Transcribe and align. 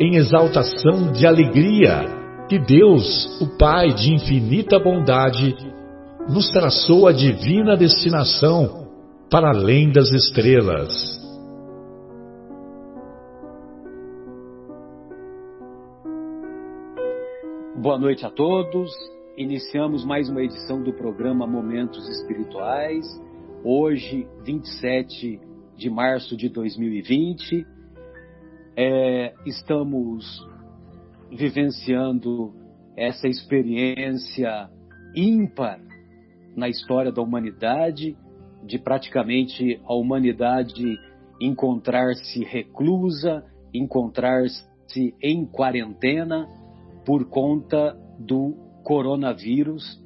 em 0.00 0.14
exaltação 0.14 1.10
de 1.10 1.26
alegria 1.26 2.04
que 2.48 2.58
Deus, 2.58 3.40
o 3.40 3.58
Pai 3.58 3.88
de 3.92 4.14
infinita 4.14 4.78
bondade, 4.78 5.56
nos 6.28 6.48
traçou 6.50 7.08
a 7.08 7.12
divina 7.12 7.76
destinação 7.76 8.86
para 9.28 9.50
além 9.50 9.90
das 9.90 10.10
estrelas. 10.12 11.18
Boa 17.76 17.98
noite 17.98 18.24
a 18.24 18.30
todos. 18.30 18.90
Iniciamos 19.36 20.04
mais 20.04 20.28
uma 20.28 20.42
edição 20.42 20.82
do 20.82 20.92
programa 20.92 21.46
Momentos 21.46 22.08
Espirituais. 22.08 23.04
Hoje, 23.64 24.28
27 24.44 25.40
de 25.76 25.90
março 25.90 26.36
de 26.36 26.48
2020 26.48 27.77
é, 28.80 29.34
estamos 29.44 30.48
vivenciando 31.32 32.54
essa 32.96 33.26
experiência 33.26 34.70
ímpar 35.16 35.80
na 36.54 36.68
história 36.68 37.10
da 37.10 37.20
humanidade, 37.20 38.16
de 38.64 38.78
praticamente 38.78 39.80
a 39.84 39.94
humanidade 39.94 40.96
encontrar-se 41.40 42.44
reclusa, 42.44 43.44
encontrar-se 43.74 45.12
em 45.20 45.44
quarentena 45.44 46.48
por 47.04 47.28
conta 47.28 47.98
do 48.16 48.54
coronavírus, 48.84 50.00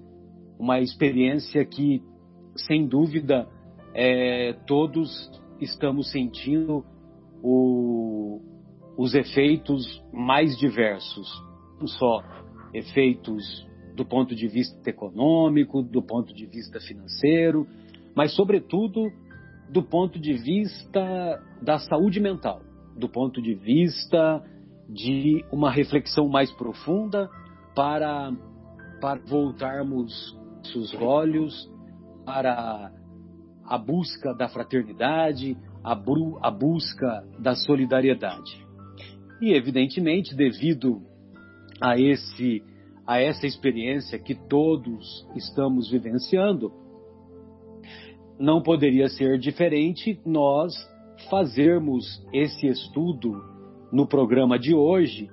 uma 0.58 0.80
experiência 0.80 1.62
que, 1.66 2.02
sem 2.56 2.86
dúvida, 2.86 3.46
é, 3.92 4.54
todos 4.66 5.30
estamos 5.60 6.10
sentindo 6.10 6.86
o, 7.42 8.21
os 8.96 9.14
efeitos 9.14 10.02
mais 10.12 10.56
diversos, 10.58 11.28
não 11.78 11.86
só 11.86 12.22
efeitos 12.74 13.66
do 13.94 14.04
ponto 14.04 14.34
de 14.34 14.48
vista 14.48 14.88
econômico, 14.88 15.82
do 15.82 16.02
ponto 16.02 16.32
de 16.34 16.46
vista 16.46 16.80
financeiro, 16.80 17.66
mas, 18.14 18.34
sobretudo, 18.34 19.10
do 19.70 19.82
ponto 19.82 20.18
de 20.18 20.34
vista 20.34 21.42
da 21.62 21.78
saúde 21.78 22.20
mental, 22.20 22.60
do 22.96 23.08
ponto 23.08 23.40
de 23.40 23.54
vista 23.54 24.42
de 24.88 25.44
uma 25.50 25.70
reflexão 25.70 26.28
mais 26.28 26.50
profunda 26.52 27.30
para, 27.74 28.32
para 29.00 29.20
voltarmos 29.24 30.38
os 30.76 30.94
olhos 30.94 31.70
para 32.24 32.92
a 33.64 33.78
busca 33.78 34.34
da 34.34 34.48
fraternidade, 34.48 35.56
a, 35.82 35.92
a 35.92 36.50
busca 36.50 37.24
da 37.38 37.54
solidariedade. 37.54 38.66
E, 39.42 39.52
evidentemente, 39.54 40.36
devido 40.36 41.02
a, 41.80 41.98
esse, 41.98 42.62
a 43.04 43.20
essa 43.20 43.44
experiência 43.44 44.16
que 44.16 44.36
todos 44.36 45.26
estamos 45.34 45.90
vivenciando, 45.90 46.72
não 48.38 48.62
poderia 48.62 49.08
ser 49.08 49.40
diferente 49.40 50.20
nós 50.24 50.72
fazermos 51.28 52.24
esse 52.32 52.68
estudo 52.68 53.42
no 53.92 54.06
programa 54.06 54.56
de 54.60 54.76
hoje 54.76 55.28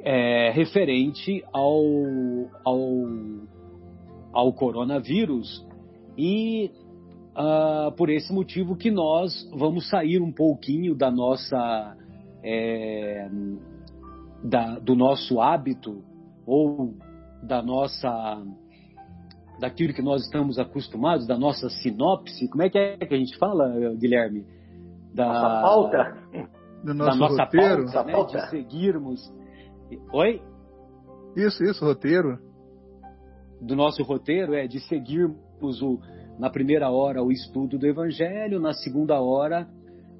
é, 0.00 0.50
referente 0.50 1.42
ao, 1.54 1.82
ao, 2.64 2.80
ao 4.30 4.52
coronavírus 4.52 5.66
e 6.18 6.70
uh, 7.32 7.90
por 7.92 8.10
esse 8.10 8.30
motivo 8.30 8.76
que 8.76 8.90
nós 8.90 9.50
vamos 9.54 9.88
sair 9.88 10.20
um 10.20 10.32
pouquinho 10.32 10.94
da 10.94 11.10
nossa 11.10 11.96
é, 12.48 13.28
da, 14.44 14.78
do 14.78 14.94
nosso 14.94 15.40
hábito 15.40 16.04
ou 16.46 16.94
da 17.42 17.60
nossa 17.60 18.40
daquilo 19.58 19.92
que 19.92 20.02
nós 20.02 20.22
estamos 20.22 20.58
acostumados, 20.58 21.26
da 21.26 21.36
nossa 21.36 21.68
sinopse, 21.70 22.48
como 22.48 22.62
é 22.62 22.70
que 22.70 22.78
é 22.78 22.96
que 22.98 23.14
a 23.14 23.18
gente 23.18 23.36
fala, 23.38 23.68
Guilherme? 23.96 24.44
Da 25.14 25.26
nossa 25.26 25.62
pauta, 25.62 26.16
do 26.84 26.94
nosso 26.94 27.10
da 27.10 27.16
nossa 27.16 27.44
roteiro, 27.44 27.84
pauta, 27.84 28.04
né, 28.04 28.12
pauta. 28.12 28.38
de 28.38 28.50
seguirmos. 28.50 29.34
Oi? 30.12 30.42
Isso, 31.34 31.64
isso, 31.64 31.84
roteiro. 31.84 32.38
Do 33.60 33.74
nosso 33.74 34.02
roteiro 34.02 34.54
é 34.54 34.66
de 34.66 34.78
seguirmos 34.80 35.82
o, 35.82 35.98
na 36.38 36.50
primeira 36.50 36.90
hora 36.90 37.22
o 37.22 37.32
estudo 37.32 37.78
do 37.78 37.86
Evangelho, 37.86 38.60
na 38.60 38.74
segunda 38.74 39.18
hora 39.18 39.66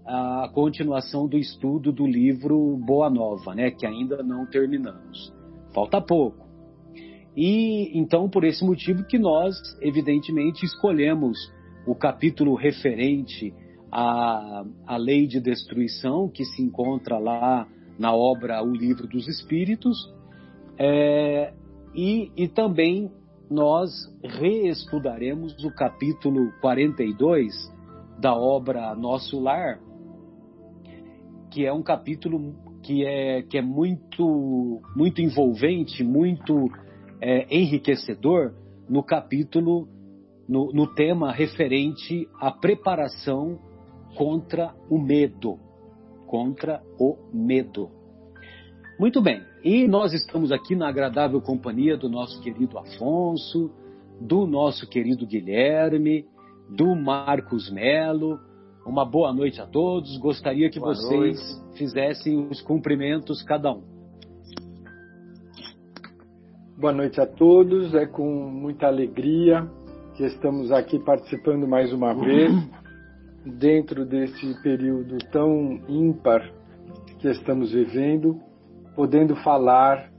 a 0.06 0.48
continuação 0.54 1.26
do 1.26 1.36
estudo 1.36 1.90
do 1.92 2.06
livro 2.06 2.76
Boa 2.76 3.10
Nova, 3.10 3.54
né, 3.54 3.70
que 3.70 3.84
ainda 3.84 4.22
não 4.22 4.46
terminamos. 4.46 5.34
Falta 5.74 6.00
pouco. 6.00 6.46
E 7.36 7.90
então 7.98 8.30
por 8.30 8.44
esse 8.44 8.64
motivo 8.64 9.04
que 9.04 9.18
nós, 9.18 9.56
evidentemente, 9.82 10.64
escolhemos 10.64 11.36
o 11.86 11.94
capítulo 11.94 12.54
referente 12.54 13.52
à, 13.90 14.64
à 14.86 14.96
lei 14.96 15.26
de 15.26 15.40
destruição 15.40 16.28
que 16.28 16.44
se 16.44 16.62
encontra 16.62 17.18
lá 17.18 17.68
na 17.98 18.14
obra 18.14 18.62
O 18.62 18.72
Livro 18.72 19.06
dos 19.06 19.26
Espíritos, 19.26 19.96
é, 20.78 21.52
e, 21.94 22.30
e 22.36 22.48
também 22.48 23.10
nós 23.50 23.90
reestudaremos 24.22 25.64
o 25.64 25.70
capítulo 25.70 26.52
42 26.60 27.54
da 28.18 28.34
obra 28.34 28.94
Nosso 28.94 29.40
Lar, 29.40 29.80
que 31.56 31.64
é 31.64 31.72
um 31.72 31.82
capítulo 31.82 32.54
que 32.82 33.02
é, 33.06 33.40
que 33.40 33.56
é 33.56 33.62
muito, 33.62 34.82
muito 34.94 35.22
envolvente, 35.22 36.04
muito 36.04 36.70
é, 37.18 37.46
enriquecedor 37.50 38.52
no 38.86 39.02
capítulo, 39.02 39.88
no, 40.46 40.70
no 40.70 40.86
tema 40.86 41.32
referente 41.32 42.28
à 42.38 42.50
preparação 42.50 43.58
contra 44.14 44.74
o 44.90 44.98
medo. 44.98 45.58
Contra 46.26 46.82
o 47.00 47.16
medo. 47.32 47.88
Muito 49.00 49.22
bem, 49.22 49.40
e 49.64 49.88
nós 49.88 50.12
estamos 50.12 50.52
aqui 50.52 50.76
na 50.76 50.90
agradável 50.90 51.40
companhia 51.40 51.96
do 51.96 52.10
nosso 52.10 52.38
querido 52.42 52.78
Afonso, 52.78 53.70
do 54.20 54.46
nosso 54.46 54.86
querido 54.86 55.26
Guilherme, 55.26 56.26
do 56.68 56.94
Marcos 56.94 57.70
Melo, 57.70 58.38
uma 58.86 59.04
boa 59.04 59.32
noite 59.32 59.60
a 59.60 59.66
todos. 59.66 60.16
Gostaria 60.18 60.70
que 60.70 60.78
boa 60.78 60.94
vocês 60.94 61.36
noite. 61.36 61.78
fizessem 61.78 62.46
os 62.48 62.62
cumprimentos 62.62 63.42
cada 63.42 63.72
um. 63.72 63.82
Boa 66.78 66.92
noite 66.92 67.20
a 67.20 67.26
todos. 67.26 67.94
É 67.94 68.06
com 68.06 68.48
muita 68.48 68.86
alegria 68.86 69.68
que 70.14 70.24
estamos 70.24 70.70
aqui 70.70 70.98
participando 71.00 71.66
mais 71.66 71.92
uma 71.92 72.14
vez 72.24 72.52
dentro 73.44 74.06
desse 74.06 74.54
período 74.62 75.18
tão 75.32 75.80
ímpar 75.88 76.48
que 77.18 77.28
estamos 77.28 77.72
vivendo, 77.72 78.40
podendo 78.94 79.34
falar 79.36 80.10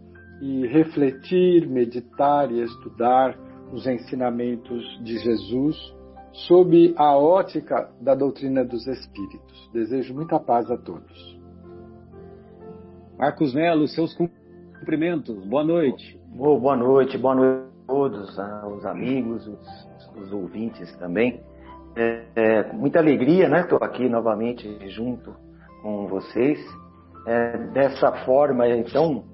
e 0.42 0.68
refletir, 0.68 1.68
meditar 1.68 2.52
e 2.52 2.62
estudar 2.62 3.38
os 3.72 3.88
ensinamentos 3.88 4.84
de 5.04 5.18
Jesus 5.18 5.97
sob 6.32 6.94
a 6.98 7.18
ótica 7.18 7.90
da 8.00 8.14
doutrina 8.14 8.64
dos 8.64 8.86
Espíritos. 8.88 9.70
Desejo 9.74 10.14
muita 10.14 10.40
paz 10.40 10.70
a 10.70 10.78
todos. 10.78 11.38
Marcos 13.18 13.54
Melo, 13.54 13.88
seus 13.88 14.16
cumprimentos. 14.16 15.44
Boa 15.48 15.64
noite. 15.64 16.20
Oh, 16.38 16.60
boa 16.60 16.76
noite, 16.76 17.18
boa 17.18 17.34
noite 17.34 17.66
a 17.84 17.88
todos, 17.88 18.38
ah, 18.38 18.68
os 18.68 18.86
amigos, 18.86 19.48
os, 19.48 19.90
os 20.16 20.32
ouvintes 20.32 20.96
também. 20.98 21.42
É, 21.96 22.26
é, 22.36 22.74
muita 22.74 23.00
alegria, 23.00 23.50
né? 23.50 23.62
Estou 23.62 23.80
aqui 23.82 24.08
novamente 24.08 24.88
junto 24.90 25.36
com 25.82 26.08
vocês. 26.08 26.60
É, 27.26 27.58
dessa 27.74 28.12
forma, 28.24 28.68
então, 28.70 29.26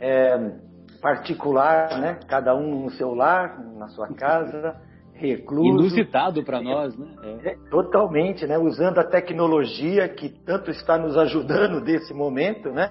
é, 0.00 0.52
particular, 1.00 1.96
né? 2.00 2.18
Cada 2.26 2.56
um 2.56 2.84
no 2.84 2.90
seu 2.90 3.14
lar, 3.14 3.56
na 3.76 3.88
sua 3.88 4.08
casa, 4.08 4.76
recluso. 5.22 5.68
Inusitado 5.68 6.42
para 6.44 6.60
nós, 6.60 6.96
né? 6.96 7.06
É, 7.44 7.56
totalmente, 7.70 8.46
né? 8.46 8.58
Usando 8.58 8.98
a 8.98 9.04
tecnologia 9.04 10.08
que 10.08 10.28
tanto 10.28 10.70
está 10.70 10.98
nos 10.98 11.16
ajudando 11.16 11.80
nesse 11.80 12.12
momento, 12.12 12.70
né? 12.70 12.90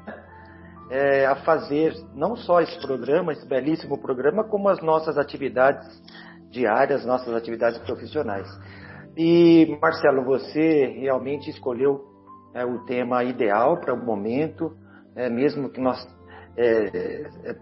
É, 0.90 1.26
a 1.26 1.36
fazer 1.38 1.94
não 2.14 2.36
só 2.36 2.60
esse 2.62 2.80
programa, 2.82 3.32
esse 3.32 3.48
belíssimo 3.48 3.98
programa, 4.02 4.44
como 4.44 4.68
as 4.68 4.82
nossas 4.82 5.18
atividades 5.18 5.88
diárias, 6.50 7.06
nossas 7.06 7.34
atividades 7.34 7.80
profissionais. 7.80 8.48
E 9.18 9.78
Marcelo, 9.82 10.24
você 10.24 10.86
realmente 11.00 11.50
escolheu 11.50 12.02
é, 12.54 12.66
o 12.66 12.80
tema 12.86 13.24
ideal 13.24 13.80
para 13.80 13.94
o 13.94 14.06
momento, 14.06 14.76
é, 15.16 15.30
mesmo 15.30 15.70
que 15.70 15.80
nós 15.80 15.98
é, 16.58 17.26
é 17.46 17.56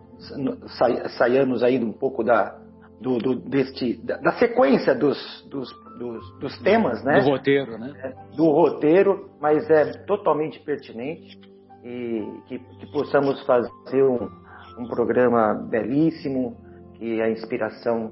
saiamos 1.18 1.64
aí 1.64 1.82
um 1.82 1.94
pouco 1.94 2.24
da, 2.24 2.60
do, 3.00 3.18
do, 3.18 3.36
deste, 3.36 3.96
da, 4.06 4.18
da 4.18 4.32
sequência 4.34 4.94
dos, 4.94 5.18
dos, 5.50 5.70
dos, 5.98 6.40
dos, 6.40 6.60
temas, 6.60 7.04
né? 7.04 7.22
Do 7.22 7.30
roteiro, 7.30 7.78
né? 7.78 7.94
É, 8.04 8.36
do 8.36 8.46
roteiro, 8.50 9.30
mas 9.40 9.70
é 9.70 9.86
totalmente 10.06 10.60
pertinente 10.60 11.40
e 11.84 12.42
que, 12.48 12.60
que 12.60 12.92
possamos 12.92 13.42
fazer 13.46 14.04
um, 14.04 14.30
um, 14.78 14.88
programa 14.88 15.54
belíssimo, 15.54 16.58
que 16.96 17.22
a 17.22 17.30
inspiração 17.30 18.12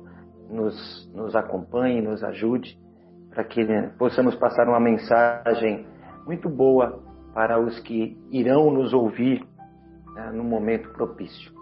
nos, 0.49 1.11
nos 1.13 1.35
acompanhe, 1.35 2.01
nos 2.01 2.23
ajude, 2.23 2.77
para 3.29 3.43
que 3.43 3.63
né, 3.65 3.91
possamos 3.99 4.35
passar 4.35 4.67
uma 4.69 4.79
mensagem 4.79 5.85
muito 6.25 6.49
boa 6.49 7.03
para 7.33 7.59
os 7.59 7.77
que 7.81 8.17
irão 8.31 8.71
nos 8.71 8.93
ouvir 8.93 9.45
né, 10.15 10.31
no 10.33 10.43
momento 10.43 10.89
propício. 10.93 11.56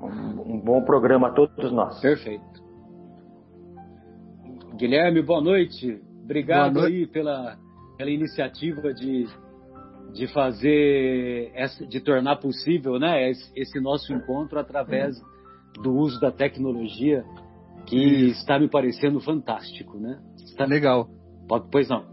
Um, 0.00 0.60
bom 0.60 0.82
programa 0.82 1.28
a 1.28 1.32
todos 1.32 1.72
nós. 1.72 2.00
Perfeito. 2.00 2.44
Guilherme, 4.76 5.22
boa 5.22 5.40
noite. 5.40 6.00
Obrigado 6.22 6.74
boa 6.74 6.82
noite. 6.82 6.96
aí 6.96 7.06
pela, 7.06 7.56
pela 7.96 8.10
iniciativa 8.10 8.92
de, 8.92 9.26
de 10.12 10.26
fazer, 10.32 11.50
essa, 11.54 11.86
de 11.86 12.00
tornar 12.00 12.36
possível 12.36 12.98
né, 12.98 13.30
esse, 13.30 13.50
esse 13.56 13.80
nosso 13.80 14.12
encontro 14.12 14.58
através 14.58 15.16
do 15.82 15.94
uso 15.94 16.20
da 16.20 16.30
tecnologia, 16.30 17.24
que 17.86 17.96
Isso. 17.96 18.40
está 18.40 18.58
me 18.58 18.68
parecendo 18.68 19.20
fantástico. 19.20 19.98
Né? 19.98 20.18
Está... 20.44 20.66
Legal. 20.66 21.08
Pois 21.70 21.88
não. 21.88 22.04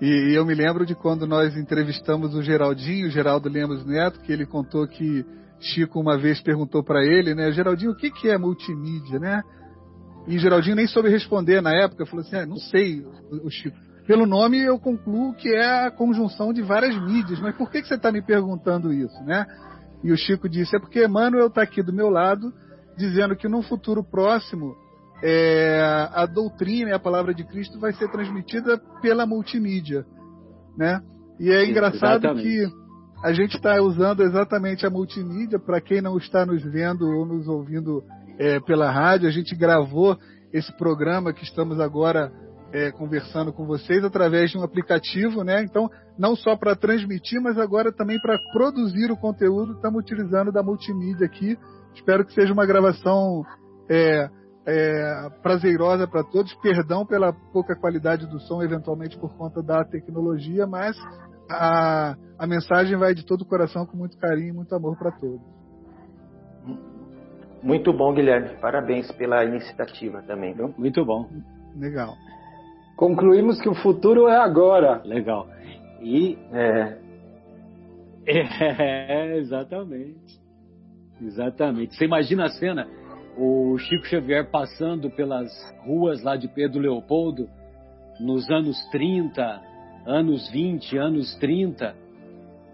E, 0.00 0.36
eu 0.36 0.44
me 0.44 0.54
lembro 0.54 0.84
de 0.84 0.94
quando 0.94 1.26
nós 1.26 1.56
entrevistamos 1.56 2.34
o 2.34 2.42
Geraldinho, 2.42 3.06
o 3.06 3.10
Geraldo 3.10 3.48
Lemos 3.48 3.84
Neto, 3.86 4.20
que 4.20 4.32
ele 4.32 4.46
contou 4.46 4.86
que 4.86 5.24
Chico 5.60 6.00
uma 6.00 6.18
vez 6.18 6.40
perguntou 6.40 6.82
para 6.82 7.02
ele, 7.04 7.34
né, 7.34 7.50
Geraldinho, 7.52 7.92
o 7.92 7.96
que, 7.96 8.10
que 8.10 8.28
é 8.28 8.36
multimídia, 8.36 9.18
né? 9.18 9.42
E 10.26 10.38
Geraldinho 10.38 10.76
nem 10.76 10.86
soube 10.86 11.08
responder 11.08 11.60
na 11.60 11.74
época, 11.74 12.06
falou 12.06 12.24
assim, 12.24 12.36
ah, 12.36 12.46
não 12.46 12.56
sei, 12.56 13.04
o 13.30 13.50
Chico. 13.50 13.76
Pelo 14.06 14.26
nome 14.26 14.62
eu 14.62 14.78
concluo 14.78 15.34
que 15.34 15.48
é 15.48 15.86
a 15.86 15.90
conjunção 15.90 16.52
de 16.52 16.60
várias 16.60 16.94
mídias, 17.06 17.40
mas 17.40 17.56
por 17.56 17.70
que, 17.70 17.80
que 17.80 17.88
você 17.88 17.94
está 17.94 18.12
me 18.12 18.22
perguntando 18.22 18.92
isso, 18.92 19.22
né? 19.24 19.46
E 20.02 20.12
o 20.12 20.16
Chico 20.16 20.48
disse, 20.48 20.76
é 20.76 20.78
porque 20.78 21.04
Emmanuel 21.04 21.46
está 21.46 21.62
aqui 21.62 21.82
do 21.82 21.92
meu 21.92 22.10
lado, 22.10 22.52
dizendo 22.96 23.34
que 23.34 23.48
no 23.48 23.62
futuro 23.62 24.04
próximo 24.04 24.76
é, 25.22 25.80
a 26.12 26.26
doutrina 26.26 26.90
e 26.90 26.92
a 26.92 26.98
palavra 26.98 27.32
de 27.32 27.44
Cristo 27.44 27.80
vai 27.80 27.92
ser 27.94 28.10
transmitida 28.10 28.78
pela 29.00 29.26
multimídia, 29.26 30.04
né? 30.76 31.00
E 31.40 31.50
é 31.50 31.66
engraçado 31.66 32.26
exatamente. 32.26 32.42
que 32.42 32.83
a 33.24 33.32
gente 33.32 33.56
está 33.56 33.80
usando 33.80 34.22
exatamente 34.22 34.84
a 34.84 34.90
multimídia 34.90 35.58
para 35.58 35.80
quem 35.80 36.02
não 36.02 36.18
está 36.18 36.44
nos 36.44 36.62
vendo 36.62 37.08
ou 37.08 37.24
nos 37.24 37.48
ouvindo 37.48 38.04
é, 38.38 38.60
pela 38.60 38.90
rádio. 38.90 39.26
A 39.26 39.32
gente 39.32 39.56
gravou 39.56 40.18
esse 40.52 40.70
programa 40.76 41.32
que 41.32 41.42
estamos 41.42 41.80
agora 41.80 42.30
é, 42.70 42.92
conversando 42.92 43.50
com 43.50 43.64
vocês 43.64 44.04
através 44.04 44.50
de 44.50 44.58
um 44.58 44.62
aplicativo, 44.62 45.42
né? 45.42 45.62
Então, 45.62 45.88
não 46.18 46.36
só 46.36 46.54
para 46.54 46.76
transmitir, 46.76 47.40
mas 47.40 47.58
agora 47.58 47.90
também 47.90 48.20
para 48.20 48.38
produzir 48.52 49.10
o 49.10 49.16
conteúdo, 49.16 49.72
estamos 49.72 50.02
utilizando 50.02 50.52
da 50.52 50.62
multimídia 50.62 51.24
aqui. 51.24 51.56
Espero 51.94 52.26
que 52.26 52.34
seja 52.34 52.52
uma 52.52 52.66
gravação 52.66 53.42
é, 53.88 54.28
é, 54.66 55.30
prazerosa 55.42 56.06
para 56.06 56.22
todos. 56.24 56.52
Perdão 56.56 57.06
pela 57.06 57.32
pouca 57.32 57.74
qualidade 57.74 58.26
do 58.26 58.38
som, 58.40 58.62
eventualmente 58.62 59.16
por 59.16 59.34
conta 59.34 59.62
da 59.62 59.82
tecnologia, 59.82 60.66
mas 60.66 60.94
a, 61.50 62.16
a 62.38 62.46
mensagem 62.46 62.96
vai 62.96 63.14
de 63.14 63.24
todo 63.24 63.42
o 63.42 63.46
coração, 63.46 63.86
com 63.86 63.96
muito 63.96 64.16
carinho 64.18 64.48
e 64.48 64.52
muito 64.52 64.74
amor 64.74 64.96
para 64.96 65.12
todos. 65.12 65.40
Muito 67.62 67.92
bom, 67.92 68.12
Guilherme. 68.12 68.56
Parabéns 68.60 69.10
pela 69.12 69.44
iniciativa 69.44 70.22
também, 70.22 70.52
viu? 70.54 70.74
Muito 70.76 71.04
bom. 71.04 71.28
Legal. 71.76 72.14
Concluímos 72.96 73.60
que 73.60 73.68
o 73.68 73.74
futuro 73.74 74.28
é 74.28 74.36
agora. 74.36 75.02
Legal. 75.04 75.48
E. 76.00 76.38
É, 76.52 76.98
é 78.26 79.36
exatamente. 79.38 80.40
Exatamente. 81.20 81.96
Você 81.96 82.04
imagina 82.04 82.44
a 82.44 82.50
cena? 82.50 82.86
o 83.36 83.76
Chico 83.78 84.06
Xavier 84.06 84.50
passando 84.50 85.10
pelas 85.10 85.50
ruas 85.84 86.22
lá 86.22 86.36
de 86.36 86.48
Pedro 86.48 86.80
Leopoldo 86.80 87.48
nos 88.20 88.48
anos 88.50 88.76
30, 88.90 89.60
anos 90.06 90.50
20, 90.50 90.96
anos 90.96 91.34
30, 91.36 91.94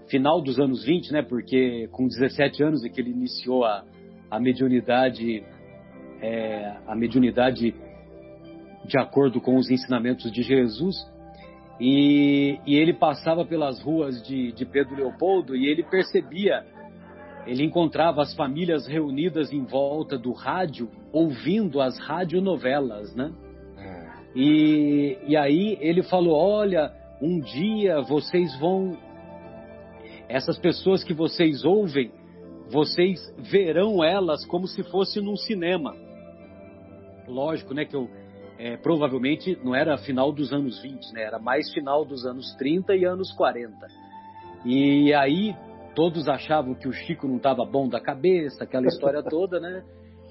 final 0.09 0.41
dos 0.41 0.59
anos 0.59 0.85
20, 0.85 1.13
né? 1.13 1.23
Porque 1.23 1.89
com 1.93 2.07
17 2.07 2.63
anos 2.63 2.85
é 2.85 2.89
que 2.89 3.01
ele 3.01 3.11
iniciou 3.11 3.65
a, 3.65 3.85
a 4.31 4.41
mediunidade, 4.41 5.43
é, 6.21 6.77
a 6.87 6.95
mediunidade 6.95 7.75
de 8.85 8.99
acordo 8.99 9.41
com 9.41 9.57
os 9.57 9.71
ensinamentos 9.71 10.31
de 10.33 10.43
Jesus. 10.43 10.97
E, 11.81 12.59
e 12.67 12.75
ele 12.77 12.93
passava 12.93 13.45
pelas 13.45 13.81
ruas 13.81 14.23
de, 14.27 14.53
de 14.53 14.67
Pedro 14.67 14.97
Leopoldo 14.97 15.57
e 15.57 15.67
ele 15.67 15.83
percebia 15.83 16.65
ele 17.47 17.65
encontrava 17.65 18.23
as 18.23 18.35
famílias 18.35 18.87
reunidas 18.87 19.53
em 19.53 19.65
volta 19.65 20.19
do 20.19 20.33
rádio, 20.33 20.91
ouvindo 21.13 21.81
as 21.81 21.99
radionovelas, 21.99 23.15
né? 23.15 23.33
É. 23.79 24.09
E, 24.37 25.19
e 25.27 25.37
aí 25.37 25.79
ele 25.81 26.03
falou: 26.03 26.37
Olha, 26.37 26.93
um 27.21 27.41
dia 27.41 28.01
vocês 28.01 28.59
vão. 28.59 28.97
Essas 30.29 30.59
pessoas 30.59 31.03
que 31.03 31.13
vocês 31.13 31.65
ouvem, 31.65 32.13
vocês 32.71 33.21
verão 33.39 34.03
elas 34.03 34.47
como 34.47 34.67
se 34.67 34.83
fosse 34.85 35.21
num 35.21 35.37
cinema. 35.37 35.95
Lógico, 37.27 37.75
né? 37.75 37.85
Que 37.85 37.95
eu. 37.95 38.09
É, 38.59 38.77
provavelmente 38.77 39.59
não 39.65 39.75
era 39.75 39.97
final 39.97 40.31
dos 40.31 40.53
anos 40.53 40.83
20, 40.83 41.15
né? 41.15 41.23
Era 41.23 41.39
mais 41.39 41.73
final 41.73 42.05
dos 42.05 42.27
anos 42.27 42.55
30 42.57 42.95
e 42.95 43.07
anos 43.07 43.33
40. 43.33 43.75
E 44.67 45.15
aí 45.15 45.57
todos 45.95 46.29
achavam 46.29 46.75
que 46.75 46.87
o 46.87 46.93
Chico 46.93 47.27
não 47.27 47.39
estava 47.39 47.65
bom 47.65 47.89
da 47.89 48.01
cabeça, 48.01 48.65
aquela 48.65 48.87
história 48.87 49.23
toda, 49.29 49.59
né? 49.59 49.83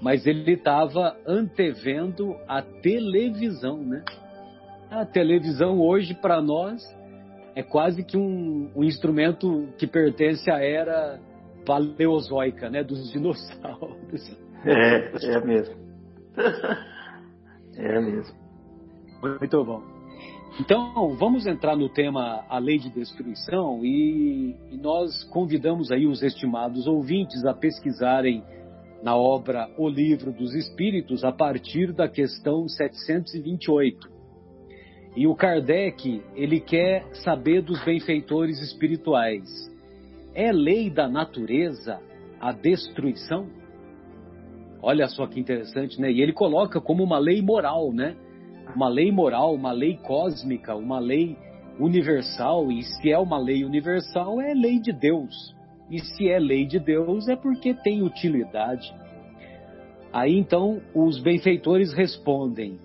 Mas 0.01 0.25
ele 0.25 0.53
estava 0.53 1.17
antevendo 1.25 2.35
a 2.47 2.61
televisão, 2.61 3.77
né? 3.77 4.03
A 4.89 5.05
televisão 5.05 5.79
hoje 5.79 6.15
para 6.15 6.41
nós 6.41 6.81
é 7.55 7.61
quase 7.61 8.03
que 8.03 8.17
um, 8.17 8.71
um, 8.75 8.83
instrumento 8.83 9.67
que 9.77 9.85
pertence 9.85 10.49
à 10.49 10.63
era 10.63 11.19
paleozoica, 11.65 12.69
né? 12.69 12.83
Dos 12.83 13.09
dinossauros. 13.13 14.37
É, 14.65 15.35
é 15.35 15.45
mesmo. 15.45 15.75
É 17.77 17.97
mesmo. 17.97 18.35
Muito 19.21 19.63
bom. 19.63 19.81
Então, 20.59 21.15
vamos 21.15 21.45
entrar 21.45 21.77
no 21.77 21.87
tema 21.87 22.43
a 22.49 22.57
lei 22.57 22.77
de 22.77 22.89
destruição 22.89 23.85
e, 23.85 24.53
e, 24.69 24.75
nós 24.75 25.23
convidamos 25.25 25.89
aí 25.89 26.05
os 26.05 26.21
estimados 26.21 26.87
ouvintes 26.87 27.45
a 27.45 27.53
pesquisarem 27.53 28.43
na 29.01 29.15
obra 29.15 29.69
O 29.77 29.87
Livro 29.87 30.33
dos 30.33 30.53
Espíritos 30.53 31.23
a 31.23 31.31
partir 31.31 31.93
da 31.93 32.09
questão 32.09 32.67
728. 32.67 34.18
E 35.19 35.27
o 35.27 35.35
Kardec, 35.35 36.23
ele 36.33 36.61
quer 36.61 37.05
saber 37.25 37.61
dos 37.61 37.83
benfeitores 37.83 38.57
espirituais. 38.61 39.69
É 40.33 40.49
lei 40.49 40.89
da 40.89 41.09
natureza 41.09 41.99
a 42.39 42.53
destruição? 42.53 43.47
Olha 44.81 45.09
só 45.09 45.27
que 45.27 45.37
interessante, 45.37 45.99
né? 45.99 46.09
E 46.09 46.21
ele 46.21 46.31
coloca 46.31 46.79
como 46.79 47.03
uma 47.03 47.19
lei 47.19 47.41
moral, 47.41 47.91
né? 47.91 48.15
uma 48.73 48.87
lei 48.87 49.11
moral, 49.11 49.53
uma 49.53 49.73
lei 49.73 49.97
cósmica, 49.97 50.73
uma 50.73 50.99
lei 50.99 51.35
universal, 51.77 52.71
e 52.71 52.81
se 52.81 53.11
é 53.11 53.19
uma 53.19 53.37
lei 53.37 53.65
universal, 53.65 54.39
é 54.39 54.53
lei 54.53 54.79
de 54.79 54.93
Deus. 54.93 55.53
E 55.91 55.99
se 55.99 56.29
é 56.29 56.39
lei 56.39 56.65
de 56.65 56.79
Deus, 56.79 57.27
é 57.27 57.35
porque 57.35 57.73
tem 57.73 58.01
utilidade. 58.03 58.89
Aí 60.13 60.37
então 60.37 60.79
os 60.95 61.19
benfeitores 61.19 61.91
respondem: 61.91 62.79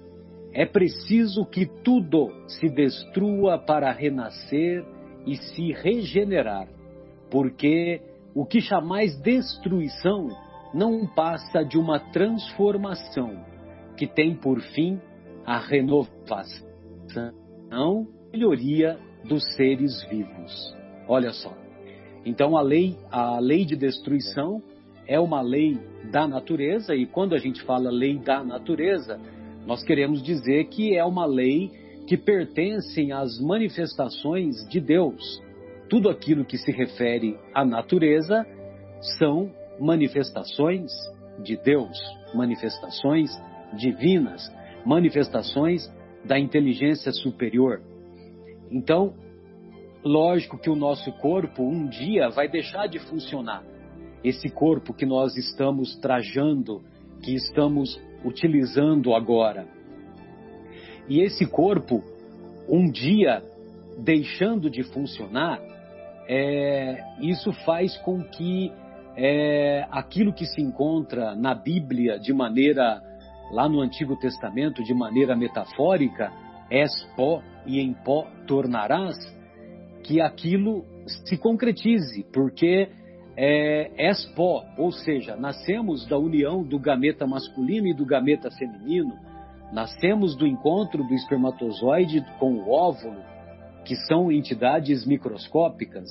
é 0.54 0.64
preciso 0.64 1.44
que 1.44 1.66
tudo 1.66 2.30
se 2.46 2.68
destrua 2.68 3.58
para 3.58 3.90
renascer 3.90 4.84
e 5.26 5.36
se 5.36 5.72
regenerar, 5.72 6.68
porque 7.28 8.00
o 8.32 8.46
que 8.46 8.60
chamais 8.60 9.20
destruição 9.20 10.28
não 10.72 11.06
passa 11.06 11.64
de 11.64 11.76
uma 11.76 11.98
transformação 11.98 13.44
que 13.96 14.06
tem 14.06 14.36
por 14.36 14.60
fim 14.60 15.00
a 15.44 15.58
renovação, 15.58 16.64
melhoria 18.32 18.98
dos 19.24 19.42
seres 19.56 20.04
vivos. 20.08 20.76
Olha 21.08 21.32
só. 21.32 21.52
Então 22.24 22.56
a 22.56 22.62
lei, 22.62 22.96
a 23.10 23.38
lei 23.40 23.64
de 23.64 23.76
destruição 23.76 24.62
é 25.06 25.18
uma 25.18 25.42
lei 25.42 25.78
da 26.10 26.26
natureza 26.26 26.94
e 26.94 27.06
quando 27.06 27.34
a 27.34 27.38
gente 27.38 27.62
fala 27.64 27.90
lei 27.90 28.18
da 28.18 28.42
natureza, 28.42 29.20
nós 29.66 29.82
queremos 29.82 30.22
dizer 30.22 30.64
que 30.66 30.96
é 30.96 31.04
uma 31.04 31.26
lei 31.26 31.70
que 32.06 32.16
pertence 32.16 33.10
às 33.12 33.40
manifestações 33.40 34.56
de 34.68 34.80
Deus. 34.80 35.42
Tudo 35.88 36.10
aquilo 36.10 36.44
que 36.44 36.58
se 36.58 36.70
refere 36.70 37.38
à 37.54 37.64
natureza 37.64 38.46
são 39.18 39.50
manifestações 39.80 40.90
de 41.42 41.56
Deus, 41.56 41.98
manifestações 42.34 43.30
divinas, 43.76 44.52
manifestações 44.84 45.90
da 46.24 46.38
inteligência 46.38 47.12
superior. 47.12 47.80
Então, 48.70 49.14
lógico 50.02 50.58
que 50.58 50.70
o 50.70 50.76
nosso 50.76 51.10
corpo 51.12 51.62
um 51.62 51.86
dia 51.86 52.28
vai 52.28 52.48
deixar 52.48 52.86
de 52.86 52.98
funcionar. 52.98 53.64
Esse 54.22 54.48
corpo 54.48 54.94
que 54.94 55.04
nós 55.04 55.36
estamos 55.36 55.96
trajando, 55.96 56.82
que 57.22 57.34
estamos 57.34 58.00
utilizando 58.24 59.14
agora. 59.14 59.66
E 61.08 61.20
esse 61.20 61.46
corpo, 61.46 62.02
um 62.68 62.90
dia 62.90 63.42
deixando 63.98 64.70
de 64.70 64.82
funcionar, 64.82 65.60
é, 66.26 66.96
isso 67.20 67.52
faz 67.64 67.96
com 67.98 68.22
que 68.22 68.72
é, 69.16 69.86
aquilo 69.90 70.32
que 70.32 70.46
se 70.46 70.60
encontra 70.60 71.34
na 71.34 71.54
Bíblia 71.54 72.18
de 72.18 72.32
maneira, 72.32 73.00
lá 73.52 73.68
no 73.68 73.80
Antigo 73.80 74.16
Testamento, 74.16 74.82
de 74.82 74.94
maneira 74.94 75.36
metafórica, 75.36 76.32
és 76.70 76.90
pó 77.16 77.42
e 77.66 77.78
em 77.78 77.92
pó 77.92 78.26
tornarás, 78.46 79.16
que 80.02 80.20
aquilo 80.20 80.84
se 81.06 81.36
concretize, 81.36 82.24
porque 82.32 82.88
é, 83.36 83.90
és 83.96 84.24
pó, 84.34 84.64
ou 84.78 84.92
seja, 84.92 85.36
nascemos 85.36 86.06
da 86.06 86.18
união 86.18 86.62
do 86.62 86.78
gameta 86.78 87.26
masculino 87.26 87.86
e 87.86 87.94
do 87.94 88.06
gameta 88.06 88.50
feminino, 88.50 89.18
nascemos 89.72 90.36
do 90.36 90.46
encontro 90.46 91.02
do 91.02 91.14
espermatozoide 91.14 92.24
com 92.38 92.54
o 92.54 92.70
óvulo, 92.70 93.20
que 93.84 93.96
são 93.96 94.30
entidades 94.30 95.04
microscópicas, 95.04 96.08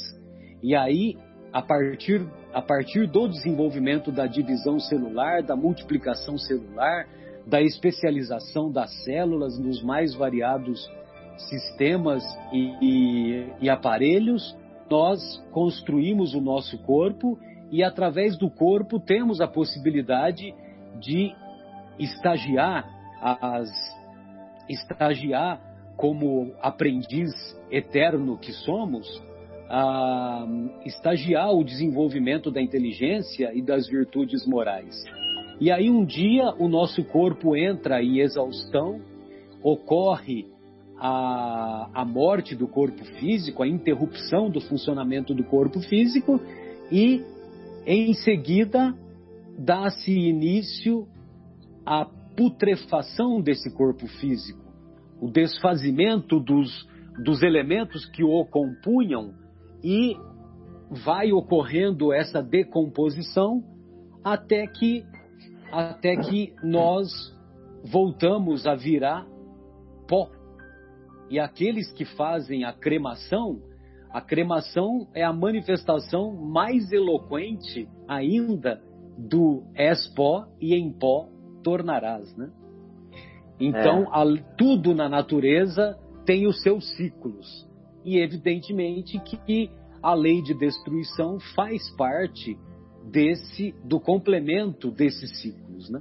e 0.61 0.75
aí, 0.75 1.17
a 1.51 1.61
partir, 1.61 2.25
a 2.53 2.61
partir 2.61 3.07
do 3.07 3.27
desenvolvimento 3.27 4.11
da 4.11 4.27
divisão 4.27 4.79
celular, 4.79 5.41
da 5.43 5.55
multiplicação 5.55 6.37
celular, 6.37 7.07
da 7.45 7.61
especialização 7.61 8.71
das 8.71 8.91
células 9.03 9.59
nos 9.59 9.83
mais 9.83 10.15
variados 10.15 10.89
sistemas 11.49 12.23
e, 12.51 12.73
e, 12.81 13.53
e 13.61 13.69
aparelhos, 13.69 14.55
nós 14.89 15.19
construímos 15.51 16.33
o 16.33 16.41
nosso 16.41 16.77
corpo 16.79 17.37
e 17.71 17.83
através 17.83 18.37
do 18.37 18.49
corpo 18.49 18.99
temos 18.99 19.41
a 19.41 19.47
possibilidade 19.47 20.53
de 20.99 21.33
estagiar 21.97 22.87
as 23.21 23.69
estagiar 24.69 25.59
como 25.97 26.53
aprendiz 26.61 27.31
eterno 27.69 28.37
que 28.37 28.51
somos, 28.51 29.07
a 29.69 30.45
estagiar 30.85 31.51
o 31.51 31.63
desenvolvimento 31.63 32.51
da 32.51 32.61
inteligência 32.61 33.51
e 33.53 33.61
das 33.61 33.87
virtudes 33.87 34.45
morais. 34.45 35.03
E 35.59 35.71
aí 35.71 35.89
um 35.89 36.05
dia 36.05 36.53
o 36.59 36.67
nosso 36.67 37.03
corpo 37.05 37.55
entra 37.55 38.03
em 38.03 38.19
exaustão, 38.19 39.01
ocorre 39.61 40.52
a, 41.05 41.89
a 41.93 42.05
morte 42.05 42.55
do 42.55 42.65
corpo 42.65 43.03
físico, 43.19 43.61
a 43.61 43.67
interrupção 43.67 44.49
do 44.49 44.61
funcionamento 44.61 45.33
do 45.33 45.43
corpo 45.43 45.81
físico 45.81 46.39
e, 46.89 47.21
em 47.85 48.13
seguida, 48.13 48.95
dá-se 49.59 50.13
início 50.13 51.05
à 51.85 52.05
putrefação 52.37 53.41
desse 53.41 53.69
corpo 53.75 54.07
físico, 54.07 54.63
o 55.19 55.29
desfazimento 55.29 56.39
dos, 56.39 56.87
dos 57.21 57.43
elementos 57.43 58.05
que 58.05 58.23
o 58.23 58.45
compunham 58.45 59.33
e 59.83 60.15
vai 60.89 61.33
ocorrendo 61.33 62.13
essa 62.13 62.41
decomposição 62.41 63.61
até 64.23 64.65
que 64.67 65.03
até 65.69 66.15
que 66.15 66.53
nós 66.63 67.09
voltamos 67.83 68.67
a 68.67 68.75
virar 68.75 69.25
pó 70.07 70.29
e 71.33 71.39
aqueles 71.39 71.91
que 71.91 72.05
fazem 72.05 72.63
a 72.63 72.71
cremação, 72.71 73.59
a 74.11 74.21
cremação 74.21 75.07
é 75.15 75.23
a 75.23 75.33
manifestação 75.33 76.31
mais 76.31 76.91
eloquente 76.91 77.89
ainda 78.07 78.79
do 79.17 79.63
és 79.73 80.07
pó 80.09 80.45
e 80.61 80.75
em 80.75 80.93
pó 80.93 81.27
tornarás, 81.63 82.37
né? 82.37 82.51
Então, 83.59 84.03
é. 84.03 84.07
a, 84.11 84.23
tudo 84.55 84.93
na 84.93 85.09
natureza 85.09 85.97
tem 86.23 86.45
os 86.45 86.61
seus 86.61 86.87
ciclos. 86.95 87.67
E 88.05 88.19
evidentemente 88.19 89.17
que 89.17 89.71
a 90.03 90.13
lei 90.13 90.39
de 90.43 90.53
destruição 90.53 91.39
faz 91.55 91.89
parte 91.95 92.55
desse 93.09 93.73
do 93.83 93.99
complemento 93.99 94.91
desses 94.91 95.41
ciclos, 95.41 95.89
né? 95.89 95.99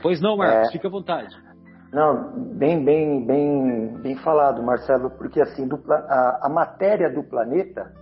Pois 0.00 0.20
não, 0.20 0.36
Marcos, 0.36 0.68
é. 0.68 0.70
fica 0.70 0.86
à 0.86 0.90
vontade. 0.90 1.34
Não, 1.94 2.32
bem, 2.56 2.84
bem, 2.84 3.24
bem, 3.24 3.86
bem 4.02 4.16
falado, 4.16 4.60
Marcelo, 4.60 5.10
porque 5.10 5.40
assim, 5.40 5.68
do, 5.68 5.80
a, 5.88 6.40
a 6.42 6.48
matéria 6.48 7.08
do 7.08 7.22
planeta, 7.22 7.92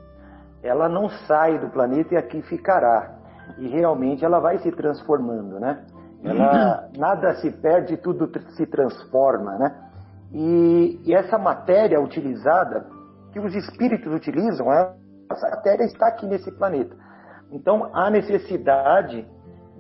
ela 0.63 0.89
não 0.89 1.11
sai 1.11 1.59
do 1.59 1.69
planeta 1.69 2.15
e 2.15 2.17
aqui 2.17 2.41
ficará. 2.41 3.19
E 3.59 3.69
realmente 3.69 4.25
ela 4.25 4.41
vai 4.41 4.57
se 4.61 4.73
transformando, 4.73 5.61
né? 5.61 5.85
Ela, 6.25 6.87
uhum. 6.87 7.01
Nada 7.01 7.35
se 7.35 7.51
perde, 7.51 7.99
tudo 7.99 8.31
se 8.53 8.65
transforma, 8.65 9.59
né? 9.59 9.77
E, 10.33 10.99
e, 11.05 11.15
essa 11.15 11.37
matéria 11.37 12.01
utilizada, 12.01 12.87
que 13.31 13.39
os 13.39 13.55
espíritos 13.55 14.11
utilizam, 14.11 14.73
essa 14.73 15.51
matéria 15.51 15.85
está 15.85 16.07
aqui 16.07 16.27
nesse 16.27 16.51
planeta. 16.53 16.97
Então, 17.51 17.91
há 17.93 18.09
necessidade, 18.09 19.29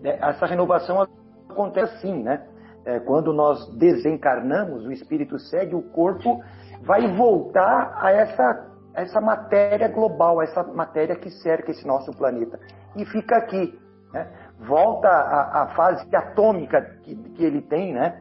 né, 0.02 0.18
essa 0.20 0.44
renovação 0.44 1.00
acontece 1.48 1.98
sim, 2.02 2.22
né? 2.22 2.46
É, 2.84 2.98
quando 3.00 3.32
nós 3.32 3.68
desencarnamos, 3.76 4.84
o 4.84 4.92
espírito 4.92 5.38
segue, 5.38 5.74
o 5.74 5.82
corpo 5.82 6.42
vai 6.82 7.14
voltar 7.16 7.96
a 8.00 8.10
essa, 8.10 8.66
essa 8.94 9.20
matéria 9.20 9.88
global, 9.88 10.40
a 10.40 10.44
essa 10.44 10.62
matéria 10.64 11.14
que 11.16 11.30
cerca 11.30 11.70
esse 11.70 11.86
nosso 11.86 12.12
planeta. 12.12 12.58
E 12.96 13.04
fica 13.04 13.36
aqui. 13.36 13.78
Né? 14.12 14.26
Volta 14.60 15.08
à, 15.08 15.68
fase 15.74 16.14
atômica 16.14 16.82
que, 17.02 17.14
que, 17.14 17.44
ele 17.44 17.62
tem, 17.62 17.94
né? 17.94 18.20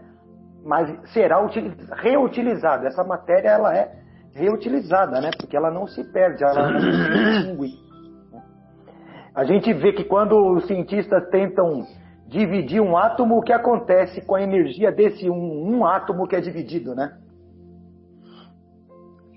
mas 0.63 0.89
será 1.11 1.43
reutilizada. 1.97 2.87
Essa 2.87 3.03
matéria 3.03 3.49
ela 3.49 3.75
é 3.75 3.91
reutilizada, 4.33 5.19
né? 5.19 5.31
porque 5.37 5.57
ela 5.57 5.71
não 5.71 5.87
se 5.87 6.03
perde, 6.11 6.43
ela 6.43 6.71
não 6.71 6.79
se 6.79 6.87
extingue. 6.87 7.81
A 9.33 9.43
gente 9.43 9.73
vê 9.73 9.93
que 9.93 10.03
quando 10.03 10.35
os 10.53 10.67
cientistas 10.67 11.29
tentam 11.29 11.83
dividir 12.31 12.81
um 12.81 12.95
átomo, 12.95 13.37
o 13.37 13.41
que 13.41 13.51
acontece 13.51 14.21
com 14.21 14.35
a 14.35 14.41
energia 14.41 14.89
desse 14.89 15.29
um, 15.29 15.69
um 15.69 15.85
átomo 15.85 16.25
que 16.25 16.35
é 16.35 16.39
dividido, 16.39 16.95
né? 16.95 17.17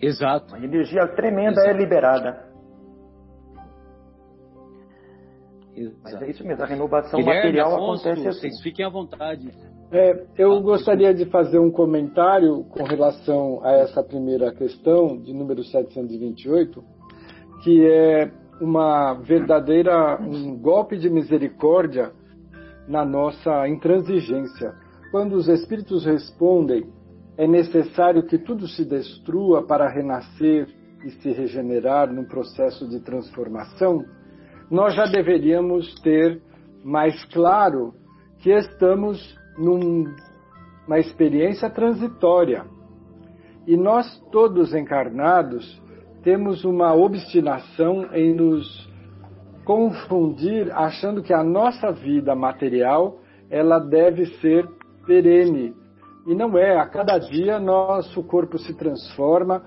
Exato. 0.01 0.55
Uma 0.55 0.65
energia 0.65 1.07
tremenda 1.09 1.61
é 1.61 1.65
Exato. 1.65 1.69
é 1.69 1.73
liberada. 1.73 2.45
Exato. 5.77 5.99
Mas 6.05 6.23
é 6.23 6.31
isso 6.31 6.47
mesmo, 6.47 6.63
a 6.63 6.67
renovação 6.67 7.19
Guilherme, 7.19 7.47
material 7.47 7.75
Afonso, 7.75 8.09
acontece 8.09 8.29
assim. 8.29 8.41
Vocês 8.41 8.63
fiquem 8.63 8.87
à 8.87 8.89
vontade. 8.89 9.51
É, 9.91 10.25
eu 10.39 10.53
ah, 10.53 10.61
gostaria 10.61 11.13
de 11.13 11.25
fazer 11.27 11.59
um 11.59 11.73
comentário 11.73 12.63
com 12.71 12.85
relação 12.85 13.61
a 13.65 13.73
essa 13.73 14.05
primeira 14.05 14.55
questão, 14.55 15.21
de 15.21 15.33
número 15.35 15.65
728, 15.65 16.85
que 17.65 17.85
é 17.91 18.31
uma 18.61 19.15
verdadeira 19.15 20.17
um 20.21 20.57
golpe 20.57 20.97
de 20.97 21.11
misericórdia 21.11 22.13
na 22.89 23.05
nossa 23.05 23.69
intransigência. 23.69 24.75
Quando 25.11 25.35
os 25.35 25.49
espíritos 25.49 26.05
respondem, 26.05 26.87
é 27.37 27.47
necessário 27.47 28.27
que 28.27 28.39
tudo 28.39 28.67
se 28.69 28.85
destrua 28.85 29.67
para 29.67 29.89
renascer 29.89 30.69
e 31.05 31.11
se 31.11 31.31
regenerar 31.33 32.13
num 32.13 32.25
processo 32.25 32.89
de 32.89 33.01
transformação, 33.01 34.05
nós 34.71 34.95
já 34.95 35.05
deveríamos 35.05 35.95
ter 36.01 36.41
mais 36.83 37.25
claro 37.27 37.93
que 38.39 38.51
estamos 38.51 39.39
numa 39.59 40.99
experiência 40.99 41.69
transitória. 41.71 42.65
E 43.67 43.77
nós 43.77 44.21
todos 44.31 44.75
encarnados 44.75 45.83
temos 46.23 46.65
uma 46.65 46.95
obstinação 46.95 48.07
em 48.15 48.35
nos 48.35 48.84
confundir 49.65 50.71
achando 50.73 51.23
que 51.23 51.33
a 51.33 51.43
nossa 51.43 51.91
vida 51.91 52.35
material 52.35 53.19
ela 53.51 53.79
deve 53.79 54.27
ser 54.41 54.69
perene. 55.07 55.75
E 56.27 56.35
não 56.35 56.57
é, 56.57 56.79
a 56.79 56.87
cada 56.87 57.19
dia 57.19 57.59
nosso 57.59 58.23
corpo 58.23 58.59
se 58.59 58.75
transforma, 58.75 59.63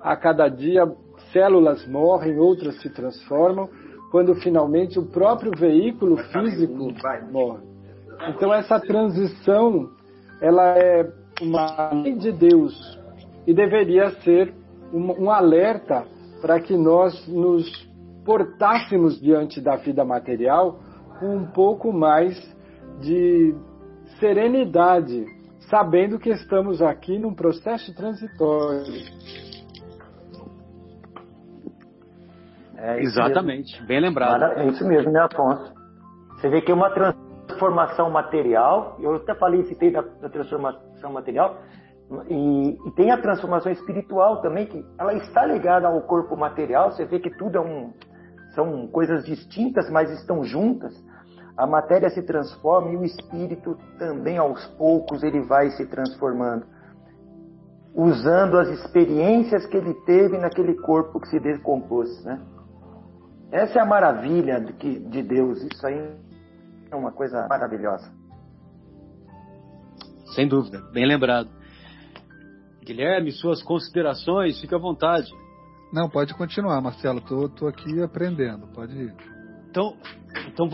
a 0.00 0.16
cada 0.16 0.48
dia 0.48 0.90
células 1.32 1.86
morrem, 1.86 2.38
outras 2.38 2.80
se 2.80 2.90
transformam, 2.90 3.68
quando 4.10 4.34
finalmente 4.36 4.98
o 4.98 5.06
próprio 5.06 5.52
veículo 5.56 6.16
físico 6.16 6.92
morre. 7.30 7.62
Então 8.28 8.52
essa 8.52 8.80
transição, 8.80 9.90
ela 10.40 10.76
é 10.78 11.08
uma 11.40 11.90
lei 11.92 12.14
de 12.14 12.32
Deus 12.32 12.98
e 13.46 13.54
deveria 13.54 14.10
ser 14.22 14.52
um, 14.92 15.24
um 15.24 15.30
alerta 15.30 16.04
para 16.40 16.58
que 16.60 16.76
nós 16.76 17.26
nos 17.28 17.89
portássemos 18.24 19.20
diante 19.20 19.60
da 19.60 19.76
vida 19.76 20.04
material 20.04 20.80
com 21.18 21.36
um 21.36 21.46
pouco 21.46 21.92
mais 21.92 22.36
de 23.00 23.54
serenidade, 24.18 25.24
sabendo 25.68 26.18
que 26.18 26.30
estamos 26.30 26.82
aqui 26.82 27.18
num 27.18 27.34
processo 27.34 27.94
transitório. 27.94 28.84
É 32.76 33.00
Exatamente, 33.02 33.72
mesmo. 33.74 33.86
bem 33.86 34.00
lembrado. 34.00 34.42
É 34.58 34.66
isso 34.68 34.86
mesmo, 34.86 35.12
né, 35.12 35.20
Afonso? 35.20 35.74
Você 36.36 36.48
vê 36.48 36.62
que 36.62 36.72
é 36.72 36.74
uma 36.74 36.90
transformação 36.90 38.10
material, 38.10 38.96
eu 39.00 39.16
até 39.16 39.34
falei, 39.34 39.64
citei 39.64 39.90
da, 39.90 40.00
da 40.00 40.30
transformação 40.30 41.12
material, 41.12 41.58
e, 42.28 42.78
e, 42.86 42.90
tem 42.92 43.12
a 43.12 43.20
transformação 43.20 43.70
espiritual 43.70 44.40
também, 44.40 44.66
que 44.66 44.84
ela 44.98 45.14
está 45.14 45.44
ligada 45.44 45.86
ao 45.86 46.00
corpo 46.00 46.36
material. 46.36 46.90
Você 46.90 47.04
vê 47.04 47.20
que 47.20 47.30
tudo 47.30 47.58
é 47.58 47.60
um, 47.60 47.92
são 48.54 48.86
coisas 48.88 49.24
distintas, 49.24 49.90
mas 49.90 50.10
estão 50.10 50.44
juntas. 50.44 50.94
A 51.56 51.66
matéria 51.66 52.08
se 52.10 52.22
transforma 52.22 52.90
e 52.90 52.96
o 52.96 53.04
espírito 53.04 53.76
também, 53.98 54.38
aos 54.38 54.64
poucos, 54.78 55.22
ele 55.22 55.40
vai 55.42 55.70
se 55.70 55.86
transformando, 55.86 56.64
usando 57.94 58.58
as 58.58 58.68
experiências 58.68 59.66
que 59.66 59.76
ele 59.76 59.94
teve 60.06 60.38
naquele 60.38 60.74
corpo 60.74 61.20
que 61.20 61.28
se 61.28 61.38
decompôs, 61.38 62.24
né? 62.24 62.40
Essa 63.52 63.80
é 63.80 63.82
a 63.82 63.86
maravilha 63.86 64.60
de, 64.60 65.00
de 65.00 65.22
Deus. 65.22 65.62
Isso 65.62 65.86
aí 65.86 66.14
é 66.90 66.96
uma 66.96 67.12
coisa 67.12 67.46
maravilhosa. 67.48 68.10
Sem 70.34 70.46
dúvida, 70.46 70.80
bem 70.92 71.06
lembrado. 71.06 71.50
Guilherme, 72.84 73.32
suas 73.32 73.62
considerações, 73.62 74.60
fique 74.60 74.74
à 74.74 74.78
vontade. 74.78 75.30
Não, 75.92 76.08
pode 76.08 76.34
continuar, 76.34 76.80
Marcelo. 76.80 77.20
Tô, 77.20 77.48
tô 77.48 77.66
aqui 77.66 78.00
aprendendo. 78.02 78.66
Pode 78.68 78.96
ir. 78.96 79.14
Então, 79.68 79.96
então 80.48 80.68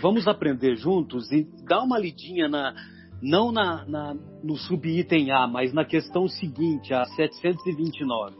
vamos 0.00 0.26
aprender 0.26 0.76
juntos 0.76 1.30
e 1.30 1.44
dar 1.64 1.82
uma 1.82 1.98
lidinha 1.98 2.48
na, 2.48 2.74
não 3.22 3.52
na, 3.52 3.84
na, 3.86 4.14
no 4.42 4.56
subitem 4.56 5.30
A, 5.32 5.46
mas 5.46 5.72
na 5.72 5.84
questão 5.84 6.26
seguinte, 6.28 6.94
a 6.94 7.04
729. 7.04 8.36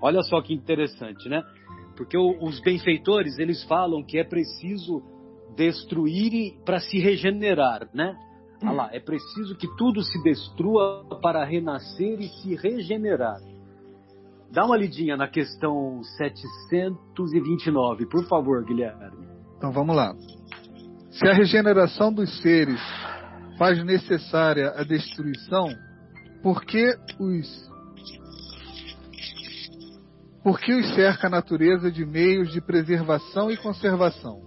Olha 0.00 0.22
só 0.22 0.40
que 0.40 0.54
interessante, 0.54 1.28
né? 1.28 1.42
Porque 1.96 2.16
o, 2.16 2.42
os 2.42 2.60
benfeitores, 2.60 3.38
eles 3.38 3.64
falam 3.64 4.02
que 4.04 4.18
é 4.18 4.24
preciso 4.24 5.02
destruir 5.56 6.54
para 6.64 6.78
se 6.78 6.98
regenerar, 6.98 7.88
né? 7.92 8.16
Olha 8.62 8.72
lá, 8.72 8.90
é 8.92 9.00
preciso 9.00 9.56
que 9.56 9.68
tudo 9.76 10.02
se 10.02 10.22
destrua 10.22 11.04
para 11.22 11.44
renascer 11.44 12.20
e 12.20 12.28
se 12.28 12.54
regenerar. 12.56 13.38
Dá 14.52 14.64
uma 14.64 14.76
lidinha 14.76 15.16
na 15.16 15.28
questão 15.28 16.02
729, 16.16 18.06
por 18.06 18.26
favor, 18.26 18.64
Guilherme. 18.64 19.28
Então 19.56 19.70
vamos 19.70 19.94
lá. 19.94 20.14
Se 21.10 21.28
a 21.28 21.32
regeneração 21.32 22.12
dos 22.12 22.40
seres 22.40 22.80
faz 23.58 23.84
necessária 23.84 24.70
a 24.76 24.84
destruição, 24.84 25.66
por 26.42 26.64
que 26.64 26.94
os 27.18 27.68
por 30.42 30.58
que 30.60 30.72
os 30.72 30.94
cerca 30.94 31.26
a 31.26 31.30
natureza 31.30 31.90
de 31.90 32.06
meios 32.06 32.50
de 32.52 32.60
preservação 32.60 33.50
e 33.50 33.56
conservação? 33.56 34.40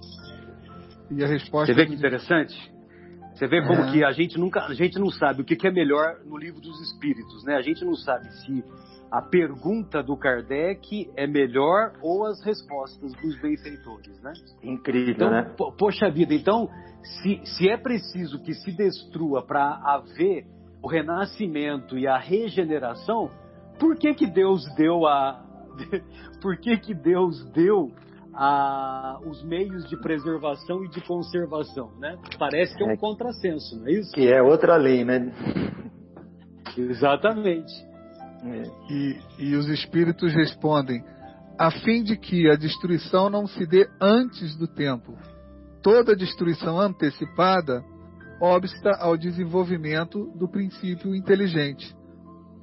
E 1.12 1.24
a 1.24 1.28
resposta 1.28 1.74
Você 1.74 1.80
vê 1.80 1.86
que 1.86 1.94
interessante? 1.94 2.56
Você 3.36 3.48
vê 3.48 3.62
como 3.62 3.82
é. 3.82 3.92
que 3.92 4.04
a 4.04 4.12
gente 4.12 4.38
nunca, 4.38 4.62
a 4.62 4.74
gente 4.74 4.98
não 4.98 5.10
sabe 5.10 5.42
o 5.42 5.46
que, 5.46 5.56
que 5.56 5.68
é 5.68 5.72
melhor 5.72 6.20
no 6.26 6.38
livro 6.38 6.62
dos 6.62 6.80
espíritos, 6.82 7.44
né? 7.44 7.56
A 7.56 7.62
gente 7.62 7.84
não 7.84 7.96
sabe 7.96 8.32
se 8.32 8.64
a 9.12 9.22
pergunta 9.22 10.02
do 10.02 10.16
Kardec 10.16 11.12
é 11.18 11.28
melhor 11.28 11.92
ou 12.02 12.26
as 12.26 12.42
respostas 12.42 13.12
dos 13.22 13.36
benfeitores, 13.42 14.22
né? 14.22 14.32
Incrível, 14.64 15.14
então, 15.14 15.30
né? 15.30 15.54
Po 15.58 15.74
poxa 15.74 16.10
vida, 16.10 16.34
então, 16.34 16.70
se, 17.04 17.42
se 17.44 17.70
é 17.70 17.76
preciso 17.76 18.42
que 18.42 18.54
se 18.54 18.72
destrua 18.72 19.46
para 19.46 19.82
haver 19.84 20.46
o 20.82 20.88
renascimento 20.88 21.98
e 21.98 22.08
a 22.08 22.18
regeneração, 22.18 23.30
por 23.78 23.98
que 23.98 24.14
que 24.14 24.26
Deus 24.26 24.64
deu 24.76 25.06
a 25.06 25.44
por 26.42 26.58
que 26.58 26.78
que 26.78 26.94
Deus 26.94 27.44
deu 27.52 27.92
a, 28.34 29.20
os 29.26 29.44
meios 29.44 29.90
de 29.90 29.98
preservação 29.98 30.86
e 30.86 30.88
de 30.88 31.02
conservação, 31.02 31.92
né? 32.00 32.18
Parece 32.40 32.78
que 32.78 32.82
é 32.82 32.88
um 32.88 32.92
é, 32.92 32.98
contrassenso, 32.98 33.78
não 33.78 33.88
é 33.88 33.92
isso? 33.92 34.14
Que 34.14 34.32
é 34.32 34.42
outra 34.42 34.78
lei, 34.78 35.04
né? 35.04 35.34
Exatamente. 36.78 37.91
É. 38.44 38.64
E, 38.90 39.20
e 39.40 39.56
os 39.56 39.68
espíritos 39.68 40.34
respondem, 40.34 41.04
a 41.58 41.70
fim 41.70 42.04
de 42.04 42.18
que 42.18 42.50
a 42.50 42.56
destruição 42.56 43.30
não 43.30 43.46
se 43.46 43.66
dê 43.68 43.88
antes 44.02 44.56
do 44.58 44.68
tempo. 44.68 45.16
Toda 45.84 46.16
destruição 46.16 46.80
antecipada 46.80 47.84
obsta 48.40 48.92
ao 49.00 49.16
desenvolvimento 49.16 50.26
do 50.36 50.48
princípio 50.48 51.16
inteligente. 51.16 51.96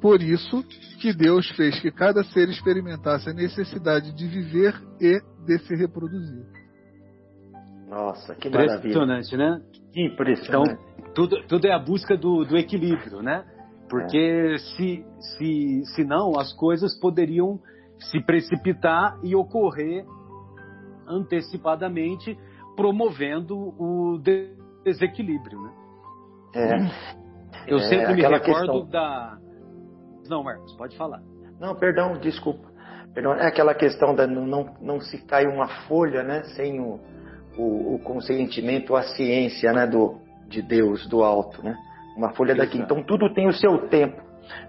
Por 0.01 0.23
isso 0.23 0.65
que 1.01 1.13
Deus 1.13 1.49
fez 1.51 1.81
que 1.81 1.91
cada 1.91 2.23
ser 2.25 2.49
experimentasse 2.49 3.31
a 3.31 3.33
necessidade 3.33 4.13
de 4.13 4.27
viver 4.27 4.75
e 5.01 5.21
de 5.45 5.59
se 5.61 5.75
reproduzir. 5.75 6.47
Nossa, 7.89 8.35
que 8.35 8.49
maravilha. 8.49 8.77
Impressionante, 8.77 9.37
né? 9.37 9.61
Que 9.93 10.05
impressionante. 10.05 10.73
Então, 10.73 11.13
tudo, 11.15 11.43
tudo 11.49 11.67
é 11.67 11.73
a 11.73 11.79
busca 11.79 12.17
do, 12.17 12.45
do 12.45 12.57
equilíbrio, 12.57 13.23
né? 13.23 13.45
Porque 13.89 14.19
é. 14.55 14.59
se, 14.59 15.05
se, 15.19 15.83
se 15.95 16.05
não, 16.05 16.39
as 16.39 16.53
coisas 16.53 16.99
poderiam 16.99 17.59
se 17.99 18.21
precipitar 18.21 19.19
e 19.23 19.35
ocorrer 19.35 20.05
antecipadamente, 21.07 22.39
promovendo 22.77 23.57
o 23.57 24.21
desequilíbrio, 24.85 25.61
né? 25.61 25.73
É. 26.55 27.09
Eu 27.67 27.79
é, 27.79 27.89
sempre 27.89 28.15
me 28.15 28.23
recordo 28.23 28.43
questão... 28.43 28.87
da. 28.87 29.39
Não, 30.29 30.43
Marcos, 30.43 30.75
pode 30.77 30.97
falar. 30.97 31.23
Não, 31.59 31.75
perdão, 31.75 32.19
desculpa. 32.19 32.69
É 33.17 33.47
aquela 33.47 33.75
questão 33.75 34.15
da 34.15 34.27
não, 34.27 34.77
não 34.81 35.01
se 35.01 35.19
cai 35.27 35.47
uma 35.47 35.67
folha, 35.89 36.23
né, 36.23 36.45
sem 36.55 36.79
o, 36.79 37.01
o, 37.57 37.95
o 37.95 37.99
consentimento, 37.99 38.95
a 38.95 39.03
ciência, 39.03 39.73
né, 39.73 39.87
do, 39.87 40.21
de 40.47 40.63
Deus, 40.63 41.09
do 41.09 41.25
alto, 41.25 41.63
né? 41.63 41.77
Uma 42.19 42.35
folha 42.35 42.53
Exato. 42.53 42.67
daqui. 42.67 42.79
Então 42.83 43.03
tudo 43.05 43.33
tem 43.33 43.47
o 43.47 43.53
seu 43.53 43.87
tempo, 43.87 44.21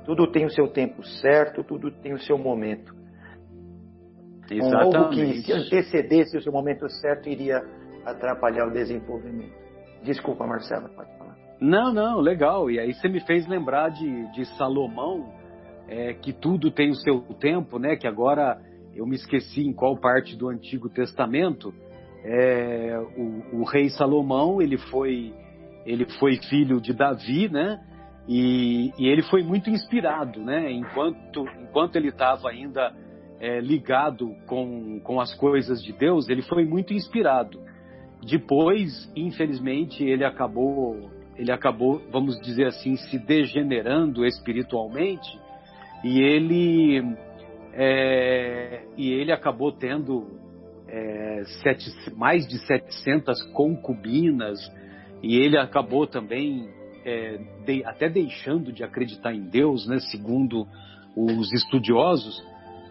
tudo 0.05 0.31
tem 0.31 0.45
o 0.45 0.51
seu 0.51 0.67
tempo 0.67 1.03
certo, 1.03 1.63
tudo 1.63 1.89
tem 1.89 2.13
o 2.13 2.19
seu 2.19 2.37
momento. 2.37 2.93
Exatamente. 4.51 4.95
algo 4.95 5.09
que 5.09 5.41
se 5.41 5.51
antecedesse 5.51 6.37
o 6.37 6.41
seu 6.41 6.51
momento 6.51 6.87
certo 6.89 7.27
iria 7.27 7.61
atrapalhar 8.05 8.67
o 8.67 8.71
desenvolvimento. 8.71 9.53
Desculpa, 10.03 10.45
Marcela, 10.45 10.89
pode 10.89 11.11
falar. 11.17 11.35
Não, 11.59 11.91
não, 11.91 12.19
legal. 12.19 12.69
E 12.69 12.79
aí 12.79 12.93
você 12.93 13.09
me 13.09 13.19
fez 13.19 13.47
lembrar 13.47 13.89
de, 13.89 14.31
de 14.31 14.45
Salomão, 14.57 15.33
é, 15.87 16.13
que 16.13 16.31
tudo 16.31 16.71
tem 16.71 16.91
o 16.91 16.95
seu 16.95 17.21
tempo, 17.39 17.79
né? 17.79 17.95
Que 17.95 18.07
agora 18.07 18.61
eu 18.95 19.05
me 19.05 19.15
esqueci 19.15 19.61
em 19.61 19.73
qual 19.73 19.97
parte 19.97 20.35
do 20.35 20.47
Antigo 20.47 20.87
Testamento. 20.87 21.73
É, 22.23 22.97
o, 23.17 23.61
o, 23.61 23.63
rei 23.63 23.89
Salomão 23.89 24.61
ele 24.61 24.77
foi 24.77 25.33
ele 25.85 26.05
foi 26.19 26.37
filho 26.37 26.79
de 26.79 26.93
Davi, 26.93 27.49
né? 27.49 27.79
E, 28.27 28.91
e 28.97 29.07
ele 29.07 29.23
foi 29.23 29.43
muito 29.43 29.69
inspirado, 29.69 30.39
né? 30.39 30.71
Enquanto 30.71 31.45
enquanto 31.61 31.95
ele 31.95 32.09
estava 32.09 32.49
ainda 32.49 32.93
é, 33.39 33.59
ligado 33.59 34.35
com, 34.45 34.99
com 34.99 35.19
as 35.19 35.33
coisas 35.35 35.81
de 35.81 35.93
Deus, 35.93 36.29
ele 36.29 36.41
foi 36.41 36.65
muito 36.65 36.93
inspirado. 36.93 37.59
Depois, 38.21 39.11
infelizmente, 39.15 40.03
ele 40.03 40.23
acabou 40.23 41.09
ele 41.37 41.53
acabou, 41.53 42.01
vamos 42.11 42.37
dizer 42.41 42.65
assim, 42.65 42.97
se 42.97 43.17
degenerando 43.17 44.25
espiritualmente 44.25 45.39
e 46.03 46.21
ele 46.21 47.15
é, 47.73 48.83
e 48.97 49.11
ele 49.11 49.31
acabou 49.31 49.71
tendo 49.71 50.27
é, 50.87 51.43
sete, 51.63 51.89
mais 52.15 52.45
de 52.45 52.57
700 52.65 53.41
concubinas, 53.53 54.59
e 55.21 55.35
ele 55.37 55.57
acabou 55.57 56.07
também 56.07 56.69
é, 57.05 57.39
de, 57.65 57.83
até 57.85 58.09
deixando 58.09 58.71
de 58.71 58.83
acreditar 58.83 59.33
em 59.33 59.41
Deus, 59.41 59.87
né, 59.87 59.99
segundo 59.99 60.67
os 61.15 61.51
estudiosos, 61.51 62.43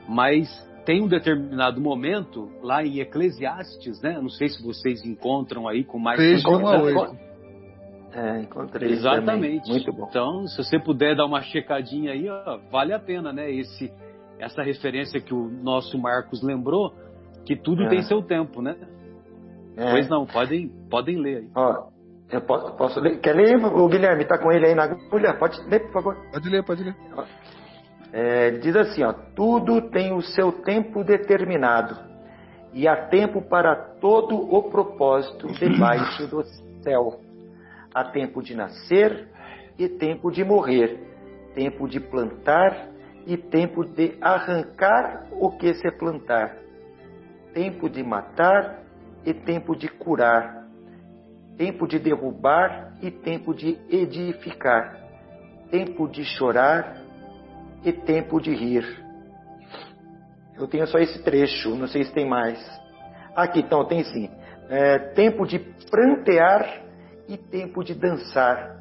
mas 0.09 0.49
tem 0.85 1.03
um 1.03 1.07
determinado 1.07 1.81
momento 1.81 2.51
lá 2.63 2.83
em 2.83 2.99
Eclesiastes, 3.01 4.01
né? 4.01 4.19
Não 4.21 4.31
sei 4.31 4.49
se 4.49 4.63
vocês 4.63 5.05
encontram 5.05 5.69
aí 5.69 5.85
com 5.85 5.99
mais. 5.99 6.19
3 6.19 6.43
de 6.43 6.49
1 6.49 6.67
a 6.67 6.83
8. 6.83 7.17
É, 8.15 8.41
encontrei. 8.41 8.93
Exatamente. 8.93 9.27
Também. 9.27 9.61
Muito 9.69 9.93
bom. 9.93 10.07
Então, 10.09 10.47
se 10.47 10.57
você 10.57 10.79
puder 10.79 11.15
dar 11.15 11.27
uma 11.27 11.43
checadinha 11.43 12.13
aí, 12.13 12.27
ó, 12.29 12.59
vale 12.71 12.95
a 12.95 12.99
pena, 12.99 13.35
né? 13.35 13.53
Esse, 13.53 13.93
essa 14.39 14.63
referência 14.63 15.21
que 15.21 15.35
o 15.35 15.51
nosso 15.63 15.99
Marcos 15.99 16.43
lembrou, 16.43 16.95
que 17.45 17.55
tudo 17.55 17.83
É. 17.83 17.89
tem 17.91 18.03
seu 18.03 18.23
tempo, 18.23 18.63
né? 18.63 18.75
É. 19.77 19.91
Pois 19.91 20.09
não, 20.09 20.25
podem, 20.25 20.69
podem 20.91 21.19
ler 21.19 21.37
aí. 21.37 21.49
Ó, 21.55 21.91
eu 22.31 22.41
posso, 22.43 22.77
posso 22.77 23.01
ler? 23.01 23.21
Quer 23.21 23.35
ler, 23.35 23.57
o 23.57 23.89
Guilherme? 23.89 24.25
Tá 24.25 24.39
com 24.39 24.53
ele 24.53 24.67
aí 24.67 24.75
na 24.75 24.85
agulha? 24.85 25.35
Pode 25.35 25.61
ler, 25.69 25.81
por 25.81 25.93
favor. 25.93 26.17
Pode 26.31 26.49
ler, 26.49 26.63
pode 26.63 26.85
ler. 26.85 26.95
É, 28.13 28.49
ele 28.49 28.59
diz 28.59 28.77
assim, 28.77 29.03
ó, 29.03 29.13
tudo 29.13 29.91
tem 29.91 30.13
o 30.13 30.23
seu 30.23 30.53
tempo 30.53 31.05
determinado 31.05 31.97
e 32.73 32.87
há 32.87 32.97
tempo 33.09 33.43
para 33.43 33.75
todo 34.01 34.37
o 34.37 34.63
propósito 34.71 35.47
debaixo 35.49 36.27
do 36.27 36.43
céu. 36.83 37.21
Há 37.95 38.05
tempo 38.05 38.43
de 38.43 38.55
nascer 38.55 39.29
e 39.79 39.89
tempo 39.89 40.31
de 40.31 40.45
morrer, 40.45 40.99
tempo 41.55 41.89
de 41.89 42.01
plantar 42.01 42.89
e 43.27 43.37
tempo 43.37 43.85
de 43.85 44.17
arrancar 44.21 45.27
o 45.33 45.51
que 45.51 45.75
se 45.75 45.91
plantar, 45.93 46.57
tempo 47.53 47.89
de 47.89 48.03
matar 48.03 48.83
e 49.25 49.35
tempo 49.35 49.77
de 49.77 49.89
curar, 49.89 50.58
tempo 51.59 51.89
de 51.89 51.99
derrubar 51.99 52.95
e 53.03 53.11
tempo 53.11 53.53
de 53.53 53.77
edificar, 53.91 54.97
tempo 55.71 56.09
de 56.09 56.25
chorar 56.25 57.03
e 57.85 57.93
tempo 57.93 58.41
de 58.41 58.55
rir. 58.55 58.87
Eu 60.57 60.69
tenho 60.69 60.87
só 60.87 60.99
esse 60.99 61.23
trecho, 61.23 61.75
não 61.75 61.89
sei 61.89 62.05
se 62.05 62.13
tem 62.13 62.27
mais. 62.27 62.59
Aqui, 63.35 63.61
então, 63.61 63.85
tem 63.85 64.05
sim. 64.05 64.31
É, 64.71 64.99
tempo 65.15 65.47
de 65.47 65.59
prantear 65.91 66.83
e 67.29 67.37
tempo 67.37 67.83
de 67.83 67.95
dançar. 67.95 68.79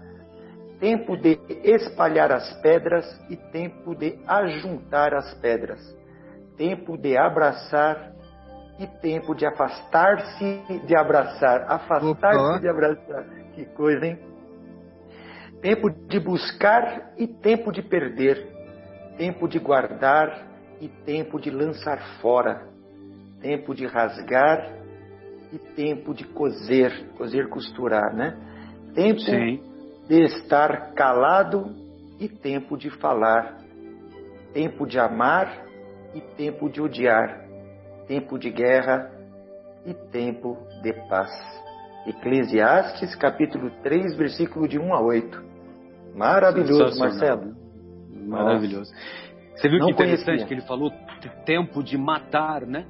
Tempo 0.80 1.18
de 1.18 1.40
espalhar 1.64 2.32
as 2.32 2.54
pedras 2.62 3.06
e 3.30 3.36
tempo 3.36 3.96
de 3.96 4.20
ajuntar 4.28 5.14
as 5.16 5.34
pedras. 5.36 5.80
Tempo 6.56 6.98
de 6.98 7.18
abraçar 7.18 8.12
e 8.80 8.88
tempo 8.88 9.34
de 9.34 9.46
afastar-se 9.46 10.64
de 10.86 10.96
abraçar. 10.96 11.66
Afastar-se 11.72 12.62
de 12.62 12.70
abraçar. 12.70 13.26
Que 13.54 13.66
coisa, 13.66 14.06
hein? 14.06 14.20
Tempo 15.62 15.90
de 15.90 16.20
buscar 16.20 17.14
e 17.18 17.28
tempo 17.28 17.72
de 17.72 17.82
perder 17.82 18.58
tempo 19.18 19.48
de 19.48 19.60
guardar 19.60 20.48
e 20.80 20.88
tempo 20.88 21.40
de 21.42 21.50
lançar 21.50 22.00
fora, 22.22 22.68
tempo 23.42 23.74
de 23.74 23.86
rasgar 23.86 24.78
e 25.52 25.58
tempo 25.58 26.14
de 26.14 26.24
coser, 26.24 27.10
coser, 27.18 27.50
costurar, 27.50 28.14
né? 28.16 28.38
Tempo 28.94 29.20
Sim. 29.22 29.60
de 30.08 30.22
estar 30.24 30.94
calado 30.94 31.76
e 32.20 32.30
tempo 32.30 32.78
de 32.78 32.90
falar, 32.90 33.58
tempo 34.54 34.86
de 34.86 35.00
amar 35.00 35.66
e 36.14 36.22
tempo 36.22 36.70
de 36.70 36.82
odiar, 36.82 37.47
tempo 38.08 38.38
de 38.40 38.50
guerra 38.50 39.12
e 39.86 39.94
tempo 39.94 40.58
de 40.82 40.94
paz. 41.08 41.32
Eclesiastes 42.06 43.16
capítulo 43.16 43.70
3, 43.84 44.16
versículo 44.16 44.68
de 44.68 44.80
1 44.80 44.94
a 44.94 45.02
8. 45.02 45.44
Maravilhoso. 46.16 47.00
Marcelo. 47.00 47.56
Maravilhoso. 48.14 48.92
Você 49.56 49.68
viu 49.70 49.80
Não 49.80 49.88
que 49.88 49.94
interessante 49.94 50.26
conhecia. 50.26 50.48
que 50.48 50.54
ele 50.54 50.62
falou 50.62 50.92
tempo 51.46 51.84
de 51.84 51.98
matar, 51.98 52.66
né? 52.66 52.86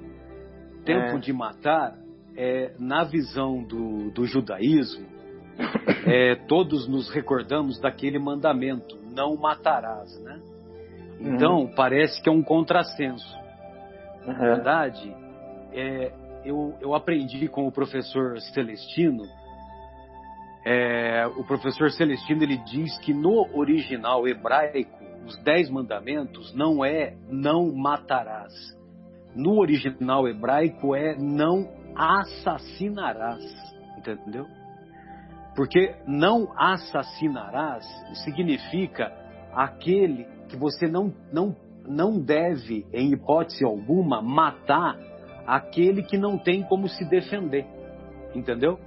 Tempo 0.86 1.18
É. 1.18 1.20
de 1.20 1.34
matar, 1.34 1.96
é, 2.36 2.74
na 2.80 3.04
visão 3.04 3.64
do, 3.64 4.12
do 4.12 4.26
judaísmo, 4.26 5.06
é, 6.06 6.36
todos 6.48 6.88
nos 6.88 7.10
recordamos 7.10 7.80
daquele 7.80 8.20
mandamento, 8.20 8.98
não 9.16 9.36
matarás, 9.36 10.20
né? 10.22 10.40
Então, 11.20 11.68
parece 11.76 12.22
que 12.22 12.30
é 12.30 12.32
um 12.32 12.44
contrassenso. 12.44 13.26
Na 14.28 14.34
Uhum. 14.34 14.40
verdade, 14.40 15.16
é, 15.74 16.12
eu, 16.46 16.76
eu 16.82 16.94
aprendi 16.94 17.48
com 17.48 17.66
o 17.68 17.72
professor 17.72 18.40
Celestino. 18.54 19.24
é, 20.66 21.26
o 21.38 21.46
professor 21.46 21.90
Celestino 21.92 22.44
ele 22.44 22.58
diz 22.58 22.98
que 23.00 23.14
no 23.14 23.48
original 23.58 24.28
hebraico 24.28 24.92
os 25.26 25.38
dez 25.44 25.70
mandamentos 25.70 26.54
não 26.54 26.84
é 26.84 27.16
não 27.30 27.74
matarás. 27.74 28.54
No 29.34 29.60
original 29.60 30.28
hebraico 30.28 30.94
é 30.96 31.16
não 31.18 31.70
assassinarás, 31.96 33.44
entendeu? 33.98 34.46
Porque 35.56 35.96
não 36.06 36.52
assassinarás 36.58 37.86
significa 38.24 39.12
aquele 39.54 40.26
que 40.50 40.58
você 40.58 40.88
não, 40.88 41.14
não, 41.32 41.56
não 41.88 42.20
deve, 42.20 42.86
em 42.94 43.12
hipótese 43.14 43.64
alguma, 43.64 44.22
matar 44.22 44.98
aquele 45.46 46.04
que 46.04 46.18
não 46.18 46.38
tem 46.38 46.62
como 46.64 46.88
se 46.90 47.06
defender. 47.10 47.66
Entendeu? 48.36 48.78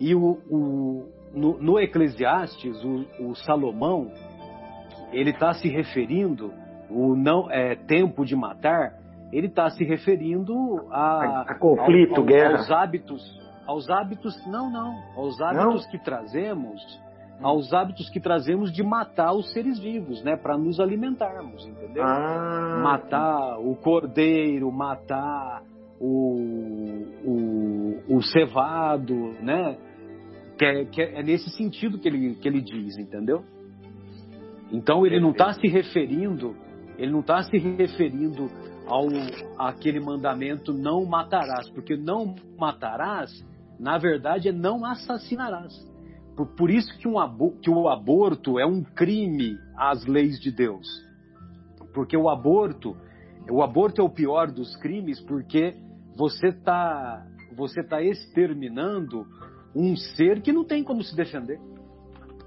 E 0.00 0.14
o, 0.14 0.38
o- 0.48 1.08
no, 1.34 1.58
no 1.60 1.78
Eclesiastes, 1.80 2.82
o, 2.84 3.04
o 3.20 3.34
Salomão, 3.34 4.10
ele 5.12 5.30
está 5.30 5.52
se 5.54 5.68
referindo, 5.68 6.52
o 6.88 7.14
não 7.16 7.50
é, 7.50 7.74
tempo 7.74 8.24
de 8.24 8.34
matar, 8.36 8.94
ele 9.32 9.48
está 9.48 9.68
se 9.70 9.84
referindo 9.84 10.54
a, 10.90 11.00
A- 11.00 11.40
a 11.48 11.54
conflito, 11.58 12.12
ao- 12.14 12.20
ao- 12.20 12.24
guerra. 12.24 12.56
aos 12.58 12.70
hábitos, 12.70 13.40
aos 13.66 13.90
hábitos, 13.90 14.46
não, 14.46 14.70
não, 14.70 14.94
aos 15.16 15.38
hábitos 15.40 15.86
que 15.88 15.98
trazemos, 15.98 16.80
aos 17.40 17.72
hábitos 17.72 18.10
que 18.10 18.20
trazemos 18.20 18.72
de 18.72 18.82
matar 18.82 19.32
os 19.32 19.52
seres 19.52 19.78
vivos, 19.78 20.22
né, 20.24 20.36
para 20.36 20.58
nos 20.58 20.80
alimentarmos, 20.80 21.66
entendeu? 21.66 22.02
Ah, 22.02 22.80
matar 22.82 23.58
o 23.60 23.76
cordeiro, 23.76 24.70
matar 24.72 25.62
o, 26.00 27.04
o, 27.24 28.16
o 28.16 28.22
cevado, 28.22 29.34
né? 29.40 29.76
Que 30.56 30.64
é, 30.64 30.84
que 30.84 31.02
é 31.02 31.22
nesse 31.22 31.50
sentido 31.50 31.98
que 31.98 32.08
ele, 32.08 32.34
que 32.34 32.48
ele 32.48 32.60
diz, 32.60 32.98
entendeu? 32.98 33.44
Então 34.72 35.06
ele 35.06 35.20
não 35.20 35.30
está 35.30 35.52
se 35.52 35.66
referindo, 35.68 36.56
ele 36.98 37.12
não 37.12 37.20
está 37.20 37.42
se 37.42 37.56
referindo 37.56 38.50
ao 38.86 39.06
aquele 39.58 40.00
mandamento 40.00 40.72
não 40.72 41.04
matarás, 41.04 41.70
porque 41.70 41.96
não 41.96 42.34
matarás, 42.58 43.30
na 43.78 43.98
verdade, 43.98 44.48
é 44.48 44.52
não 44.52 44.84
assassinarás. 44.84 45.72
Por, 46.38 46.46
por 46.54 46.70
isso 46.70 46.96
que, 46.98 47.08
um 47.08 47.16
que 47.60 47.68
o 47.68 47.88
aborto 47.88 48.60
é 48.60 48.64
um 48.64 48.80
crime 48.84 49.58
às 49.76 50.06
leis 50.06 50.38
de 50.38 50.52
Deus. 50.52 50.86
Porque 51.92 52.16
o 52.16 52.28
aborto, 52.28 52.96
o 53.50 53.60
aborto 53.60 54.00
é 54.00 54.04
o 54.04 54.08
pior 54.08 54.48
dos 54.52 54.76
crimes 54.76 55.20
porque 55.20 55.74
você 56.16 56.48
está 56.50 57.26
você 57.56 57.82
tá 57.82 58.00
exterminando 58.00 59.26
um 59.74 59.96
ser 59.96 60.40
que 60.40 60.52
não 60.52 60.62
tem 60.64 60.84
como 60.84 61.02
se 61.02 61.16
defender. 61.16 61.58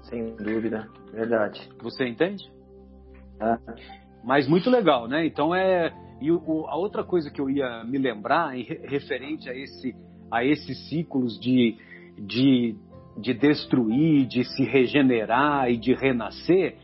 sem 0.04 0.34
dúvida, 0.36 0.88
verdade. 1.12 1.60
Você 1.82 2.08
entende? 2.08 2.50
Ah, 3.38 3.58
Mas 4.24 4.48
muito 4.48 4.70
legal, 4.70 5.06
né? 5.06 5.26
Então 5.26 5.54
é 5.54 5.92
e 6.18 6.30
o- 6.32 6.64
a 6.66 6.76
outra 6.76 7.04
coisa 7.04 7.30
que 7.30 7.40
eu 7.42 7.50
ia 7.50 7.84
me 7.84 7.98
lembrar 7.98 8.56
em 8.56 8.62
re- 8.62 8.80
referente 8.86 9.50
a 9.50 9.54
esse 9.54 9.94
a 10.30 10.42
esses 10.42 10.88
ciclos 10.88 11.38
de, 11.38 11.76
de 12.18 12.74
de 13.16 13.34
destruir, 13.34 14.26
de 14.26 14.44
se 14.44 14.64
regenerar 14.64 15.70
e 15.70 15.76
de 15.76 15.94
renascer 15.94 16.76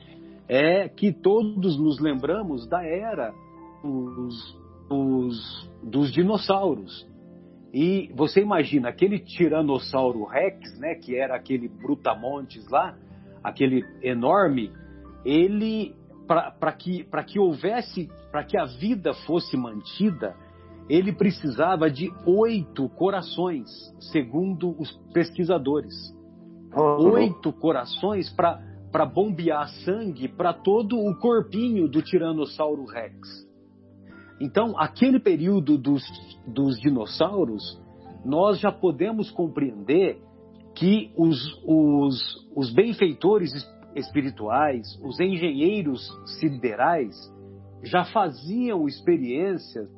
é 0.48 0.88
que 0.88 1.12
todos 1.12 1.78
nos 1.78 2.00
lembramos 2.00 2.66
da 2.66 2.82
era 2.82 3.34
dos, 3.82 4.58
dos, 4.88 5.70
dos 5.82 6.12
dinossauros. 6.12 7.06
E 7.72 8.10
você 8.14 8.40
imagina 8.40 8.88
aquele 8.88 9.18
tiranossauro 9.18 10.24
rex, 10.24 10.78
né, 10.78 10.94
que 10.94 11.14
era 11.14 11.36
aquele 11.36 11.68
brutamontes 11.68 12.66
lá, 12.70 12.96
aquele 13.44 13.84
enorme, 14.02 14.72
ele 15.24 15.94
para 16.26 16.72
que 16.72 17.04
para 17.04 17.24
que 17.24 17.38
houvesse, 17.38 18.08
para 18.30 18.44
que 18.44 18.56
a 18.56 18.64
vida 18.64 19.12
fosse 19.26 19.56
mantida, 19.56 20.34
ele 20.88 21.12
precisava 21.12 21.90
de 21.90 22.10
oito 22.26 22.88
corações, 22.90 23.68
segundo 24.12 24.74
os 24.78 24.90
pesquisadores. 25.12 25.94
Oito 26.80 27.52
corações 27.52 28.30
para 28.30 28.68
para 28.90 29.04
bombear 29.04 29.68
sangue 29.84 30.28
para 30.28 30.52
todo 30.52 30.98
o 30.98 31.14
corpinho 31.16 31.88
do 31.88 32.02
tiranossauro 32.02 32.84
rex. 32.86 33.46
Então, 34.40 34.78
aquele 34.78 35.18
período 35.18 35.76
dos, 35.76 36.02
dos 36.46 36.78
dinossauros, 36.80 37.80
nós 38.24 38.58
já 38.60 38.70
podemos 38.70 39.30
compreender 39.30 40.20
que 40.74 41.10
os, 41.16 41.38
os, 41.66 42.48
os 42.54 42.72
benfeitores 42.72 43.50
espirituais, 43.96 44.86
os 45.02 45.18
engenheiros 45.18 46.08
siderais, 46.38 47.16
já 47.82 48.04
faziam 48.04 48.86
experiências, 48.86 49.88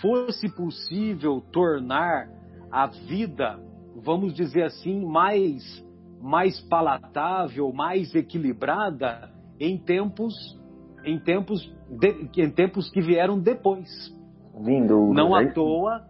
fosse 0.00 0.48
possível 0.54 1.42
tornar 1.52 2.28
a 2.70 2.86
vida, 2.86 3.58
vamos 4.02 4.34
dizer 4.34 4.64
assim, 4.64 5.04
mais, 5.04 5.62
mais 6.20 6.60
palatável, 6.60 7.72
mais 7.72 8.14
equilibrada 8.14 9.30
em 9.58 9.78
tempos, 9.78 10.34
em 11.04 11.18
tempos, 11.18 11.62
de, 11.88 12.42
em 12.42 12.50
tempos 12.50 12.90
que 12.90 13.00
vieram 13.00 13.38
depois. 13.38 13.88
Vindo, 14.60 15.12
Não 15.12 15.34
à 15.34 15.50
toa, 15.52 16.04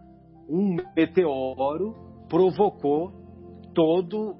um 0.49 0.77
meteoro 0.95 1.95
provocou 2.29 3.11
todo 3.73 4.35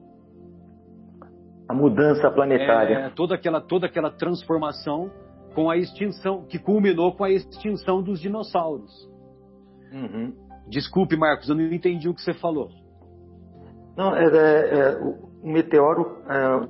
a 1.67 1.73
mudança 1.73 2.29
planetária, 2.29 2.95
é, 2.95 3.09
toda 3.09 3.35
aquela 3.35 3.61
toda 3.61 3.85
aquela 3.85 4.11
transformação 4.11 5.09
com 5.55 5.69
a 5.69 5.77
extinção 5.77 6.45
que 6.45 6.59
culminou 6.59 7.15
com 7.15 7.23
a 7.23 7.31
extinção 7.31 8.01
dos 8.01 8.19
dinossauros. 8.19 8.91
Uhum. 9.93 10.33
Desculpe, 10.67 11.15
Marcos, 11.15 11.47
eu 11.47 11.55
não 11.55 11.63
entendi 11.63 12.09
o 12.09 12.13
que 12.13 12.21
você 12.21 12.33
falou. 12.33 12.69
Não, 13.95 14.15
é, 14.15 14.25
é, 14.25 14.79
é 14.79 14.97
o 15.43 15.47
meteoro 15.47 16.23
é, 16.27 16.67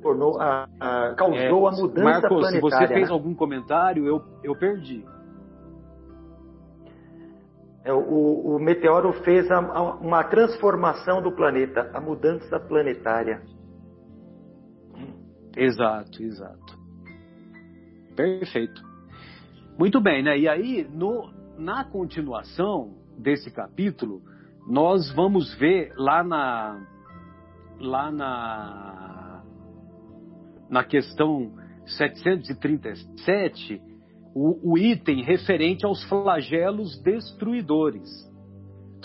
tornou 0.00 0.40
a, 0.40 0.68
a, 0.80 1.14
causou 1.14 1.68
a 1.68 1.72
mudança 1.72 2.04
Marcos, 2.04 2.28
planetária. 2.28 2.52
se 2.52 2.60
você 2.60 2.88
fez 2.88 3.08
né? 3.08 3.12
algum 3.12 3.34
comentário, 3.34 4.06
eu, 4.06 4.22
eu 4.42 4.56
perdi. 4.56 5.04
É, 7.84 7.92
o, 7.92 8.56
o, 8.56 8.58
meteoro 8.58 9.12
fez 9.24 9.50
a, 9.50 9.58
a, 9.58 9.94
uma 9.94 10.22
transformação 10.24 11.22
do 11.22 11.32
planeta, 11.32 11.90
a 11.94 12.00
mudança 12.00 12.58
planetária. 12.60 13.42
Exato, 15.56 16.22
exato. 16.22 16.78
Perfeito. 18.14 18.82
Muito 19.78 20.00
bem, 20.00 20.22
né? 20.22 20.38
E 20.38 20.48
aí, 20.48 20.86
no, 20.92 21.32
na 21.56 21.84
continuação 21.84 22.94
desse 23.16 23.50
capítulo, 23.50 24.22
nós 24.68 25.10
vamos 25.12 25.54
ver 25.54 25.92
lá 25.96 26.22
na 26.22 26.86
lá 27.80 28.10
na 28.10 29.42
na 30.68 30.84
questão 30.84 31.52
737 31.86 33.80
o, 34.34 34.72
o 34.74 34.78
item 34.78 35.22
referente 35.22 35.86
aos 35.86 36.04
flagelos 36.04 37.00
destruidores. 37.02 38.08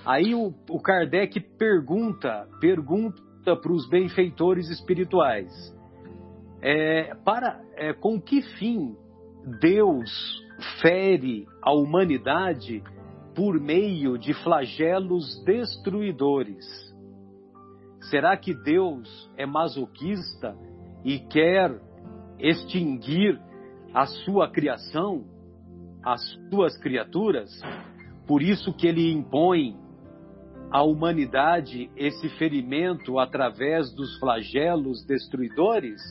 Aí 0.06 0.36
o, 0.36 0.54
o 0.70 0.82
Kardec 0.82 1.40
pergunta 1.58 2.46
pergunta 2.60 3.22
para 3.56 3.72
os 3.72 3.88
benfeitores 3.90 4.70
espirituais 4.70 5.50
é, 6.62 7.16
para 7.24 7.62
é, 7.76 7.94
com 7.94 8.20
que 8.20 8.42
fim 8.58 8.98
Deus 9.62 10.42
fere 10.82 11.46
a 11.62 11.74
humanidade 11.74 12.84
por 13.36 13.60
meio 13.60 14.18
de 14.18 14.34
flagelos 14.34 15.44
destruidores. 15.44 16.66
Será 18.10 18.38
que 18.38 18.54
Deus 18.54 19.32
é 19.38 19.46
masoquista 19.46 20.56
e 21.04 21.20
quer 21.20 21.80
extinguir 22.40 23.40
a 23.94 24.06
sua 24.06 24.50
criação, 24.50 25.26
as 26.04 26.22
suas 26.50 26.78
criaturas? 26.78 27.50
Por 28.28 28.42
isso 28.42 28.74
que 28.74 28.88
ele 28.88 29.12
impõe 29.12 29.78
à 30.72 30.84
humanidade 30.84 31.90
esse 31.96 32.30
ferimento 32.38 33.20
através 33.20 33.94
dos 33.94 34.18
flagelos 34.20 35.06
destruidores? 35.06 36.02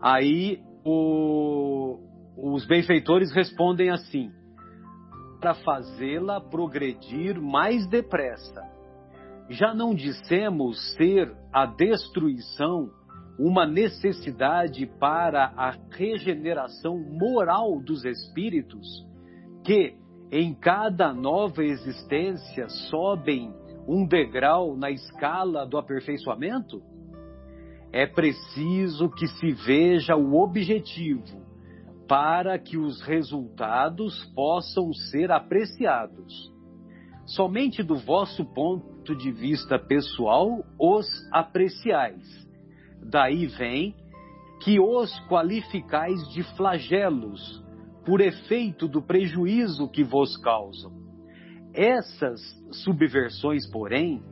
Aí 0.00 0.60
o, 0.84 2.00
os 2.36 2.66
benfeitores 2.66 3.32
respondem 3.32 3.90
assim: 3.90 4.30
para 5.40 5.54
fazê-la 5.54 6.40
progredir 6.40 7.40
mais 7.40 7.86
depressa. 7.88 8.62
Já 9.48 9.74
não 9.74 9.94
dissemos 9.94 10.94
ser 10.94 11.34
a 11.52 11.66
destruição 11.66 12.90
uma 13.38 13.66
necessidade 13.66 14.86
para 15.00 15.52
a 15.56 15.74
regeneração 15.90 16.96
moral 16.98 17.80
dos 17.80 18.04
espíritos, 18.04 18.86
que 19.64 19.96
em 20.30 20.54
cada 20.54 21.12
nova 21.12 21.64
existência 21.64 22.68
sobem 22.90 23.52
um 23.88 24.06
degrau 24.06 24.76
na 24.76 24.90
escala 24.90 25.66
do 25.66 25.76
aperfeiçoamento? 25.76 26.80
É 27.92 28.06
preciso 28.06 29.10
que 29.10 29.26
se 29.26 29.52
veja 29.52 30.14
o 30.14 30.40
objetivo 30.40 31.41
para 32.08 32.58
que 32.58 32.76
os 32.76 33.00
resultados 33.02 34.24
possam 34.34 34.92
ser 34.92 35.30
apreciados. 35.30 36.52
Somente 37.24 37.82
do 37.82 37.96
vosso 37.96 38.44
ponto 38.44 39.14
de 39.16 39.30
vista 39.30 39.78
pessoal 39.78 40.64
os 40.78 41.06
apreciais. 41.32 42.22
Daí 43.02 43.46
vem 43.46 43.94
que 44.62 44.78
os 44.78 45.10
qualificais 45.28 46.28
de 46.28 46.42
flagelos, 46.56 47.62
por 48.04 48.20
efeito 48.20 48.86
do 48.88 49.00
prejuízo 49.00 49.88
que 49.88 50.04
vos 50.04 50.36
causam. 50.36 50.92
Essas 51.74 52.40
subversões, 52.70 53.68
porém, 53.70 54.22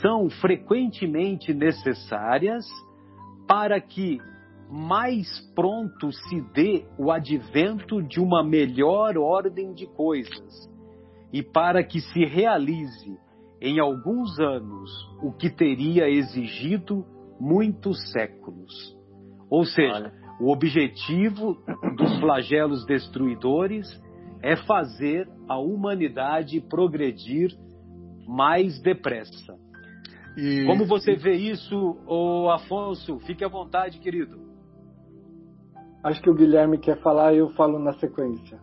são 0.00 0.28
frequentemente 0.28 1.52
necessárias 1.54 2.64
para 3.46 3.80
que 3.80 4.18
mais 4.74 5.40
pronto 5.54 6.10
se 6.10 6.40
dê 6.52 6.84
o 6.98 7.12
advento 7.12 8.02
de 8.02 8.18
uma 8.18 8.42
melhor 8.42 9.16
ordem 9.16 9.72
de 9.72 9.86
coisas 9.86 10.68
e 11.32 11.44
para 11.44 11.84
que 11.84 12.00
se 12.00 12.24
realize 12.24 13.16
em 13.60 13.78
alguns 13.78 14.36
anos 14.40 14.90
o 15.22 15.30
que 15.30 15.48
teria 15.48 16.10
exigido 16.10 17.06
muitos 17.38 18.10
séculos. 18.10 18.98
Ou 19.48 19.64
seja, 19.64 19.94
Olha. 19.94 20.12
o 20.40 20.50
objetivo 20.50 21.56
dos 21.96 22.18
flagelos 22.18 22.84
destruidores 22.84 23.86
é 24.42 24.56
fazer 24.56 25.28
a 25.48 25.56
humanidade 25.56 26.60
progredir 26.60 27.56
mais 28.26 28.82
depressa. 28.82 29.54
E... 30.36 30.66
Como 30.66 30.84
você 30.84 31.14
vê 31.14 31.34
isso, 31.34 31.96
Afonso? 32.52 33.20
Fique 33.20 33.44
à 33.44 33.48
vontade, 33.48 34.00
querido. 34.00 34.43
Acho 36.04 36.20
que 36.20 36.28
o 36.28 36.34
Guilherme 36.34 36.76
quer 36.76 37.00
falar 37.00 37.32
e 37.32 37.38
eu 37.38 37.48
falo 37.54 37.78
na 37.78 37.94
sequência. 37.94 38.58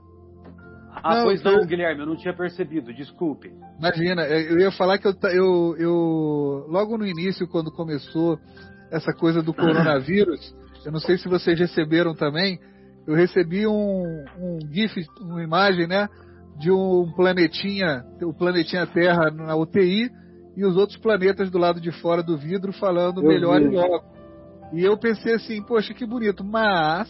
Ah, 1.03 1.15
não, 1.15 1.23
pois 1.23 1.41
não, 1.41 1.53
eu... 1.53 1.65
Guilherme, 1.65 2.01
eu 2.01 2.05
não 2.05 2.15
tinha 2.15 2.35
percebido, 2.35 2.93
desculpe. 2.93 3.51
Imagina, 3.79 4.21
eu 4.27 4.59
ia 4.59 4.71
falar 4.71 4.99
que 4.99 5.07
eu, 5.07 5.15
eu, 5.23 5.75
eu 5.79 6.65
logo 6.69 6.99
no 6.99 7.07
início, 7.07 7.47
quando 7.47 7.71
começou 7.71 8.37
essa 8.91 9.11
coisa 9.11 9.41
do 9.41 9.53
coronavírus, 9.55 10.55
eu 10.85 10.91
não 10.91 10.99
sei 10.99 11.17
se 11.17 11.27
vocês 11.27 11.59
receberam 11.59 12.13
também, 12.13 12.59
eu 13.07 13.15
recebi 13.15 13.65
um, 13.65 14.23
um 14.37 14.59
GIF, 14.71 15.03
uma 15.21 15.41
imagem, 15.41 15.87
né, 15.87 16.07
de 16.59 16.71
um 16.71 17.11
planetinha, 17.15 18.05
o 18.21 18.33
planetinha 18.33 18.85
Terra 18.85 19.31
na 19.31 19.55
UTI 19.55 20.11
e 20.55 20.63
os 20.63 20.77
outros 20.77 20.99
planetas 20.99 21.49
do 21.49 21.57
lado 21.57 21.81
de 21.81 21.91
fora 21.91 22.21
do 22.21 22.37
vidro 22.37 22.71
falando 22.73 23.21
eu 23.21 23.27
melhor 23.27 23.59
vi. 23.59 23.65
e 23.65 23.69
logo. 23.69 24.03
E 24.73 24.83
eu 24.83 24.97
pensei 24.97 25.33
assim, 25.33 25.63
poxa, 25.63 25.93
que 25.93 26.05
bonito, 26.05 26.43
mas 26.43 27.09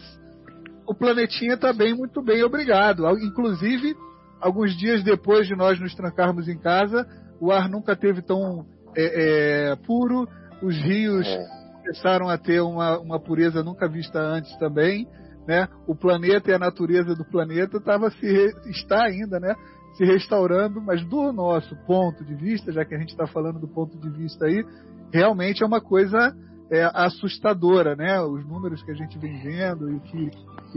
o 0.92 0.94
planetinha 0.94 1.54
está 1.54 1.72
bem, 1.72 1.96
muito 1.96 2.22
bem, 2.22 2.44
obrigado. 2.44 3.08
Inclusive, 3.18 3.96
alguns 4.42 4.76
dias 4.78 5.02
depois 5.02 5.48
de 5.48 5.56
nós 5.56 5.80
nos 5.80 5.96
trancarmos 5.96 6.50
em 6.50 6.58
casa, 6.58 7.08
o 7.40 7.50
ar 7.50 7.70
nunca 7.70 7.96
teve 7.96 8.22
tão 8.22 8.66
é, 8.96 9.72
é, 9.72 9.76
puro, 9.88 10.28
os 10.62 10.76
rios 10.76 11.26
é. 11.26 11.46
começaram 11.78 12.28
a 12.28 12.38
ter 12.38 12.60
uma, 12.60 13.00
uma 13.00 13.20
pureza 13.22 13.64
nunca 13.64 13.88
vista 13.88 14.20
antes 14.20 14.54
também. 14.58 15.08
Né? 15.48 15.66
O 15.88 15.96
planeta 15.96 16.52
e 16.52 16.54
a 16.54 16.60
natureza 16.60 17.16
do 17.16 17.24
planeta 17.24 17.80
tava 17.80 18.12
se 18.12 18.28
está 18.70 19.06
ainda, 19.06 19.40
né? 19.40 19.56
Se 19.96 20.04
restaurando, 20.04 20.82
mas 20.82 21.04
do 21.06 21.32
nosso 21.32 21.74
ponto 21.86 22.24
de 22.26 22.36
vista, 22.36 22.72
já 22.72 22.84
que 22.84 22.94
a 22.94 22.98
gente 22.98 23.10
está 23.10 23.28
falando 23.28 23.60
do 23.60 23.68
ponto 23.68 23.98
de 23.98 24.10
vista 24.10 24.46
aí, 24.46 24.64
realmente 25.12 25.64
é 25.64 25.66
uma 25.66 25.82
coisa 25.82 26.36
é, 26.72 26.90
assustadora, 26.94 27.96
né? 27.98 28.22
Os 28.22 28.48
números 28.48 28.82
que 28.82 28.92
a 28.92 28.94
gente 28.94 29.20
vem 29.20 29.38
vendo 29.44 29.94
e 29.94 30.00
que 30.00 30.32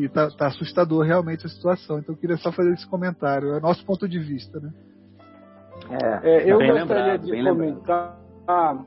está 0.04 0.28
tá 0.28 0.48
assustador 0.48 1.06
realmente 1.06 1.46
a 1.46 1.48
situação. 1.48 2.00
Então 2.00 2.14
eu 2.14 2.18
queria 2.18 2.36
só 2.36 2.50
fazer 2.50 2.72
esse 2.72 2.86
comentário, 2.88 3.52
é 3.52 3.58
o 3.58 3.60
nosso 3.60 3.86
ponto 3.86 4.08
de 4.08 4.18
vista, 4.18 4.58
né? 4.58 4.72
É, 5.90 6.28
é 6.28 6.50
eu 6.50 6.58
gostaria 6.58 6.74
lembrado, 6.74 7.24
de 7.24 7.44
comentar 7.44 8.20
lembrado. 8.40 8.86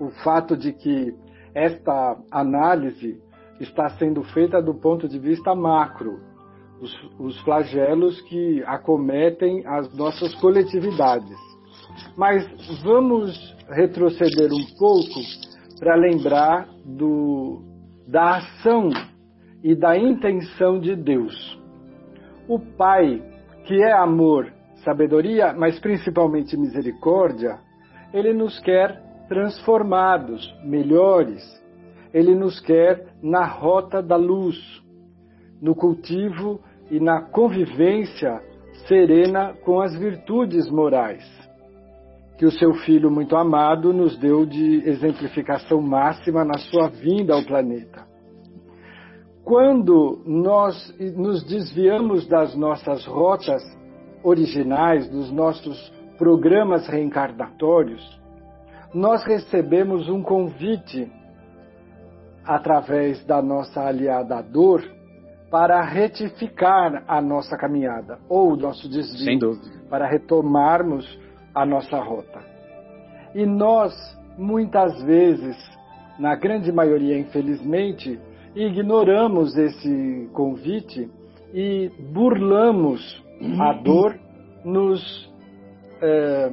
o 0.00 0.10
fato 0.24 0.56
de 0.56 0.72
que 0.72 1.14
esta 1.54 2.16
análise 2.30 3.20
está 3.60 3.90
sendo 3.90 4.22
feita 4.22 4.62
do 4.62 4.74
ponto 4.74 5.08
de 5.08 5.18
vista 5.18 5.54
macro, 5.54 6.20
os, 6.80 7.10
os 7.18 7.40
flagelos 7.40 8.20
que 8.22 8.62
acometem 8.64 9.66
as 9.66 9.92
nossas 9.94 10.34
coletividades. 10.36 11.36
Mas 12.16 12.46
vamos 12.82 13.56
retroceder 13.68 14.52
um 14.52 14.64
pouco 14.78 15.20
para 15.78 15.94
lembrar 15.94 16.68
do, 16.84 17.62
da 18.06 18.36
ação 18.36 18.90
e 19.62 19.74
da 19.74 19.96
intenção 19.96 20.78
de 20.78 20.96
Deus. 20.96 21.58
O 22.48 22.58
Pai, 22.58 23.22
que 23.64 23.82
é 23.82 23.92
amor, 23.92 24.52
sabedoria, 24.84 25.52
mas 25.52 25.78
principalmente 25.78 26.56
misericórdia, 26.56 27.58
ele 28.12 28.32
nos 28.32 28.58
quer 28.60 29.02
transformados, 29.28 30.52
melhores. 30.64 31.42
Ele 32.12 32.34
nos 32.34 32.58
quer 32.60 33.06
na 33.22 33.44
rota 33.44 34.02
da 34.02 34.16
luz, 34.16 34.56
no 35.60 35.74
cultivo 35.74 36.60
e 36.90 36.98
na 36.98 37.20
convivência 37.20 38.40
serena 38.86 39.52
com 39.64 39.80
as 39.80 39.94
virtudes 39.98 40.70
morais, 40.70 41.22
que 42.38 42.46
o 42.46 42.52
seu 42.52 42.72
Filho 42.72 43.10
muito 43.10 43.36
amado 43.36 43.92
nos 43.92 44.16
deu 44.16 44.46
de 44.46 44.88
exemplificação 44.88 45.82
máxima 45.82 46.44
na 46.44 46.56
sua 46.56 46.88
vinda 46.88 47.34
ao 47.34 47.42
planeta. 47.42 48.06
Quando 49.44 50.22
nós 50.24 50.94
nos 51.16 51.42
desviamos 51.42 52.28
das 52.28 52.54
nossas 52.54 53.04
rotas 53.06 53.60
originais, 54.22 55.08
dos 55.10 55.32
nossos 55.32 55.92
programas 56.16 56.86
reencarnatórios, 56.86 58.20
nós 58.94 59.24
recebemos 59.24 60.08
um 60.08 60.22
convite 60.22 61.10
através 62.44 63.24
da 63.24 63.42
nossa 63.42 63.80
aliada 63.80 64.40
dor 64.42 64.82
para 65.50 65.82
retificar 65.82 67.02
a 67.08 67.20
nossa 67.20 67.56
caminhada 67.56 68.18
ou 68.28 68.52
o 68.52 68.56
nosso 68.56 68.88
desvio, 68.88 69.58
para 69.90 70.06
retomarmos 70.06 71.04
a 71.54 71.64
nossa 71.66 71.98
rota. 71.98 72.40
E 73.34 73.44
nós, 73.44 73.92
muitas 74.36 75.02
vezes, 75.02 75.56
na 76.18 76.34
grande 76.34 76.72
maioria, 76.72 77.18
infelizmente, 77.18 78.18
ignoramos 78.54 79.56
esse 79.56 80.28
convite 80.32 81.10
e 81.52 81.90
burlamos 82.12 83.24
a 83.60 83.72
dor, 83.82 84.18
nos 84.64 85.28
é, 86.02 86.52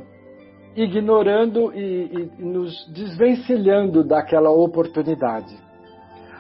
ignorando 0.76 1.74
e, 1.74 2.32
e, 2.40 2.44
nos 2.44 2.88
desvencilhando 2.94 4.04
daquela 4.04 4.52
oportunidade. 4.52 5.58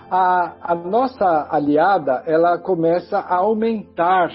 A, 0.09 0.53
a 0.61 0.75
nossa 0.75 1.47
aliada, 1.49 2.23
ela 2.27 2.57
começa 2.59 3.17
a 3.17 3.37
aumentar 3.37 4.29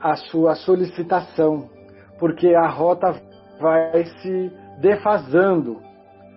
a 0.00 0.16
sua 0.16 0.54
solicitação, 0.54 1.68
porque 2.20 2.54
a 2.54 2.68
rota 2.68 3.20
vai 3.58 4.04
se 4.04 4.52
defasando 4.78 5.80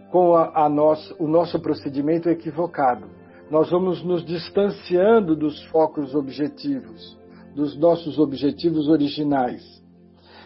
com 0.09 0.33
a, 0.35 0.65
a 0.65 0.69
nosso, 0.69 1.15
o 1.19 1.27
nosso 1.27 1.59
procedimento 1.59 2.29
equivocado. 2.29 3.05
Nós 3.51 3.69
vamos 3.69 4.03
nos 4.03 4.25
distanciando 4.25 5.35
dos 5.35 5.61
focos 5.65 6.15
objetivos, 6.15 7.19
dos 7.53 7.77
nossos 7.77 8.17
objetivos 8.17 8.87
originais. 8.87 9.61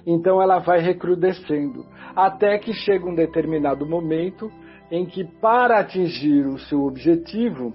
Então 0.05 0.41
ela 0.41 0.59
vai 0.59 0.79
recrudescendo, 0.79 1.85
até 2.15 2.57
que 2.57 2.73
chega 2.73 3.07
um 3.07 3.13
determinado 3.13 3.85
momento 3.85 4.51
em 4.89 5.05
que, 5.05 5.23
para 5.23 5.79
atingir 5.79 6.47
o 6.47 6.57
seu 6.57 6.83
objetivo, 6.85 7.73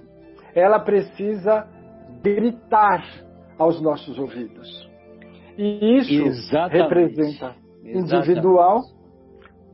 ela 0.53 0.79
precisa 0.79 1.67
gritar 2.21 3.03
aos 3.57 3.79
nossos 3.81 4.17
ouvidos. 4.17 4.92
E 5.57 5.97
isso 5.97 6.13
Exatamente. 6.13 6.83
representa 6.83 7.55
individual, 7.83 8.81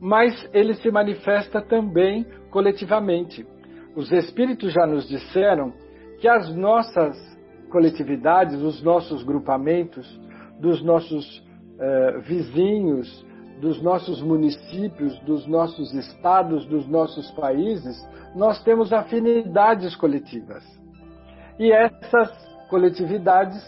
mas 0.00 0.48
ele 0.52 0.74
se 0.74 0.90
manifesta 0.90 1.60
também 1.60 2.26
coletivamente. 2.50 3.46
Os 3.94 4.10
espíritos 4.12 4.72
já 4.72 4.86
nos 4.86 5.08
disseram 5.08 5.72
que 6.20 6.28
as 6.28 6.54
nossas 6.54 7.16
coletividades, 7.70 8.60
os 8.60 8.82
nossos 8.82 9.22
grupamentos, 9.22 10.06
dos 10.58 10.82
nossos 10.82 11.42
eh, 11.78 12.18
vizinhos, 12.26 13.26
dos 13.60 13.80
nossos 13.82 14.22
municípios, 14.22 15.18
dos 15.20 15.46
nossos 15.46 15.92
estados, 15.94 16.66
dos 16.66 16.86
nossos 16.88 17.30
países, 17.32 17.96
nós 18.34 18.62
temos 18.64 18.92
afinidades 18.92 19.94
coletivas. 19.96 20.64
E 21.58 21.70
essas 21.72 22.30
coletividades 22.68 23.62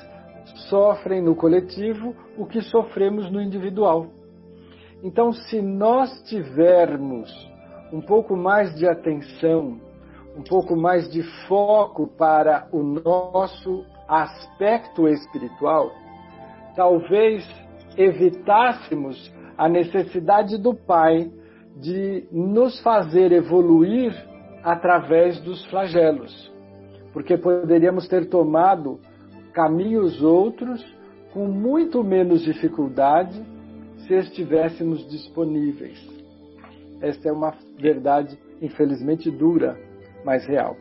sofrem 0.68 1.22
no 1.22 1.34
coletivo 1.34 2.14
o 2.36 2.46
que 2.46 2.60
sofremos 2.62 3.30
no 3.30 3.40
individual. 3.40 4.06
Então, 5.02 5.32
se 5.32 5.60
nós 5.60 6.22
tivermos 6.28 7.30
um 7.92 8.00
pouco 8.00 8.36
mais 8.36 8.74
de 8.74 8.86
atenção, 8.86 9.80
um 10.36 10.42
pouco 10.42 10.76
mais 10.76 11.10
de 11.10 11.22
foco 11.46 12.06
para 12.06 12.68
o 12.72 12.82
nosso 12.82 13.84
aspecto 14.08 15.08
espiritual, 15.08 15.90
talvez 16.74 17.46
evitássemos 17.96 19.32
a 19.58 19.68
necessidade 19.68 20.56
do 20.56 20.74
Pai 20.74 21.30
de 21.76 22.26
nos 22.30 22.80
fazer 22.80 23.32
evoluir 23.32 24.14
através 24.62 25.40
dos 25.40 25.64
flagelos, 25.66 26.52
porque 27.12 27.36
poderíamos 27.36 28.08
ter 28.08 28.28
tomado 28.28 29.00
caminhos 29.52 30.22
outros 30.22 30.84
com 31.32 31.46
muito 31.46 32.02
menos 32.02 32.42
dificuldade 32.42 33.40
se 34.06 34.14
estivéssemos 34.14 35.08
disponíveis. 35.08 35.98
Esta 37.00 37.28
é 37.28 37.32
uma 37.32 37.54
verdade, 37.78 38.38
infelizmente, 38.60 39.30
dura, 39.30 39.78
mas 40.24 40.46
real. 40.46 40.76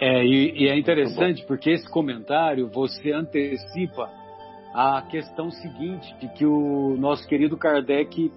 É, 0.00 0.24
e, 0.24 0.64
e 0.64 0.68
é 0.68 0.78
interessante 0.78 1.44
porque 1.46 1.70
esse 1.70 1.88
comentário 1.90 2.68
você 2.68 3.12
antecipa 3.12 4.10
a 4.74 5.02
questão 5.10 5.50
seguinte 5.50 6.14
de 6.20 6.28
que 6.28 6.46
o 6.46 6.96
nosso 6.96 7.26
querido 7.28 7.56
Kardec 7.56 8.32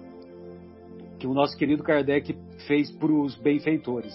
que 1.18 1.26
o 1.26 1.32
nosso 1.32 1.56
querido 1.56 1.82
Kardec 1.82 2.36
fez 2.66 2.90
para 2.90 3.10
os 3.10 3.34
benfeitores. 3.36 4.14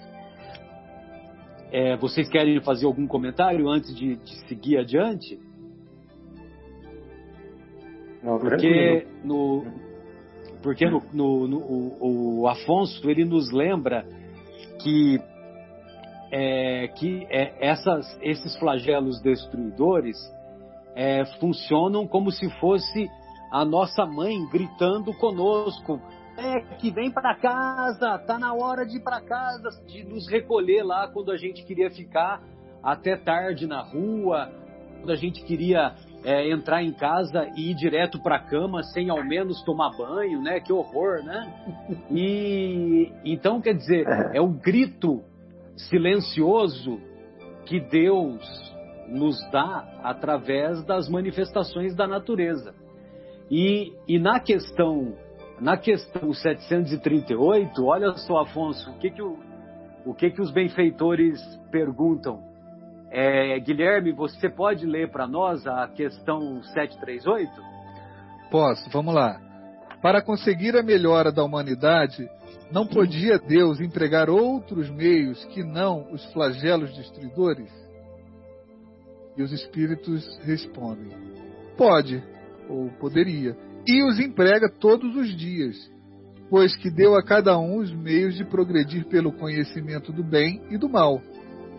É, 1.71 1.95
vocês 1.97 2.27
querem 2.27 2.60
fazer 2.62 2.86
algum 2.86 3.05
comentário 3.05 3.69
antes 3.69 3.95
de, 3.95 4.15
de 4.15 4.47
seguir 4.47 4.77
adiante? 4.77 5.39
Não, 8.23 8.38
porque 8.38 9.08
no, 9.23 9.65
porque 10.62 10.89
no, 10.89 11.01
no, 11.13 11.47
no 11.47 11.58
o, 11.58 12.41
o, 12.41 12.47
Afonso 12.47 13.10
ele 13.10 13.23
nos 13.23 13.51
lembra 13.51 14.05
que 14.82 15.19
é, 16.32 16.88
que 16.89 17.25
é, 17.29 17.55
essas, 17.60 18.19
esses 18.21 18.58
flagelos 18.58 19.21
destruidores 19.21 20.17
é, 20.95 21.23
funcionam 21.39 22.08
como 22.08 22.32
se 22.32 22.49
fosse 22.60 23.10
a 23.51 23.63
nossa 23.63 24.05
mãe 24.05 24.45
gritando 24.51 25.13
conosco. 25.13 25.99
É 26.38 26.62
que 26.78 26.92
vem 26.92 27.12
para 27.12 27.36
casa, 27.36 28.18
tá 28.20 28.39
na 28.39 28.54
hora 28.54 28.86
de 28.86 28.98
ir 28.98 29.04
para 29.04 29.22
casa, 29.22 29.70
de 29.86 30.04
nos 30.04 30.28
recolher 30.30 30.84
lá 30.84 31.08
quando 31.08 31.32
a 31.32 31.38
gente 31.38 31.63
queria 31.65 31.89
ficar 31.89 32.42
até 32.82 33.18
tarde 33.18 33.68
na 33.68 33.82
rua, 33.82 34.50
quando 35.00 35.12
a 35.12 35.15
gente 35.15 35.44
queria 35.44 35.96
é, 36.24 36.50
entrar 36.50 36.84
em 36.84 36.94
casa 36.94 37.50
e 37.56 37.72
ir 37.72 37.76
direto 37.76 38.22
para 38.22 38.38
a 38.38 38.39
cama 38.39 38.84
sem 38.84 39.10
ao 39.10 39.24
menos 39.24 39.62
tomar 39.63 39.96
banho, 39.98 40.42
né? 40.42 40.60
Que 40.60 40.72
horror, 40.72 41.24
né? 41.24 41.54
E 42.12 43.12
então 43.24 43.62
quer 43.62 43.74
dizer 43.74 44.06
é 44.34 44.42
o 44.42 44.50
grito 44.50 45.22
silencioso 45.76 46.99
que 47.66 47.80
Deus 47.80 48.70
nos 49.08 49.39
dá 49.51 49.99
através 50.03 50.84
das 50.86 51.10
manifestações 51.10 51.95
da 51.95 52.08
natureza. 52.08 52.74
E, 53.49 53.93
e 54.08 54.20
na 54.20 54.39
questão 54.39 55.16
na 55.62 55.78
questão 55.78 56.34
738, 56.34 57.84
olha 57.84 58.14
só, 58.14 58.39
Afonso, 58.39 58.89
o 58.91 58.97
que 58.97 59.12
que, 59.12 59.22
o, 59.22 59.38
o 60.05 60.14
que, 60.14 60.32
que 60.32 60.41
os 60.41 60.51
benfeitores 60.51 61.39
perguntam? 61.72 62.41
É, 63.12 63.60
Guilherme, 63.60 64.12
você 64.12 64.49
pode 64.49 64.86
ler 64.86 65.12
para 65.12 65.28
nós 65.28 65.66
a 65.66 65.88
questão 65.88 66.62
738? 66.62 67.51
Posso, 68.51 68.89
vamos 68.91 69.14
lá. 69.14 69.39
Para 70.01 70.22
conseguir 70.22 70.78
a 70.78 70.84
melhora 70.84 71.32
da 71.32 71.43
humanidade, 71.43 72.30
não 72.72 72.86
podia 72.86 73.38
Deus 73.38 73.82
empregar 73.82 74.30
outros 74.30 74.89
meios 74.89 75.43
que 75.45 75.64
não 75.64 76.12
os 76.12 76.24
flagelos 76.32 76.95
destruidores? 76.95 77.70
E 79.36 79.41
os 79.41 79.51
espíritos 79.51 80.39
respondem: 80.43 81.10
Pode, 81.76 82.24
ou 82.70 82.89
poderia, 82.99 83.57
e 83.90 84.04
os 84.04 84.20
emprega 84.20 84.70
todos 84.70 85.16
os 85.16 85.36
dias, 85.36 85.76
pois 86.48 86.76
que 86.76 86.92
deu 86.92 87.16
a 87.16 87.24
cada 87.24 87.58
um 87.58 87.78
os 87.78 87.92
meios 87.92 88.36
de 88.36 88.46
progredir 88.46 89.06
pelo 89.08 89.32
conhecimento 89.32 90.14
do 90.14 90.24
bem 90.24 90.62
e 90.70 90.78
do 90.78 90.88
mal. 90.88 91.20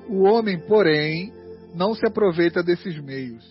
O 0.08 0.22
homem, 0.22 0.58
porém, 0.58 1.32
não 1.72 1.94
se 1.94 2.04
aproveita 2.04 2.64
desses 2.64 3.00
meios. 3.00 3.44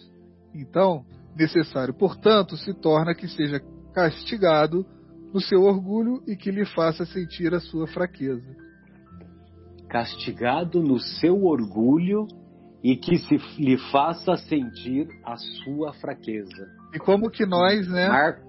Então, 0.53 1.05
necessário, 1.37 1.93
portanto, 1.93 2.57
se 2.57 2.73
torna 2.73 3.15
que 3.15 3.29
seja 3.29 3.61
castigado 3.93 4.85
no 5.33 5.39
seu 5.39 5.61
orgulho 5.61 6.21
e 6.27 6.35
que 6.35 6.51
lhe 6.51 6.65
faça 6.65 7.05
sentir 7.05 7.53
a 7.53 7.61
sua 7.61 7.87
fraqueza. 7.87 8.57
Castigado 9.87 10.83
no 10.83 10.99
seu 10.99 11.45
orgulho 11.45 12.27
e 12.83 12.97
que 12.97 13.17
se 13.19 13.37
lhe 13.57 13.77
faça 13.89 14.35
sentir 14.35 15.07
a 15.25 15.37
sua 15.37 15.93
fraqueza. 15.93 16.67
E 16.93 16.99
como 16.99 17.29
que 17.29 17.45
nós, 17.45 17.87
né? 17.87 18.09
Mar... 18.09 18.48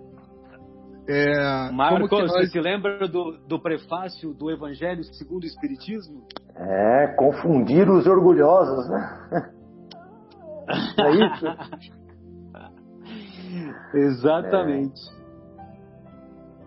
É, 1.13 1.73
Marcos, 1.73 2.09
nós... 2.09 2.31
você 2.31 2.47
se 2.47 2.61
lembra 2.61 3.09
do, 3.09 3.37
do 3.49 3.61
prefácio 3.61 4.33
do 4.33 4.49
Evangelho 4.49 5.03
segundo 5.03 5.43
o 5.43 5.47
Espiritismo? 5.47 6.25
É, 6.55 7.09
confundir 7.17 7.91
os 7.91 8.07
orgulhosos, 8.07 8.89
né? 8.89 9.53
É 10.99 11.11
isso? 11.11 11.47
Exatamente. 13.97 15.01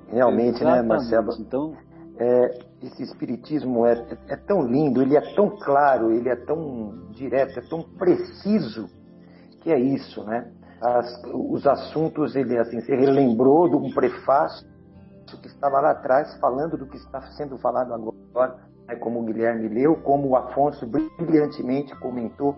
É. 0.10 0.16
Realmente, 0.16 0.62
Exatamente. 0.62 0.82
né, 0.82 0.88
Marcelo? 0.90 1.30
Então, 1.40 1.78
é, 2.20 2.60
esse 2.82 3.04
espiritismo 3.04 3.86
é, 3.86 3.94
é, 4.28 4.36
tão 4.36 4.68
lindo, 4.68 5.02
ele 5.02 5.16
é 5.16 5.22
tão 5.36 5.50
claro, 5.52 6.12
ele 6.12 6.28
é 6.28 6.36
tão 6.36 7.08
direto, 7.12 7.60
é 7.60 7.62
tão 7.62 7.82
preciso 7.82 8.90
que 9.62 9.72
é 9.72 9.80
isso, 9.80 10.22
né? 10.26 10.52
As, 10.84 11.24
os 11.34 11.66
assuntos, 11.66 12.36
ele 12.36 12.58
assim, 12.58 12.82
se 12.82 12.94
relembrou 12.94 13.70
de 13.70 13.76
um 13.76 13.94
prefácio 13.94 14.68
que 15.42 15.48
estava 15.48 15.80
lá 15.80 15.92
atrás 15.92 16.38
falando 16.40 16.78
do 16.78 16.86
que 16.86 16.98
está 16.98 17.22
sendo 17.38 17.58
falado 17.58 17.94
agora, 17.94 18.56
né, 18.88 18.96
como 18.98 19.22
o 19.22 19.24
Guilherme 19.24 19.68
leu, 19.70 19.96
como 19.96 20.28
o 20.30 20.36
Afonso 20.36 20.86
brilhantemente 20.86 21.96
comentou. 22.00 22.56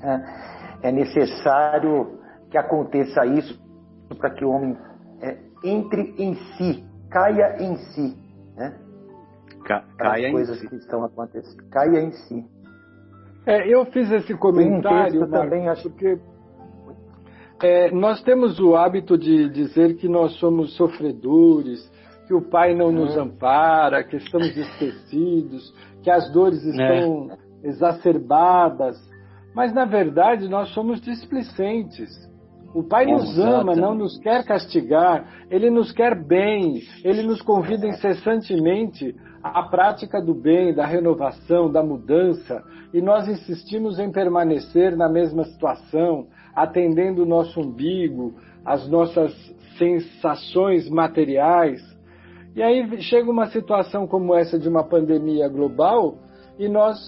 Né? 0.00 0.78
É 0.82 0.90
necessário 0.90 2.18
que 2.50 2.56
aconteça 2.58 3.24
isso 3.26 3.60
para 4.18 4.30
que 4.30 4.44
o 4.44 4.50
homem 4.50 4.76
é, 5.20 5.36
entre 5.62 6.14
em 6.18 6.34
si, 6.56 6.84
caia 7.10 7.62
em 7.62 7.76
si, 7.76 8.16
né? 8.56 8.74
Ca 9.64 9.84
caia 9.96 10.26
As 10.26 10.32
coisas 10.32 10.56
em 10.56 10.60
si. 10.60 10.68
que 10.68 10.76
estão 10.76 11.04
acontecendo, 11.04 11.62
caia 11.70 12.00
em 12.00 12.10
si. 12.12 12.44
É, 13.46 13.68
eu 13.68 13.84
fiz 13.86 14.10
esse 14.10 14.34
comentário, 14.34 15.12
texto 15.12 15.30
Marcos, 15.30 15.38
também 15.40 15.68
acho- 15.68 15.90
porque 15.90 16.18
é, 17.62 17.90
nós 17.90 18.22
temos 18.22 18.58
o 18.58 18.74
hábito 18.74 19.16
de 19.16 19.48
dizer 19.48 19.96
que 19.96 20.08
nós 20.08 20.32
somos 20.38 20.76
sofredores, 20.76 21.90
que 22.26 22.34
o 22.34 22.42
Pai 22.42 22.74
não 22.74 22.90
nos 22.90 23.16
ampara, 23.16 24.02
que 24.02 24.16
estamos 24.16 24.56
esquecidos, 24.56 25.72
que 26.02 26.10
as 26.10 26.32
dores 26.32 26.62
estão 26.64 27.30
exacerbadas. 27.62 28.96
Mas, 29.54 29.72
na 29.72 29.84
verdade, 29.84 30.48
nós 30.48 30.68
somos 30.70 31.00
displicentes. 31.00 32.10
O 32.74 32.82
Pai 32.82 33.04
nos 33.04 33.38
ama, 33.38 33.74
não 33.74 33.94
nos 33.94 34.18
quer 34.18 34.44
castigar, 34.44 35.46
Ele 35.50 35.68
nos 35.68 35.92
quer 35.92 36.14
bem, 36.14 36.80
Ele 37.04 37.22
nos 37.22 37.42
convida 37.42 37.86
incessantemente 37.86 39.14
à 39.42 39.62
prática 39.64 40.22
do 40.22 40.34
bem, 40.34 40.74
da 40.74 40.86
renovação, 40.86 41.70
da 41.70 41.82
mudança, 41.82 42.62
e 42.94 43.02
nós 43.02 43.28
insistimos 43.28 43.98
em 43.98 44.10
permanecer 44.10 44.96
na 44.96 45.08
mesma 45.08 45.44
situação, 45.44 46.28
atendendo 46.54 47.22
o 47.22 47.26
nosso 47.26 47.60
umbigo, 47.60 48.34
as 48.64 48.88
nossas 48.88 49.34
sensações 49.76 50.88
materiais. 50.88 51.80
E 52.54 52.62
aí 52.62 53.02
chega 53.02 53.30
uma 53.30 53.46
situação 53.46 54.06
como 54.06 54.34
essa 54.34 54.58
de 54.58 54.68
uma 54.68 54.84
pandemia 54.84 55.48
global 55.48 56.16
e 56.58 56.68
nós 56.68 56.98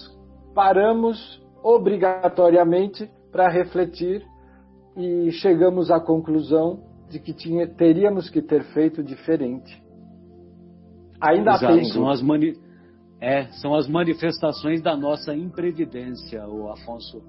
paramos 0.53 1.41
obrigatoriamente 1.63 3.09
para 3.31 3.49
refletir 3.49 4.23
e 4.97 5.31
chegamos 5.31 5.91
à 5.91 5.99
conclusão 5.99 6.79
de 7.09 7.19
que 7.19 7.33
tinha, 7.33 7.67
teríamos 7.67 8.29
que 8.29 8.41
ter 8.41 8.63
feito 8.73 9.03
diferente. 9.03 9.81
Ainda 11.21 11.51
Exato, 11.51 11.73
tempo. 11.75 11.85
são 11.93 12.09
as, 12.09 12.21
mani... 12.21 12.53
é, 13.21 13.45
são 13.61 13.73
as 13.75 13.87
manifestações 13.87 14.81
da 14.81 14.95
nossa 14.95 15.33
imprevidência, 15.35 16.45
o 16.47 16.69
Afonso, 16.71 17.21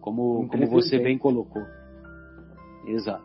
como, 0.00 0.48
como 0.48 0.66
você 0.68 0.98
bem 0.98 1.16
colocou. 1.18 1.62
Exato. 2.86 3.24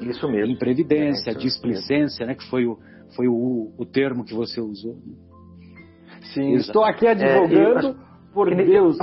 Isso 0.00 0.28
mesmo. 0.28 0.52
Imprevidência, 0.52 1.30
É, 1.30 1.32
isso 1.32 1.40
displicência, 1.40 2.26
né, 2.26 2.34
que 2.34 2.44
foi 2.50 2.66
o, 2.66 2.78
foi 3.16 3.26
o, 3.28 3.72
o 3.78 3.86
termo 3.86 4.24
que 4.24 4.34
você 4.34 4.60
usou. 4.60 4.96
Sim, 6.34 6.52
Exato. 6.54 6.68
estou 6.68 6.84
aqui 6.84 7.06
advogando 7.06 7.96
por 8.34 8.48
que 8.48 8.54
nem- 8.54 8.66
Deus, 8.66 8.98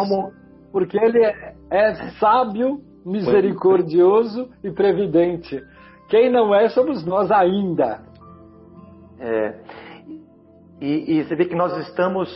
porque 0.71 0.97
Ele 0.97 1.23
é, 1.25 1.55
é 1.71 1.95
sábio, 2.19 2.81
misericordioso 3.05 4.49
e 4.63 4.71
previdente. 4.71 5.63
Quem 6.09 6.31
não 6.31 6.53
é 6.53 6.67
somos 6.69 7.05
nós 7.05 7.31
ainda. 7.31 8.01
É, 9.19 9.59
e, 10.81 11.19
e 11.19 11.23
você 11.23 11.35
vê 11.35 11.45
que 11.45 11.55
nós 11.55 11.77
estamos 11.87 12.29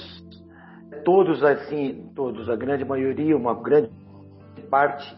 todos 1.04 1.44
assim, 1.44 2.12
todos, 2.16 2.50
a 2.50 2.56
grande 2.56 2.86
maioria, 2.86 3.36
uma 3.36 3.54
grande 3.54 3.90
parte, 4.70 5.18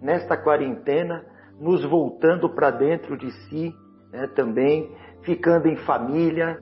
nesta 0.00 0.36
quarentena, 0.36 1.24
nos 1.58 1.84
voltando 1.84 2.48
para 2.48 2.70
dentro 2.70 3.16
de 3.16 3.30
si 3.30 3.74
né, 4.12 4.26
também, 4.28 4.90
ficando 5.22 5.68
em 5.68 5.76
família, 5.76 6.58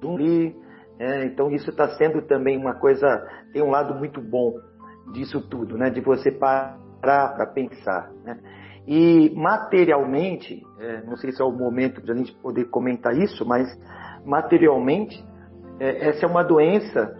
dormir. 0.00 0.56
né, 0.98 1.26
então 1.26 1.50
isso 1.50 1.70
está 1.70 1.88
sendo 1.96 2.22
também 2.22 2.58
uma 2.58 2.74
coisa, 2.74 3.06
tem 3.52 3.62
um 3.62 3.70
lado 3.70 3.94
muito 3.94 4.20
bom 4.20 4.54
disso 5.12 5.40
tudo, 5.48 5.76
né, 5.76 5.90
de 5.90 6.00
você 6.00 6.30
parar 6.30 6.78
para 7.02 7.46
pensar. 7.46 8.10
Né? 8.24 8.38
E 8.86 9.32
materialmente, 9.36 10.62
é, 10.78 11.02
não 11.02 11.16
sei 11.16 11.32
se 11.32 11.42
é 11.42 11.44
o 11.44 11.52
momento 11.52 12.00
para 12.00 12.14
a 12.14 12.16
gente 12.16 12.32
poder 12.36 12.66
comentar 12.66 13.14
isso, 13.16 13.44
mas 13.44 13.68
materialmente, 14.24 15.22
é, 15.80 16.08
essa 16.08 16.24
é 16.24 16.28
uma 16.28 16.44
doença 16.44 17.18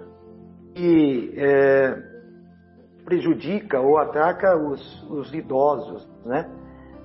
que 0.75 1.35
é, 1.37 2.03
prejudica 3.05 3.81
ou 3.81 3.99
ataca 3.99 4.57
os, 4.57 5.03
os 5.11 5.35
idosos, 5.35 6.09
né? 6.25 6.49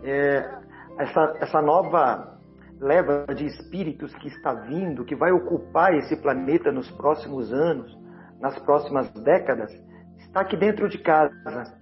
É, 0.03 0.57
essa, 0.99 1.37
essa 1.41 1.61
nova 1.61 2.37
leva 2.79 3.25
de 3.33 3.45
espíritos 3.45 4.13
que 4.15 4.27
está 4.27 4.53
vindo, 4.53 5.03
que 5.03 5.15
vai 5.15 5.31
ocupar 5.31 5.93
esse 5.95 6.15
planeta 6.15 6.71
nos 6.71 6.89
próximos 6.91 7.51
anos, 7.51 7.97
nas 8.39 8.57
próximas 8.59 9.09
décadas, 9.11 9.71
está 10.19 10.41
aqui 10.41 10.55
dentro 10.55 10.87
de 10.87 10.99
casa, 10.99 11.33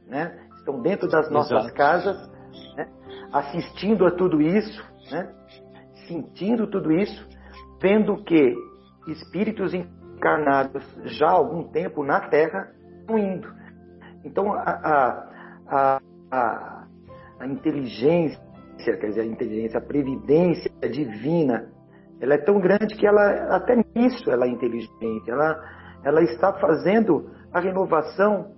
né? 0.07 0.45
Estão 0.65 0.81
dentro 0.81 1.07
das 1.07 1.29
nossas 1.29 1.59
Exato. 1.59 1.75
casas, 1.75 2.31
né? 2.75 2.87
assistindo 3.31 4.03
a 4.07 4.09
tudo 4.09 4.41
isso, 4.41 4.83
né? 5.11 5.31
Sentindo 6.07 6.65
tudo 6.65 6.91
isso, 6.91 7.23
vendo 7.79 8.23
que 8.23 8.55
espíritos 9.07 9.75
encarnados 9.75 10.83
já 11.03 11.27
há 11.27 11.33
algum 11.33 11.65
tempo 11.65 12.03
na 12.03 12.19
Terra 12.29 12.71
estão 12.99 13.15
indo. 13.15 13.47
Então, 14.23 14.53
a, 14.53 15.29
a, 15.69 16.01
a, 16.31 16.87
a, 17.41 17.47
inteligência, 17.47 18.41
quer 18.79 19.09
dizer, 19.09 19.21
a 19.21 19.25
inteligência, 19.25 19.77
a 19.77 19.83
previdência 19.83 20.71
divina, 20.91 21.71
ela 22.19 22.33
é 22.33 22.39
tão 22.39 22.59
grande 22.59 22.95
que 22.95 23.05
ela, 23.05 23.55
até 23.55 23.75
nisso 23.93 24.31
ela 24.31 24.47
é 24.47 24.49
inteligente. 24.49 25.29
Ela, 25.29 25.63
ela 26.03 26.23
está 26.23 26.53
fazendo 26.53 27.29
a 27.53 27.59
renovação 27.59 28.54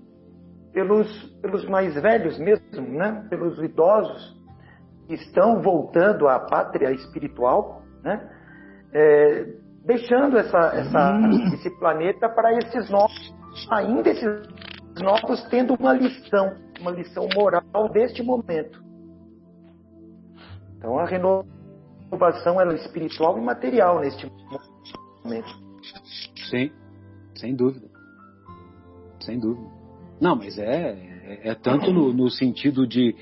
pelos, 0.77 1.23
pelos 1.41 1.67
mais 1.67 1.95
velhos 1.95 2.37
mesmo, 2.37 2.87
né? 2.87 3.25
pelos 3.31 3.59
idosos 3.63 4.37
que 5.07 5.15
estão 5.15 5.59
voltando 5.59 6.27
à 6.27 6.39
pátria 6.39 6.91
espiritual, 6.91 7.81
né? 8.03 8.29
É, 8.93 9.45
deixando 9.83 10.37
essa, 10.37 10.57
essa, 10.75 11.19
esse 11.55 11.71
planeta 11.79 12.29
para 12.29 12.53
esses 12.59 12.91
novos, 12.91 13.35
ainda 13.71 14.07
esses 14.07 14.47
novos 15.01 15.43
tendo 15.49 15.73
uma 15.79 15.93
lição, 15.93 16.55
uma 16.79 16.91
lição 16.91 17.27
moral 17.33 17.89
deste 17.91 18.21
momento. 18.21 18.79
Então 20.77 20.99
a 20.99 21.05
renovação 21.05 22.61
ela 22.61 22.73
é 22.73 22.75
espiritual 22.75 23.35
e 23.39 23.41
material 23.41 23.99
neste 23.99 24.31
momento. 25.23 25.49
Sim, 26.51 26.71
sem 27.35 27.55
dúvida. 27.55 27.87
Sem 29.21 29.39
dúvida. 29.39 29.76
Não, 30.19 30.35
mas 30.35 30.57
é, 30.57 30.97
é, 31.23 31.49
é 31.49 31.55
tanto 31.55 31.91
no, 31.91 32.13
no 32.13 32.29
sentido 32.29 32.87
de, 32.87 33.15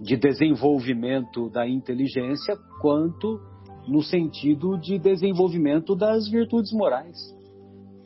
de 0.00 0.16
desenvolvimento 0.16 1.48
da 1.48 1.66
inteligência, 1.66 2.56
quanto 2.80 3.40
no 3.86 4.02
sentido 4.02 4.78
de 4.78 4.98
desenvolvimento 4.98 5.94
das 5.94 6.28
virtudes 6.28 6.72
morais. 6.72 7.16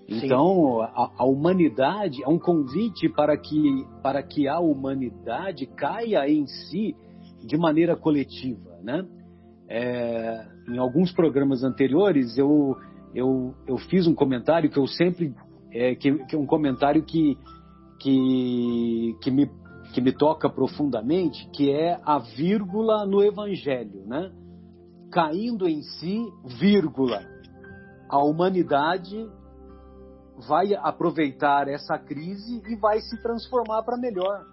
Então, 0.09 0.80
a, 0.80 1.12
a 1.18 1.24
humanidade 1.24 2.22
é 2.22 2.28
um 2.28 2.39
convite 2.39 3.11
para 3.11 3.36
que, 3.36 3.86
para 4.03 4.22
que 4.22 4.49
a 4.49 4.59
humanidade 4.59 5.66
caia 5.66 6.28
em 6.28 6.47
si 6.47 6.97
de 7.45 7.59
maneira 7.59 7.95
coletiva, 7.95 8.78
né? 8.82 9.07
É, 9.68 10.47
em 10.66 10.78
alguns 10.78 11.12
programas 11.12 11.62
anteriores 11.62 12.39
eu, 12.39 12.74
eu, 13.14 13.55
eu 13.66 13.76
fiz 13.76 14.07
um 14.07 14.14
comentário 14.14 14.70
que 14.70 14.78
eu 14.78 14.86
sempre 14.86 15.34
é, 15.70 15.95
que, 15.95 16.24
que 16.24 16.34
é 16.34 16.39
um 16.39 16.47
comentário 16.47 17.03
que, 17.03 17.36
que, 17.99 19.16
que, 19.20 19.30
me, 19.30 19.51
que 19.92 20.01
me 20.01 20.12
toca 20.12 20.49
profundamente, 20.49 21.49
que 21.51 21.70
é 21.70 22.01
a 22.05 22.18
vírgula 22.18 23.05
no 23.05 23.22
Evangelho, 23.22 24.05
né? 24.07 24.32
Caindo 25.11 25.68
em 25.68 25.82
si, 25.82 26.22
vírgula. 26.44 27.22
A 28.09 28.18
humanidade 28.22 29.28
vai 30.46 30.74
aproveitar 30.74 31.68
essa 31.68 31.99
crise 31.99 32.62
e 32.68 32.76
vai 32.76 33.01
se 33.01 33.20
transformar 33.22 33.82
para 33.82 33.96
melhor. 33.96 34.44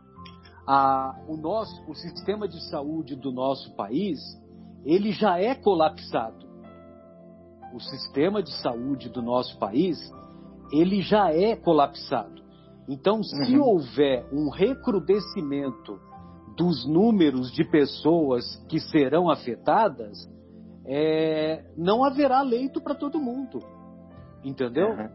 A, 0.68 1.16
o 1.28 1.38
nosso, 1.38 1.84
o 1.88 1.94
sistema 1.94 2.48
de 2.48 2.60
saúde 2.70 3.16
do 3.16 3.32
nosso 3.32 3.76
país, 3.76 4.20
ele 4.84 5.12
já 5.12 5.40
é 5.40 5.54
colapsado. 5.54 6.46
O 7.74 7.80
sistema 7.80 8.42
de 8.42 8.52
saúde 8.62 9.10
do 9.10 9.22
nosso 9.22 9.60
país, 9.60 9.98
ele 10.72 11.02
já 11.02 11.32
é 11.32 11.56
colapsado. 11.56 12.45
Então, 12.88 13.24
se 13.24 13.56
uhum. 13.56 13.64
houver 13.64 14.28
um 14.32 14.50
recrudescimento 14.50 16.00
dos 16.56 16.88
números 16.88 17.52
de 17.52 17.64
pessoas 17.64 18.56
que 18.70 18.80
serão 18.80 19.30
afetadas, 19.30 20.30
é, 20.86 21.66
não 21.76 22.04
haverá 22.04 22.42
leito 22.42 22.80
para 22.80 22.96
todo 22.96 23.20
mundo. 23.20 23.60
Entendeu? 24.44 24.90
Uhum. 24.90 25.10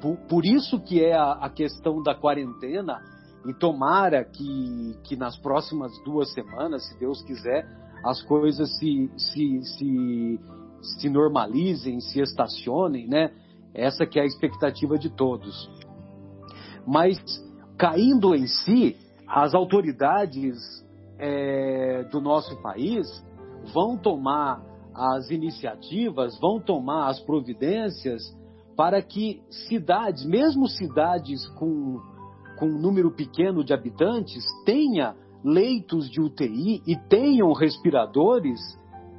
Por, 0.00 0.16
por, 0.28 0.44
isso 0.44 0.78
que 0.80 1.02
é 1.02 1.14
a, 1.14 1.32
a, 1.32 1.50
questão 1.50 2.02
da 2.02 2.14
quarentena, 2.14 3.00
e 3.46 3.54
tomara 3.54 4.24
que, 4.24 4.98
que 5.04 5.16
nas 5.16 5.38
próximas 5.38 5.92
duas 6.04 6.32
semanas, 6.32 6.86
se 6.86 6.98
Deus 6.98 7.22
quiser, 7.22 7.66
as 8.04 8.20
coisas 8.22 8.76
se, 8.78 9.10
se, 9.16 9.62
se, 9.62 10.40
se 10.82 11.08
normalizem, 11.08 12.00
se 12.00 12.20
estacionem, 12.20 13.08
né? 13.08 13.32
Essa 13.72 14.06
que 14.06 14.18
é 14.18 14.22
a 14.22 14.26
expectativa 14.26 14.98
de 14.98 15.10
todos. 15.10 15.70
Mas, 16.86 17.18
caindo 17.76 18.34
em 18.34 18.46
si, 18.46 18.96
as 19.26 19.54
autoridades 19.54 20.56
é, 21.18 22.04
do 22.10 22.20
nosso 22.20 22.60
país 22.62 23.06
vão 23.72 23.96
tomar 23.96 24.62
as 24.94 25.30
iniciativas, 25.30 26.38
vão 26.38 26.60
tomar 26.60 27.08
as 27.08 27.20
providências 27.20 28.22
para 28.76 29.02
que 29.02 29.42
cidades, 29.68 30.24
mesmo 30.24 30.68
cidades 30.68 31.46
com, 31.50 32.00
com 32.58 32.66
um 32.66 32.78
número 32.78 33.10
pequeno 33.10 33.64
de 33.64 33.72
habitantes, 33.72 34.44
tenha 34.64 35.14
leitos 35.42 36.10
de 36.10 36.20
UTI 36.20 36.82
e 36.86 36.96
tenham 37.08 37.52
respiradores 37.52 38.60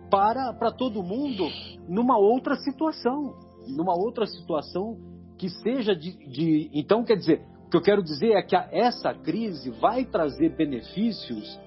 para, 0.09 0.53
para 0.53 0.72
todo 0.72 1.03
mundo 1.03 1.47
numa 1.88 2.18
outra 2.18 2.55
situação, 2.55 3.36
numa 3.68 3.95
outra 3.95 4.26
situação 4.26 4.97
que 5.38 5.49
seja 5.49 5.95
de, 5.95 6.11
de, 6.28 6.70
Então, 6.74 7.03
quer 7.03 7.15
dizer, 7.15 7.41
o 7.68 7.70
que 7.70 7.76
eu 7.76 7.82
quero 7.82 8.01
dizer 8.01 8.32
é 8.32 8.41
que 8.41 8.55
essa 8.55 9.13
crise 9.13 9.70
vai 9.72 10.05
trazer 10.05 10.55
benefícios 10.55 11.59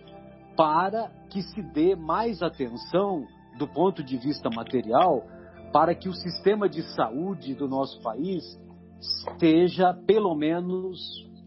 para 0.56 1.10
que 1.28 1.42
se 1.42 1.60
dê 1.60 1.94
mais 1.94 2.42
atenção 2.42 3.26
do 3.58 3.68
ponto 3.68 4.02
de 4.02 4.16
vista 4.16 4.48
material 4.48 5.26
para 5.70 5.94
que 5.94 6.08
o 6.08 6.14
sistema 6.14 6.70
de 6.70 6.82
saúde 6.94 7.54
do 7.54 7.68
nosso 7.68 8.00
país 8.00 8.58
esteja 8.98 9.92
pelo 10.06 10.34
menos 10.34 10.98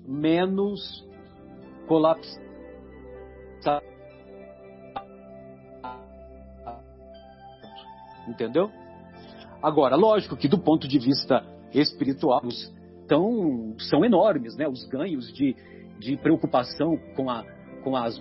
menos 0.08 1.04
colapsado. 1.88 2.44
Entendeu? 8.28 8.70
Agora, 9.64 9.96
lógico 9.96 10.38
que 10.38 10.48
do 10.48 10.60
ponto 10.60 10.88
de 10.88 11.00
vista 11.00 11.44
espiritual, 11.74 12.44
são 13.80 14.04
enormes, 14.04 14.56
né? 14.56 14.68
Os 14.68 14.86
ganhos 14.86 15.32
de, 15.34 15.56
de 16.00 16.18
preocupação 16.18 16.98
com 17.16 17.30
a, 17.30 17.44
com 17.84 17.96
as, 17.96 18.20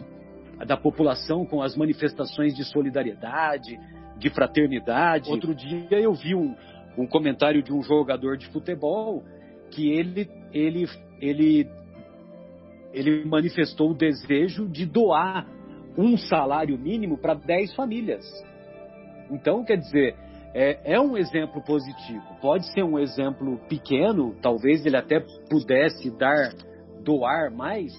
da 0.67 0.77
população, 0.77 1.45
com 1.45 1.63
as 1.63 1.77
manifestações 1.77 2.55
de 2.55 2.65
solidariedade, 2.65 3.79
de 4.19 4.31
fraternidade. 4.31 5.31
Outro 5.31 5.55
dia 5.55 6.01
eu 6.01 6.13
vi 6.13 6.35
um, 6.35 6.55
um 6.97 7.07
comentário 7.07 7.63
de 7.63 7.73
um 7.73 7.83
jogador 7.83 8.37
de 8.37 8.47
futebol 8.49 9.23
que 9.71 9.91
ele, 9.91 10.29
ele, 10.53 10.87
ele, 11.21 11.69
ele 12.93 13.25
manifestou 13.25 13.91
o 13.91 13.95
desejo 13.95 14.69
de 14.69 14.87
doar 14.87 15.47
um 15.97 16.17
salário 16.17 16.79
mínimo 16.79 17.19
para 17.19 17.35
10 17.35 17.75
famílias. 17.75 18.25
Então, 19.31 19.65
quer 19.65 19.77
dizer, 19.77 20.15
é, 20.55 20.95
é 20.95 21.01
um 21.01 21.17
exemplo 21.17 21.63
positivo. 21.63 22.23
Pode 22.41 22.67
ser 22.73 22.83
um 22.83 22.99
exemplo 22.99 23.59
pequeno, 23.69 24.35
talvez 24.43 24.85
ele 24.85 24.97
até 24.97 25.21
pudesse 25.49 26.11
dar, 26.11 26.53
doar 27.03 27.51
mais, 27.51 27.93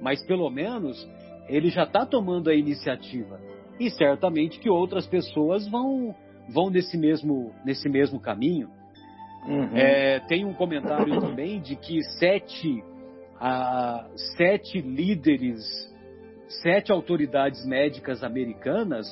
mas 0.00 0.24
pelo 0.24 0.48
menos 0.50 0.96
ele 1.48 1.68
já 1.68 1.84
está 1.84 2.06
tomando 2.06 2.48
a 2.48 2.54
iniciativa. 2.54 3.40
E 3.78 3.90
certamente 3.90 4.58
que 4.58 4.70
outras 4.70 5.06
pessoas 5.06 5.68
vão, 5.68 6.14
vão 6.48 6.70
nesse, 6.70 6.96
mesmo, 6.96 7.52
nesse 7.64 7.88
mesmo 7.88 8.20
caminho. 8.20 8.68
Uhum. 9.46 9.76
É, 9.76 10.20
tem 10.20 10.44
um 10.44 10.54
comentário 10.54 11.20
também 11.20 11.60
de 11.60 11.76
que 11.76 12.02
sete, 12.18 12.82
sete 14.36 14.80
líderes, 14.80 15.62
sete 16.62 16.90
autoridades 16.90 17.64
médicas 17.66 18.24
americanas 18.24 19.06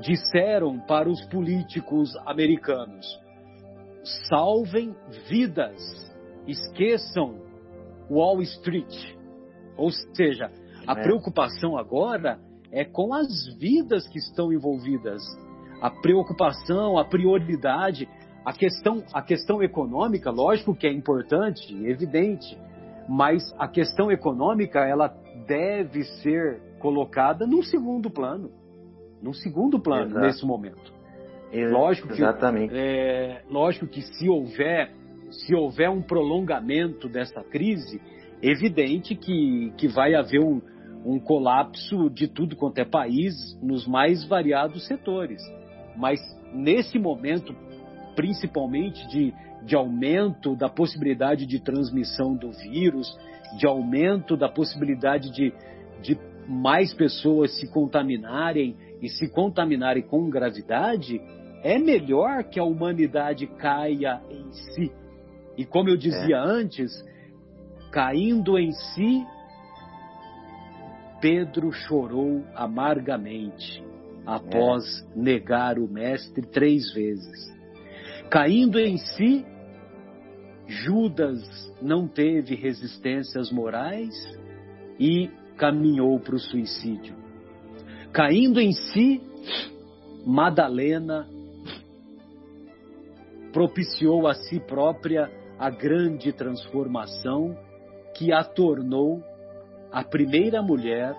disseram 0.00 0.78
para 0.80 1.08
os 1.08 1.24
políticos 1.26 2.14
americanos: 2.26 3.06
salvem 4.28 4.94
vidas, 5.28 5.80
esqueçam 6.46 7.38
Wall 8.10 8.42
Street. 8.42 9.16
Ou 9.76 9.90
seja, 9.90 10.50
a 10.86 10.98
é. 10.98 11.02
preocupação 11.02 11.76
agora 11.76 12.38
é 12.70 12.84
com 12.84 13.14
as 13.14 13.28
vidas 13.58 14.06
que 14.08 14.18
estão 14.18 14.52
envolvidas. 14.52 15.22
A 15.80 15.90
preocupação, 15.90 16.98
a 16.98 17.04
prioridade, 17.04 18.08
a 18.44 18.52
questão, 18.52 19.02
a 19.12 19.20
questão 19.20 19.62
econômica, 19.62 20.30
lógico 20.30 20.74
que 20.74 20.86
é 20.86 20.92
importante, 20.92 21.74
evidente, 21.86 22.56
mas 23.08 23.42
a 23.58 23.68
questão 23.68 24.10
econômica 24.10 24.80
ela 24.80 25.08
deve 25.46 26.04
ser 26.22 26.60
colocada 26.78 27.46
num 27.46 27.62
segundo 27.62 28.10
plano 28.10 28.63
num 29.24 29.32
segundo 29.32 29.80
plano 29.80 30.10
Exato. 30.10 30.26
nesse 30.26 30.46
momento. 30.46 30.92
Lógico 31.70 32.08
que, 32.08 32.14
Exatamente. 32.14 32.74
É, 32.76 33.42
lógico 33.48 33.86
que 33.86 34.02
se 34.02 34.28
houver, 34.28 34.90
se 35.30 35.54
houver 35.54 35.88
um 35.88 36.02
prolongamento 36.02 37.08
dessa 37.08 37.42
crise, 37.42 38.02
evidente 38.42 39.14
que, 39.14 39.72
que 39.78 39.88
vai 39.88 40.14
haver 40.14 40.40
um, 40.40 40.60
um 41.06 41.18
colapso 41.18 42.10
de 42.10 42.28
tudo 42.28 42.54
quanto 42.54 42.78
é 42.78 42.84
país 42.84 43.58
nos 43.62 43.86
mais 43.86 44.24
variados 44.26 44.86
setores. 44.86 45.40
Mas 45.96 46.20
nesse 46.52 46.98
momento, 46.98 47.56
principalmente 48.14 49.08
de, 49.08 49.32
de 49.64 49.74
aumento 49.74 50.54
da 50.54 50.68
possibilidade 50.68 51.46
de 51.46 51.60
transmissão 51.60 52.36
do 52.36 52.50
vírus, 52.50 53.08
de 53.56 53.66
aumento 53.66 54.36
da 54.36 54.50
possibilidade 54.50 55.30
de, 55.30 55.52
de 56.02 56.18
mais 56.46 56.92
pessoas 56.92 57.58
se 57.58 57.70
contaminarem 57.72 58.76
e 59.00 59.08
se 59.08 59.28
contaminarem 59.28 60.02
com 60.02 60.28
gravidade, 60.30 61.20
é 61.62 61.78
melhor 61.78 62.44
que 62.44 62.60
a 62.60 62.64
humanidade 62.64 63.46
caia 63.46 64.20
em 64.30 64.52
si. 64.52 64.92
E 65.56 65.64
como 65.64 65.88
eu 65.88 65.96
dizia 65.96 66.36
é. 66.36 66.38
antes, 66.38 66.92
caindo 67.90 68.58
em 68.58 68.72
si, 68.72 69.24
Pedro 71.20 71.72
chorou 71.72 72.44
amargamente 72.54 73.82
após 74.26 74.84
é. 75.00 75.18
negar 75.18 75.78
o 75.78 75.88
Mestre 75.88 76.46
três 76.46 76.92
vezes. 76.92 77.52
Caindo 78.30 78.78
em 78.78 78.98
si, 78.98 79.46
Judas 80.66 81.40
não 81.80 82.08
teve 82.08 82.54
resistências 82.54 83.50
morais 83.50 84.14
e 84.98 85.30
caminhou 85.56 86.18
para 86.20 86.34
o 86.34 86.38
suicídio. 86.38 87.23
Caindo 88.14 88.60
em 88.60 88.70
si, 88.70 89.20
Madalena 90.24 91.28
propiciou 93.52 94.28
a 94.28 94.34
si 94.34 94.60
própria 94.60 95.28
a 95.58 95.68
grande 95.68 96.32
transformação 96.32 97.58
que 98.16 98.32
a 98.32 98.44
tornou 98.44 99.20
a 99.90 100.04
primeira 100.04 100.62
mulher, 100.62 101.12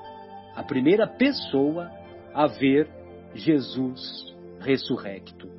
a 0.56 0.64
primeira 0.64 1.06
pessoa 1.06 1.92
a 2.34 2.48
ver 2.48 2.88
Jesus 3.34 4.34
ressurrecto. 4.62 5.50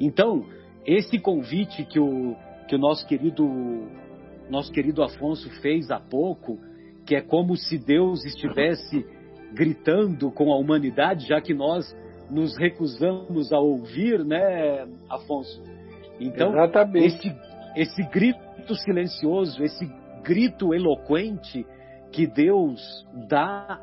Então, 0.00 0.44
esse 0.84 1.16
convite 1.20 1.84
que 1.84 2.00
o, 2.00 2.34
que 2.66 2.74
o 2.74 2.78
nosso 2.78 3.06
querido 3.06 3.46
nosso 4.50 4.72
querido 4.72 5.00
Afonso 5.00 5.48
fez 5.60 5.92
há 5.92 6.00
pouco, 6.00 6.58
que 7.06 7.14
é 7.14 7.20
como 7.20 7.56
se 7.56 7.78
Deus 7.78 8.24
estivesse 8.24 9.06
gritando 9.54 10.30
com 10.30 10.52
a 10.52 10.56
humanidade, 10.56 11.26
já 11.26 11.40
que 11.40 11.54
nós 11.54 11.84
nos 12.30 12.56
recusamos 12.56 13.52
a 13.52 13.58
ouvir, 13.58 14.24
né, 14.24 14.86
Afonso? 15.08 15.62
Então, 16.20 16.52
esse, 16.94 17.34
esse 17.76 18.02
grito 18.04 18.74
silencioso, 18.74 19.62
esse 19.62 19.86
grito 20.22 20.74
eloquente 20.74 21.66
que 22.10 22.26
Deus 22.26 22.80
dá 23.28 23.80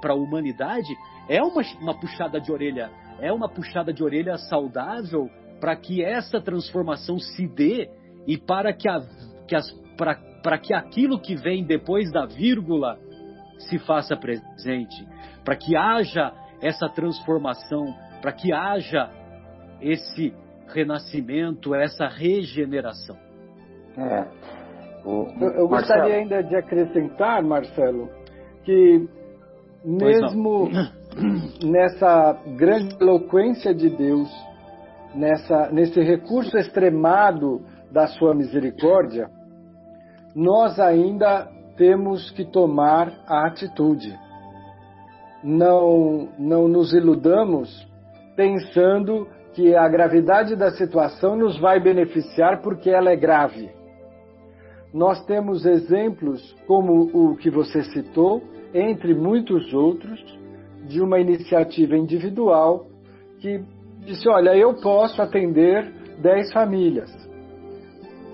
para 0.00 0.12
a 0.12 0.16
humanidade 0.16 0.88
é 1.28 1.42
uma, 1.42 1.62
uma 1.80 1.98
puxada 1.98 2.40
de 2.40 2.50
orelha, 2.50 2.90
é 3.20 3.32
uma 3.32 3.48
puxada 3.48 3.92
de 3.92 4.02
orelha 4.02 4.36
saudável 4.36 5.28
para 5.60 5.76
que 5.76 6.02
essa 6.02 6.40
transformação 6.40 7.18
se 7.18 7.46
dê 7.46 7.90
e 8.26 8.38
para 8.38 8.72
que, 8.72 8.88
a, 8.88 9.00
que, 9.46 9.54
as, 9.54 9.70
para, 9.96 10.14
para 10.42 10.58
que 10.58 10.72
aquilo 10.72 11.20
que 11.20 11.34
vem 11.34 11.64
depois 11.64 12.10
da 12.10 12.26
vírgula 12.26 12.98
se 13.58 13.78
faça 13.78 14.16
presente, 14.16 15.06
para 15.44 15.56
que 15.56 15.76
haja 15.76 16.32
essa 16.62 16.88
transformação, 16.88 17.94
para 18.20 18.32
que 18.32 18.52
haja 18.52 19.10
esse 19.80 20.34
renascimento, 20.68 21.74
essa 21.74 22.06
regeneração. 22.06 23.16
É. 23.96 24.26
O, 25.04 25.26
eu, 25.40 25.50
eu 25.60 25.68
gostaria 25.68 26.16
ainda 26.16 26.42
de 26.42 26.54
acrescentar, 26.56 27.42
Marcelo, 27.42 28.10
que 28.64 29.08
mesmo 29.84 30.68
nessa 31.64 32.32
grande 32.56 32.96
eloquência 33.00 33.74
de 33.74 33.88
Deus, 33.88 34.28
nessa, 35.14 35.70
nesse 35.70 36.00
recurso 36.00 36.56
extremado 36.58 37.62
da 37.90 38.06
sua 38.06 38.34
misericórdia, 38.34 39.30
nós 40.34 40.78
ainda 40.78 41.48
temos 41.78 42.30
que 42.32 42.44
tomar 42.44 43.10
a 43.26 43.46
atitude. 43.46 44.12
Não, 45.42 46.28
não 46.36 46.66
nos 46.66 46.92
iludamos 46.92 47.86
pensando 48.36 49.28
que 49.54 49.74
a 49.74 49.88
gravidade 49.88 50.56
da 50.56 50.72
situação 50.72 51.36
nos 51.36 51.58
vai 51.58 51.80
beneficiar 51.80 52.60
porque 52.60 52.90
ela 52.90 53.10
é 53.10 53.16
grave. 53.16 53.70
Nós 54.92 55.24
temos 55.24 55.64
exemplos 55.64 56.54
como 56.66 57.10
o 57.14 57.36
que 57.36 57.50
você 57.50 57.82
citou, 57.84 58.42
entre 58.74 59.14
muitos 59.14 59.72
outros, 59.72 60.20
de 60.86 61.00
uma 61.00 61.20
iniciativa 61.20 61.96
individual 61.96 62.86
que 63.40 63.62
disse: 64.00 64.28
Olha, 64.28 64.56
eu 64.56 64.74
posso 64.74 65.20
atender 65.22 65.92
10 66.20 66.52
famílias. 66.52 67.10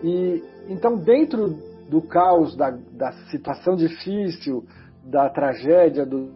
E 0.02 0.42
então, 0.68 0.96
dentro 0.96 1.73
do 1.88 2.02
caos, 2.02 2.56
da, 2.56 2.70
da 2.70 3.12
situação 3.30 3.76
difícil, 3.76 4.64
da 5.04 5.28
tragédia, 5.28 6.06
do 6.06 6.30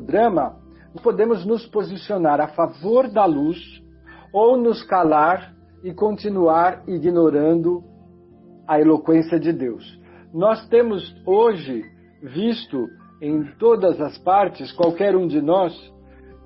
drama, 0.00 0.56
podemos 1.02 1.44
nos 1.44 1.66
posicionar 1.66 2.40
a 2.40 2.48
favor 2.48 3.08
da 3.08 3.24
luz 3.24 3.58
ou 4.32 4.56
nos 4.56 4.82
calar 4.82 5.54
e 5.84 5.92
continuar 5.92 6.82
ignorando 6.86 7.82
a 8.66 8.80
eloquência 8.80 9.38
de 9.38 9.52
Deus. 9.52 9.98
Nós 10.32 10.66
temos 10.68 11.14
hoje 11.26 11.82
visto 12.22 12.86
em 13.20 13.44
todas 13.58 14.00
as 14.00 14.16
partes, 14.18 14.72
qualquer 14.72 15.16
um 15.16 15.26
de 15.26 15.40
nós, 15.40 15.74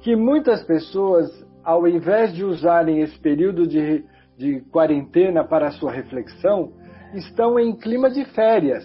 que 0.01 0.17
muitas 0.17 0.63
pessoas, 0.65 1.31
ao 1.63 1.87
invés 1.87 2.35
de 2.35 2.45
usarem 2.45 3.01
esse 3.01 3.19
período 3.19 3.67
de, 3.67 4.05
de 4.37 4.61
quarentena 4.73 5.45
para 5.45 5.69
a 5.69 5.73
sua 5.73 5.93
reflexão, 5.93 6.73
estão 7.15 7.59
em 7.59 7.75
clima 7.77 8.11
de 8.11 8.25
férias. 8.27 8.85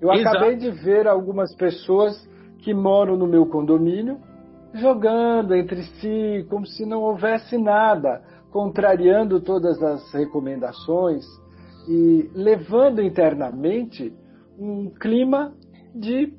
Eu 0.00 0.12
Exato. 0.12 0.36
acabei 0.36 0.56
de 0.56 0.70
ver 0.70 1.06
algumas 1.06 1.54
pessoas 1.56 2.14
que 2.58 2.74
moram 2.74 3.16
no 3.16 3.26
meu 3.26 3.46
condomínio 3.46 4.18
jogando 4.74 5.54
entre 5.54 5.82
si 5.82 6.46
como 6.50 6.66
se 6.66 6.84
não 6.84 7.02
houvesse 7.02 7.56
nada, 7.56 8.22
contrariando 8.50 9.40
todas 9.40 9.82
as 9.82 10.12
recomendações 10.12 11.24
e 11.88 12.30
levando 12.34 13.00
internamente 13.00 14.12
um 14.58 14.90
clima 14.90 15.54
de 15.94 16.32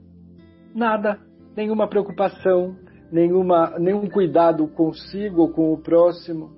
nada, 0.75 1.19
nenhuma 1.55 1.87
preocupação, 1.87 2.75
nenhuma, 3.11 3.77
nenhum 3.79 4.07
cuidado 4.09 4.67
consigo 4.67 5.41
ou 5.41 5.49
com 5.49 5.73
o 5.73 5.77
próximo. 5.77 6.56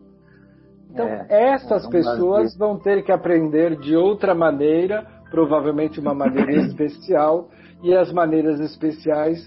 Então, 0.90 1.06
é, 1.06 1.54
essas 1.54 1.86
é 1.86 1.90
pessoas 1.90 2.58
vão 2.58 2.80
ter 2.80 3.04
que 3.04 3.12
aprender 3.12 3.78
de 3.78 3.96
outra 3.96 4.34
maneira, 4.34 5.06
provavelmente 5.30 6.00
uma 6.00 6.14
maneira 6.14 6.52
especial, 6.66 7.50
e 7.84 7.94
as 7.94 8.12
maneiras 8.12 8.60
especiais 8.60 9.40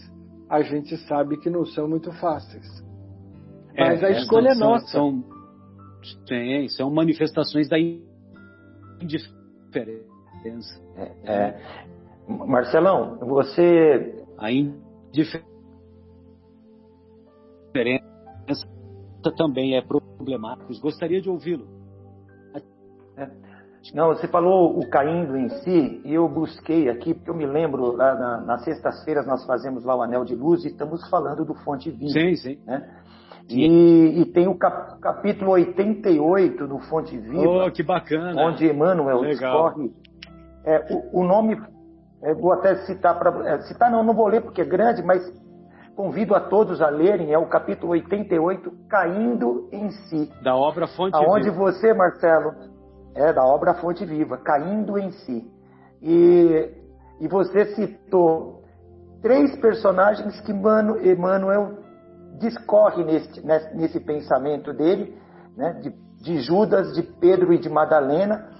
a 0.48 0.62
gente 0.62 0.96
sabe 1.08 1.38
que 1.38 1.50
não 1.50 1.64
são 1.64 1.88
muito 1.88 2.12
fáceis. 2.12 2.66
É, 3.74 3.88
Mas 3.88 4.02
é, 4.02 4.06
a 4.06 4.10
escolha 4.10 4.50
é 4.50 4.54
nossa. 4.54 4.86
São, 4.86 5.24
tem, 6.26 6.68
são 6.68 6.90
manifestações 6.90 7.68
da 7.68 7.78
indiferença. 9.00 9.32
É, 10.96 11.12
é. 11.24 11.58
Marcelão, 12.28 13.18
você. 13.18 14.24
A 14.38 14.50
indiferença 14.50 15.42
também 19.36 19.76
é 19.76 19.82
problemática. 20.22 20.72
Gostaria 20.80 21.20
de 21.20 21.28
ouvi-lo. 21.28 21.66
É. 23.16 23.28
Não, 23.92 24.08
você 24.08 24.28
falou 24.28 24.78
o 24.78 24.88
caindo 24.88 25.36
em 25.36 25.48
si, 25.48 26.00
e 26.04 26.14
eu 26.14 26.28
busquei 26.28 26.88
aqui, 26.88 27.12
porque 27.12 27.28
eu 27.28 27.34
me 27.34 27.44
lembro, 27.44 27.96
lá 27.96 28.14
na, 28.14 28.40
nas 28.42 28.64
sextas-feiras 28.64 29.26
nós 29.26 29.44
fazemos 29.44 29.84
lá 29.84 29.96
o 29.96 30.02
Anel 30.02 30.24
de 30.24 30.36
Luz 30.36 30.64
e 30.64 30.68
estamos 30.68 31.08
falando 31.10 31.44
do 31.44 31.54
Fonte 31.54 31.90
Viva. 31.90 32.12
Sim, 32.12 32.36
sim. 32.36 32.58
Né? 32.64 32.88
E, 33.50 34.20
e, 34.20 34.26
tem 34.26 34.46
o 34.46 34.54
cap, 34.54 35.00
capítulo 35.00 35.50
88 35.50 36.68
do 36.68 36.78
Fonte 36.78 37.18
Viva. 37.18 37.66
Oh, 37.66 37.70
que 37.72 37.82
bacana! 37.82 38.40
Onde 38.40 38.66
Emmanuel 38.66 39.24
discorre. 39.24 39.92
É, 40.64 40.94
o, 40.94 41.20
o, 41.20 41.24
nome 41.24 41.60
é, 42.22 42.32
vou 42.34 42.52
até 42.52 42.76
citar 42.86 43.18
para. 43.18 43.50
É, 43.50 43.60
citar 43.62 43.90
não, 43.90 44.04
não 44.04 44.14
vou 44.14 44.28
ler 44.28 44.42
porque 44.42 44.60
é 44.60 44.64
grande, 44.64 45.02
mas 45.02 45.20
convido 45.96 46.34
a 46.34 46.40
todos 46.40 46.80
a 46.80 46.88
lerem, 46.88 47.32
é 47.32 47.38
o 47.38 47.48
capítulo 47.48 47.92
88, 47.92 48.72
Caindo 48.88 49.68
em 49.72 49.90
Si. 49.90 50.30
Da 50.42 50.54
obra 50.54 50.86
Fonte 50.86 51.14
Aonde 51.14 51.50
Viva. 51.50 51.56
você, 51.56 51.92
Marcelo, 51.92 52.52
é 53.14 53.32
da 53.32 53.44
obra 53.44 53.74
Fonte 53.74 54.04
Viva, 54.04 54.38
Caindo 54.38 54.98
em 54.98 55.10
Si. 55.10 55.50
E, 56.00 56.70
e 57.20 57.28
você 57.28 57.66
citou 57.74 58.62
três 59.20 59.56
personagens 59.60 60.40
que 60.40 60.52
Mano, 60.52 61.00
Emmanuel 61.00 61.78
discorre 62.38 63.04
nesse, 63.04 63.46
nesse 63.76 64.00
pensamento 64.00 64.72
dele, 64.72 65.16
né, 65.56 65.74
de, 65.74 65.90
de 66.22 66.40
Judas, 66.40 66.92
de 66.94 67.02
Pedro 67.02 67.52
e 67.52 67.58
de 67.58 67.68
Madalena, 67.68 68.50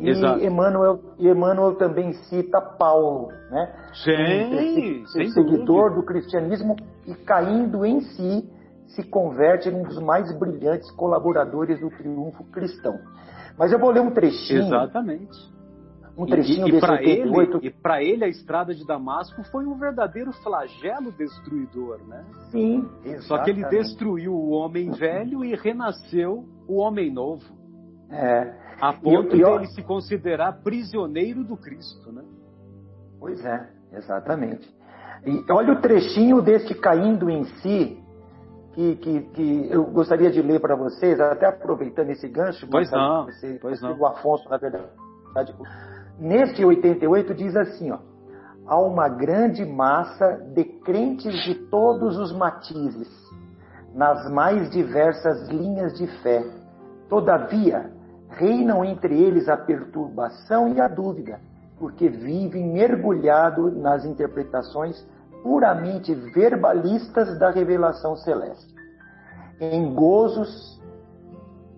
e 0.00 0.46
Emmanuel, 0.46 1.00
Emmanuel 1.18 1.74
também 1.74 2.12
cita 2.12 2.60
Paulo, 2.60 3.28
né? 3.50 3.72
Sim, 3.92 5.02
esse, 5.02 5.30
seguidor 5.32 5.94
do 5.94 6.02
cristianismo 6.02 6.76
e 7.06 7.14
caindo 7.14 7.84
em 7.84 8.00
si 8.00 8.48
se 8.88 9.02
converte 9.04 9.68
em 9.68 9.74
um 9.74 9.82
dos 9.82 10.00
mais 10.00 10.32
brilhantes 10.38 10.90
colaboradores 10.92 11.78
do 11.80 11.90
triunfo 11.90 12.44
cristão. 12.44 12.98
Mas 13.58 13.72
eu 13.72 13.78
vou 13.78 13.90
ler 13.90 14.00
um 14.00 14.10
trechinho. 14.10 14.62
Exatamente. 14.62 15.38
Um 16.16 16.26
trechinho 16.26 16.68
e, 16.68 16.72
e, 16.72 16.76
e 16.76 16.80
para 16.80 17.02
ele, 17.02 17.58
e 17.62 17.70
para 17.70 18.02
ele 18.02 18.24
a 18.24 18.28
estrada 18.28 18.74
de 18.74 18.84
Damasco 18.86 19.42
foi 19.44 19.64
um 19.64 19.78
verdadeiro 19.78 20.32
flagelo 20.42 21.12
destruidor, 21.12 22.00
né? 22.06 22.24
Sim. 22.50 22.88
Exatamente. 23.04 23.24
Só 23.24 23.38
que 23.38 23.50
ele 23.50 23.64
destruiu 23.66 24.32
o 24.32 24.50
homem 24.50 24.90
velho 24.90 25.44
e 25.44 25.54
renasceu 25.54 26.44
o 26.66 26.76
homem 26.76 27.12
novo. 27.12 27.44
É. 28.10 28.69
A 28.80 28.92
ponto 28.92 29.36
de 29.36 29.42
ele 29.42 29.66
se 29.66 29.82
considerar 29.82 30.62
prisioneiro 30.62 31.44
do 31.44 31.56
Cristo, 31.56 32.10
né? 32.12 32.22
Pois 33.18 33.44
é, 33.44 33.68
exatamente. 33.92 34.68
E 35.26 35.52
olha 35.52 35.74
o 35.74 35.80
trechinho 35.80 36.40
deste 36.40 36.74
caindo 36.74 37.28
em 37.28 37.44
si, 37.44 38.02
que, 38.72 38.96
que, 38.96 39.20
que 39.20 39.68
eu 39.70 39.84
gostaria 39.84 40.30
de 40.30 40.40
ler 40.40 40.60
para 40.60 40.74
vocês, 40.74 41.20
até 41.20 41.46
aproveitando 41.46 42.10
esse 42.10 42.28
gancho. 42.28 42.66
Pois 42.70 42.90
não, 42.90 43.26
você, 43.26 43.58
pois 43.60 43.82
não. 43.82 43.98
O 43.98 44.06
Afonso, 44.06 44.48
na 44.48 44.56
verdade. 44.56 44.88
Neste 46.18 46.64
88 46.64 47.34
diz 47.34 47.56
assim, 47.56 47.90
ó. 47.90 47.98
Há 48.66 48.80
uma 48.80 49.08
grande 49.08 49.64
massa 49.64 50.36
de 50.54 50.64
crentes 50.64 51.34
de 51.44 51.54
todos 51.68 52.16
os 52.16 52.32
matizes, 52.32 53.08
nas 53.92 54.30
mais 54.30 54.70
diversas 54.70 55.48
linhas 55.48 55.98
de 55.98 56.06
fé. 56.22 56.44
Todavia, 57.08 57.90
Reinam 58.30 58.84
entre 58.84 59.20
eles 59.20 59.48
a 59.48 59.56
perturbação 59.56 60.68
e 60.68 60.80
a 60.80 60.88
dúvida, 60.88 61.40
porque 61.78 62.08
vivem 62.08 62.72
mergulhados 62.72 63.76
nas 63.76 64.04
interpretações 64.04 65.04
puramente 65.42 66.14
verbalistas 66.14 67.38
da 67.38 67.50
revelação 67.50 68.16
celeste. 68.16 68.74
Em 69.60 69.94
gozos, 69.94 70.80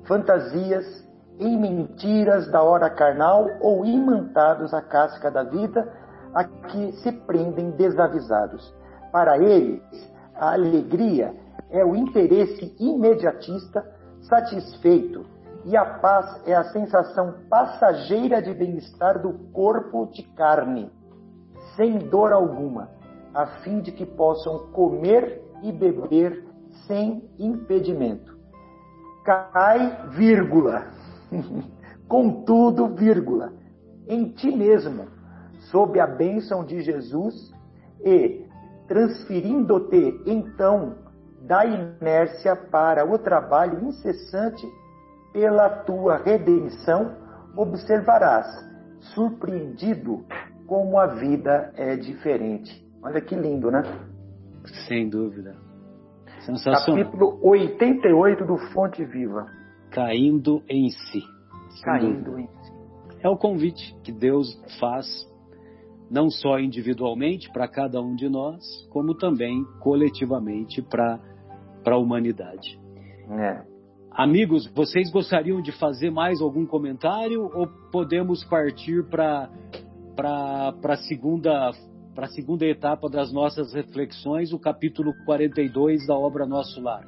fantasias, 0.05 1.07
em 1.39 1.59
mentiras 1.59 2.51
da 2.51 2.63
hora 2.63 2.91
carnal 2.91 3.49
ou 3.61 3.85
imantados 3.85 4.75
à 4.75 4.83
casca 4.83 5.31
da 5.31 5.43
vida, 5.43 5.89
a 6.35 6.45
que 6.45 6.93
se 6.93 7.13
prendem 7.13 7.71
desavisados. 7.73 8.75
Para 9.11 9.39
eles, 9.39 9.83
a 10.35 10.53
alegria 10.53 11.35
é 11.71 11.85
o 11.85 11.95
interesse 11.95 12.75
imediatista 12.79 13.85
satisfeito 14.23 15.25
e 15.65 15.77
a 15.77 15.85
paz 15.85 16.43
é 16.47 16.55
a 16.55 16.65
sensação 16.65 17.35
passageira 17.49 18.43
de 18.43 18.53
bem-estar 18.53 19.21
do 19.21 19.33
corpo 19.53 20.07
de 20.07 20.23
carne, 20.35 20.91
sem 21.77 21.99
dor 21.99 22.33
alguma, 22.33 22.91
a 23.33 23.47
fim 23.63 23.81
de 23.81 23.93
que 23.93 24.05
possam 24.05 24.71
comer 24.73 25.41
e 25.63 25.71
beber 25.71 26.45
sem 26.87 27.31
impedimento. 27.39 28.37
Cai, 29.25 30.09
vírgula. 30.11 30.87
Contudo, 32.09 32.89
vírgula, 32.89 33.53
em 34.07 34.31
ti 34.33 34.55
mesmo, 34.55 35.07
sob 35.71 35.99
a 36.01 36.07
bênção 36.07 36.65
de 36.65 36.83
Jesus 36.83 37.53
e 38.05 38.45
transferindo-te 38.89 40.21
então 40.27 40.97
da 41.43 41.65
inércia 41.65 42.55
para 42.57 43.09
o 43.09 43.17
trabalho 43.17 43.87
incessante 43.87 44.67
pela 45.33 45.69
tua 45.69 46.19
redenção, 46.19 47.17
observarás, 47.57 48.47
surpreendido 49.15 50.25
como 50.67 50.99
a 50.99 51.07
vida 51.07 51.73
é 51.77 51.97
diferente. 51.97 52.85
Olha 53.03 53.21
que 53.21 53.35
lindo, 53.35 53.71
né? 53.71 53.83
Sem 54.87 55.09
dúvida. 55.09 55.57
Sensacional. 56.41 57.05
Capítulo 57.05 57.39
88 57.43 58.45
do 58.45 58.59
Fonte 58.73 59.05
Viva. 59.05 59.47
Caindo 59.91 60.63
em 60.69 60.89
si. 60.91 61.21
Caindo 61.83 62.39
em 62.39 62.47
si. 62.47 62.73
É 63.21 63.29
o 63.29 63.37
convite 63.37 63.95
que 64.03 64.13
Deus 64.13 64.49
faz, 64.81 65.07
não 66.11 66.29
só 66.29 66.59
individualmente 66.59 67.51
para 67.53 67.69
cada 67.69 68.01
um 68.01 68.15
de 68.15 68.29
nós, 68.29 68.63
como 68.91 69.17
também 69.17 69.65
coletivamente 69.81 70.83
para 70.83 71.21
a 71.87 71.97
humanidade. 71.97 72.81
É. 73.31 73.72
Amigos, 74.15 74.67
vocês 74.75 75.11
gostariam 75.11 75.63
de 75.63 75.73
fazer 75.73 76.11
mais 76.11 76.43
algum 76.43 76.67
comentário 76.67 77.51
ou 77.55 77.67
podemos 77.91 78.45
partir 78.45 79.03
para 79.05 79.49
a 80.19 80.97
segunda, 81.09 81.73
segunda 82.35 82.67
etapa 82.67 83.09
das 83.09 83.33
nossas 83.33 83.73
reflexões, 83.73 84.53
o 84.53 84.59
capítulo 84.59 85.15
42 85.25 86.07
da 86.07 86.15
obra 86.15 86.45
Nosso 86.47 86.79
Lar? 86.83 87.07